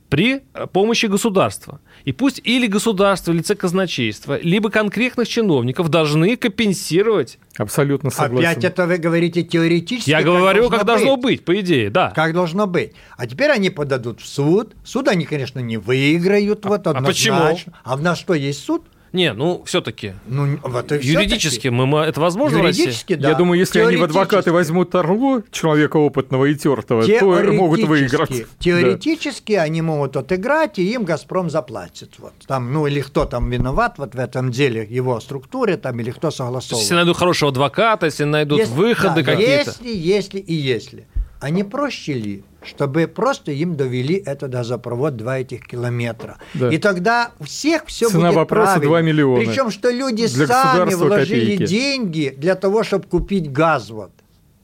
при 0.09 0.43
э, 0.55 0.67
помощи 0.67 1.07
государства. 1.07 1.81
И 2.05 2.13
пусть 2.13 2.41
или 2.45 2.67
государство, 2.67 3.33
или 3.33 3.43
казначейство, 3.43 4.39
либо 4.41 4.71
конкретных 4.71 5.29
чиновников 5.29 5.89
должны 5.89 6.37
компенсировать. 6.37 7.39
Абсолютно 7.59 8.11
согласен. 8.11 8.49
Опять 8.49 8.65
это 8.65 8.87
вы 8.87 8.99
говорите 8.99 9.43
теоретически. 9.43 10.11
Я 10.11 10.19
как 10.19 10.27
говорю, 10.27 10.69
как 10.69 10.85
должно 10.85 11.17
быть, 11.17 11.45
по 11.45 11.59
идее, 11.61 11.91
да. 11.91 12.11
Как 12.15 12.33
должно 12.33 12.67
быть. 12.67 12.93
А 13.17 13.27
теперь 13.27 13.51
они 13.51 13.71
подадут 13.71 14.21
в 14.21 14.27
суд. 14.27 14.75
Суд 14.85 15.09
они, 15.09 15.25
конечно, 15.25 15.59
не 15.59 15.77
выиграют. 15.77 16.65
вот, 16.65 16.87
а 16.87 16.95
почему? 17.03 17.57
А 17.83 17.95
у 17.95 17.99
нас 17.99 18.19
что, 18.19 18.35
есть 18.35 18.65
суд? 18.65 18.85
Не, 19.13 19.33
ну, 19.33 19.63
все-таки. 19.65 20.15
Ну, 20.27 20.59
вот 20.63 20.91
Юридически 20.93 21.61
всё-таки. 21.61 21.71
мы, 21.71 22.01
это 22.01 22.21
возможно 22.21 22.59
в 22.59 22.63
России? 22.63 22.83
Юридически, 22.83 23.15
да. 23.15 23.31
Я 23.31 23.35
думаю, 23.35 23.59
если 23.59 23.81
они 23.81 23.97
в 23.97 24.05
адвокаты 24.05 24.53
возьмут 24.53 24.91
Тарло, 24.91 25.43
человека 25.51 25.97
опытного 25.97 26.47
и 26.47 26.55
тертого, 26.55 27.07
то 27.07 27.53
могут 27.53 27.81
выиграть. 27.85 28.31
Да. 28.31 28.45
Теоретически 28.59 29.53
они 29.55 29.83
могут 29.83 30.17
отыграть, 30.17 30.79
и 30.79 30.93
им 30.93 31.05
«Газпром» 31.05 31.51
заплатит. 31.51 32.15
Вот. 32.19 32.33
Там, 32.47 32.73
ну, 32.73 32.87
или 32.87 33.01
кто 33.01 33.25
там 33.25 33.51
виноват 33.51 33.99
вот 33.99 34.15
в 34.15 34.19
этом 34.19 34.51
деле, 34.51 34.87
его 34.89 35.21
структуре, 35.21 35.77
там, 35.77 35.99
или 36.01 36.11
кто 36.11 36.31
согласовывает. 36.31 36.83
если 36.83 36.95
найдут 36.95 37.17
хорошего 37.17 37.51
адвоката, 37.51 38.07
если 38.07 38.25
найдут 38.25 38.61
Если- 38.61 38.75
выходы 38.75 39.23
да, 39.23 39.33
какие-то. 39.33 39.71
Если, 39.71 39.89
если 39.97 40.39
и 40.41 40.55
если. 40.55 41.07
А 41.41 41.51
не 41.51 41.65
проще 41.65 42.15
ли, 42.15 42.45
чтобы 42.67 43.07
просто 43.07 43.53
им 43.53 43.77
довели 43.77 44.17
этот 44.17 44.51
газопровод 44.51 45.17
2 45.17 45.39
этих 45.39 45.67
километра? 45.67 46.39
Да. 46.55 46.71
И 46.71 46.79
тогда 46.79 47.31
у 47.39 47.45
всех 47.45 47.87
все 47.87 48.09
Цена 48.09 48.29
будет 48.29 48.37
вопроса 48.37 48.73
правильно. 48.73 48.91
2 48.91 49.01
миллиона. 49.03 49.45
Причем, 49.45 49.71
что 49.71 49.91
люди 49.91 50.27
Для 50.29 50.47
сами 50.47 50.95
вложили 50.95 51.53
копейки. 51.53 51.67
деньги 51.67 52.35
для 52.37 52.55
того, 52.55 52.83
чтобы 52.83 53.07
купить 53.07 53.53
газ. 53.53 53.91
Вот. 53.91 54.11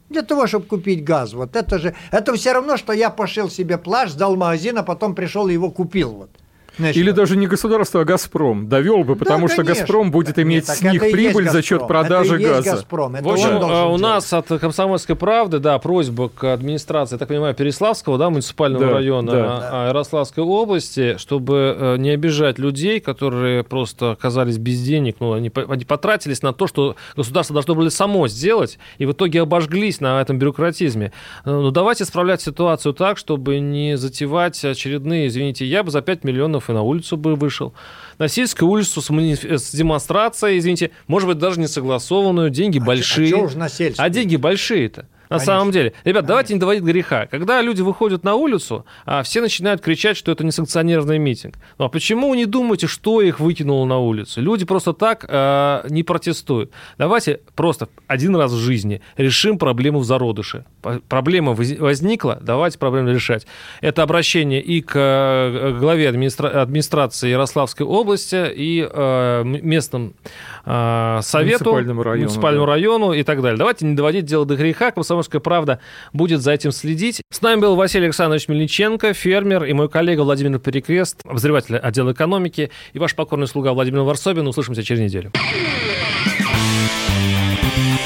Для 0.08 0.22
того, 0.22 0.46
чтобы 0.46 0.66
купить 0.66 1.04
газ. 1.04 1.32
Вот 1.32 1.56
это 1.56 1.78
же, 1.78 1.94
это 2.10 2.34
все 2.34 2.52
равно, 2.52 2.76
что 2.76 2.92
я 2.92 3.10
пошил 3.10 3.48
себе 3.48 3.78
плащ, 3.78 4.10
сдал 4.10 4.34
в 4.34 4.38
магазин, 4.38 4.78
а 4.78 4.82
потом 4.82 5.14
пришел 5.14 5.48
и 5.48 5.52
его 5.52 5.70
купил. 5.70 6.10
Вот. 6.10 6.30
Значит, 6.78 6.96
Или 6.96 7.10
даже 7.10 7.36
не 7.36 7.46
государство, 7.46 8.00
а 8.00 8.04
«Газпром» 8.04 8.68
довел 8.68 9.04
бы, 9.04 9.16
потому 9.16 9.46
Да, 9.48 9.54
что 9.54 9.62
конечно. 9.62 9.82
«Газпром» 9.82 10.10
будет 10.10 10.38
иметь 10.38 10.66
с 10.66 10.82
них 10.82 11.00
прибыль 11.00 11.48
за 11.48 11.62
счет 11.62 11.86
продажи 11.86 12.36
это 12.36 12.44
газа. 12.44 12.70
«Газпром». 12.72 13.14
Это 13.16 13.24
В 13.24 13.32
общем, 13.32 13.48
э, 13.48 13.56
у 13.56 13.60
делать. 13.60 14.00
нас 14.00 14.32
от 14.32 14.46
«Комсомольской 14.48 15.16
правды», 15.16 15.58
да, 15.58 15.78
просьба 15.78 16.28
к 16.28 16.52
администрации, 16.52 17.14
я 17.14 17.18
так 17.18 17.28
понимаю, 17.28 17.54
Переславского, 17.54 18.18
да, 18.18 18.30
муниципального 18.30 18.86
Да, 18.86 18.92
района 18.92 19.32
да. 19.32 19.68
а, 19.72 19.88
Ярославской 19.88 20.42
области, 20.42 21.16
чтобы 21.18 21.76
э, 21.78 21.96
не 21.98 22.10
обижать 22.10 22.58
людей, 22.58 23.00
которые 23.00 23.64
просто 23.64 24.12
оказались 24.12 24.58
без 24.58 24.80
денег, 24.80 25.16
ну, 25.20 25.32
они, 25.32 25.50
они 25.68 25.84
потратились 25.84 26.42
на 26.42 26.52
то, 26.52 26.66
что 26.66 26.96
государство 27.16 27.54
должно 27.54 27.74
было 27.74 27.88
само 27.90 28.28
сделать, 28.28 28.78
и 28.98 29.06
в 29.06 29.12
итоге 29.12 29.42
обожглись 29.42 30.00
на 30.00 30.20
этом 30.20 30.38
бюрократизме. 30.38 31.12
Ну, 31.44 31.70
давайте 31.70 32.04
исправлять 32.04 32.40
ситуацию 32.40 32.94
так, 32.94 33.18
чтобы 33.18 33.58
не 33.60 33.96
затевать 33.96 34.64
очередные, 34.64 35.26
извините, 35.28 35.66
я 35.66 35.82
бы 35.82 35.90
за 35.90 36.00
5 36.00 36.24
миллионов 36.24 36.61
и 36.68 36.72
на 36.72 36.82
улицу 36.82 37.16
бы 37.16 37.34
вышел. 37.34 37.72
На 38.18 38.28
Сельскую 38.28 38.70
улицу 38.70 39.00
с, 39.00 39.10
с 39.10 39.72
демонстрацией, 39.72 40.58
извините, 40.58 40.90
может 41.06 41.28
быть, 41.28 41.38
даже 41.38 41.58
не 41.58 41.66
согласованную, 41.66 42.50
деньги 42.50 42.78
большие. 42.78 43.28
А 43.28 43.30
чё 43.30 43.44
уж 43.44 43.54
на 43.54 43.68
сельскую? 43.68 44.04
А 44.04 44.10
деньги 44.10 44.36
большие-то. 44.36 45.06
На 45.32 45.38
Конечно. 45.38 45.54
самом 45.54 45.70
деле. 45.72 45.94
Ребят, 46.04 46.26
давайте 46.26 46.52
не 46.52 46.60
доводить 46.60 46.82
греха. 46.84 47.26
Когда 47.26 47.62
люди 47.62 47.80
выходят 47.80 48.22
на 48.22 48.34
улицу, 48.34 48.84
а 49.06 49.22
все 49.22 49.40
начинают 49.40 49.80
кричать, 49.80 50.18
что 50.18 50.30
это 50.30 50.44
несанкционированный 50.44 51.18
митинг. 51.18 51.54
Ну 51.78 51.86
а 51.86 51.88
почему 51.88 52.28
вы 52.28 52.36
не 52.36 52.44
думаете, 52.44 52.86
что 52.86 53.22
их 53.22 53.40
выкинуло 53.40 53.86
на 53.86 53.98
улицу? 53.98 54.42
Люди 54.42 54.66
просто 54.66 54.92
так 54.92 55.24
э, 55.26 55.86
не 55.88 56.02
протестуют. 56.02 56.70
Давайте 56.98 57.40
просто 57.56 57.88
один 58.06 58.36
раз 58.36 58.52
в 58.52 58.58
жизни 58.58 59.00
решим 59.16 59.58
проблему 59.58 60.00
в 60.00 60.04
зародыше. 60.04 60.66
Проблема 61.08 61.52
воз- 61.52 61.78
возникла, 61.78 62.38
давайте 62.42 62.78
проблему 62.78 63.08
решать. 63.10 63.46
Это 63.80 64.02
обращение 64.02 64.60
и 64.60 64.82
к 64.82 64.92
э, 64.94 65.76
главе 65.78 66.10
администра- 66.10 66.60
администрации 66.60 67.30
Ярославской 67.30 67.86
области, 67.86 68.52
и 68.54 68.86
э, 68.86 69.42
местным 69.44 70.14
э, 70.66 71.20
совету, 71.22 71.64
Муниципальному 71.64 72.02
району, 72.02 72.24
муниципальному 72.24 72.66
да. 72.66 72.72
району 72.72 73.12
и 73.14 73.22
так 73.22 73.40
далее. 73.40 73.56
Давайте 73.56 73.86
не 73.86 73.94
доводить 73.94 74.26
дело 74.26 74.44
до 74.44 74.56
греха. 74.56 74.90
Комсомольская 74.90 75.21
правда 75.40 75.80
будет 76.12 76.40
за 76.40 76.52
этим 76.52 76.72
следить. 76.72 77.22
С 77.30 77.40
нами 77.42 77.60
был 77.60 77.76
Василий 77.76 78.06
Александрович 78.06 78.48
Мельниченко, 78.48 79.14
фермер, 79.14 79.64
и 79.64 79.72
мой 79.72 79.88
коллега 79.88 80.22
Владимир 80.22 80.58
Перекрест, 80.58 81.20
обозреватель 81.24 81.76
отдела 81.76 82.12
экономики, 82.12 82.70
и 82.92 82.98
ваш 82.98 83.14
покорный 83.14 83.46
слуга 83.46 83.72
Владимир 83.72 84.00
Варсобин. 84.00 84.46
Услышимся 84.46 84.82
через 84.82 85.00
неделю. 85.00 85.32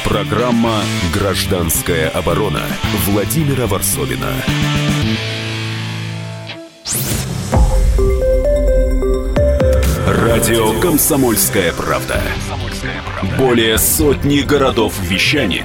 Программа 0.05 0.83
«Гражданская 1.13 2.09
оборона» 2.11 2.63
Владимира 3.07 3.67
Варсовина. 3.67 4.33
Радио 10.07 10.81
«Комсомольская 10.81 11.73
правда». 11.73 12.23
Более 13.39 13.79
сотни 13.79 14.41
городов 14.41 14.95
вещания 15.03 15.65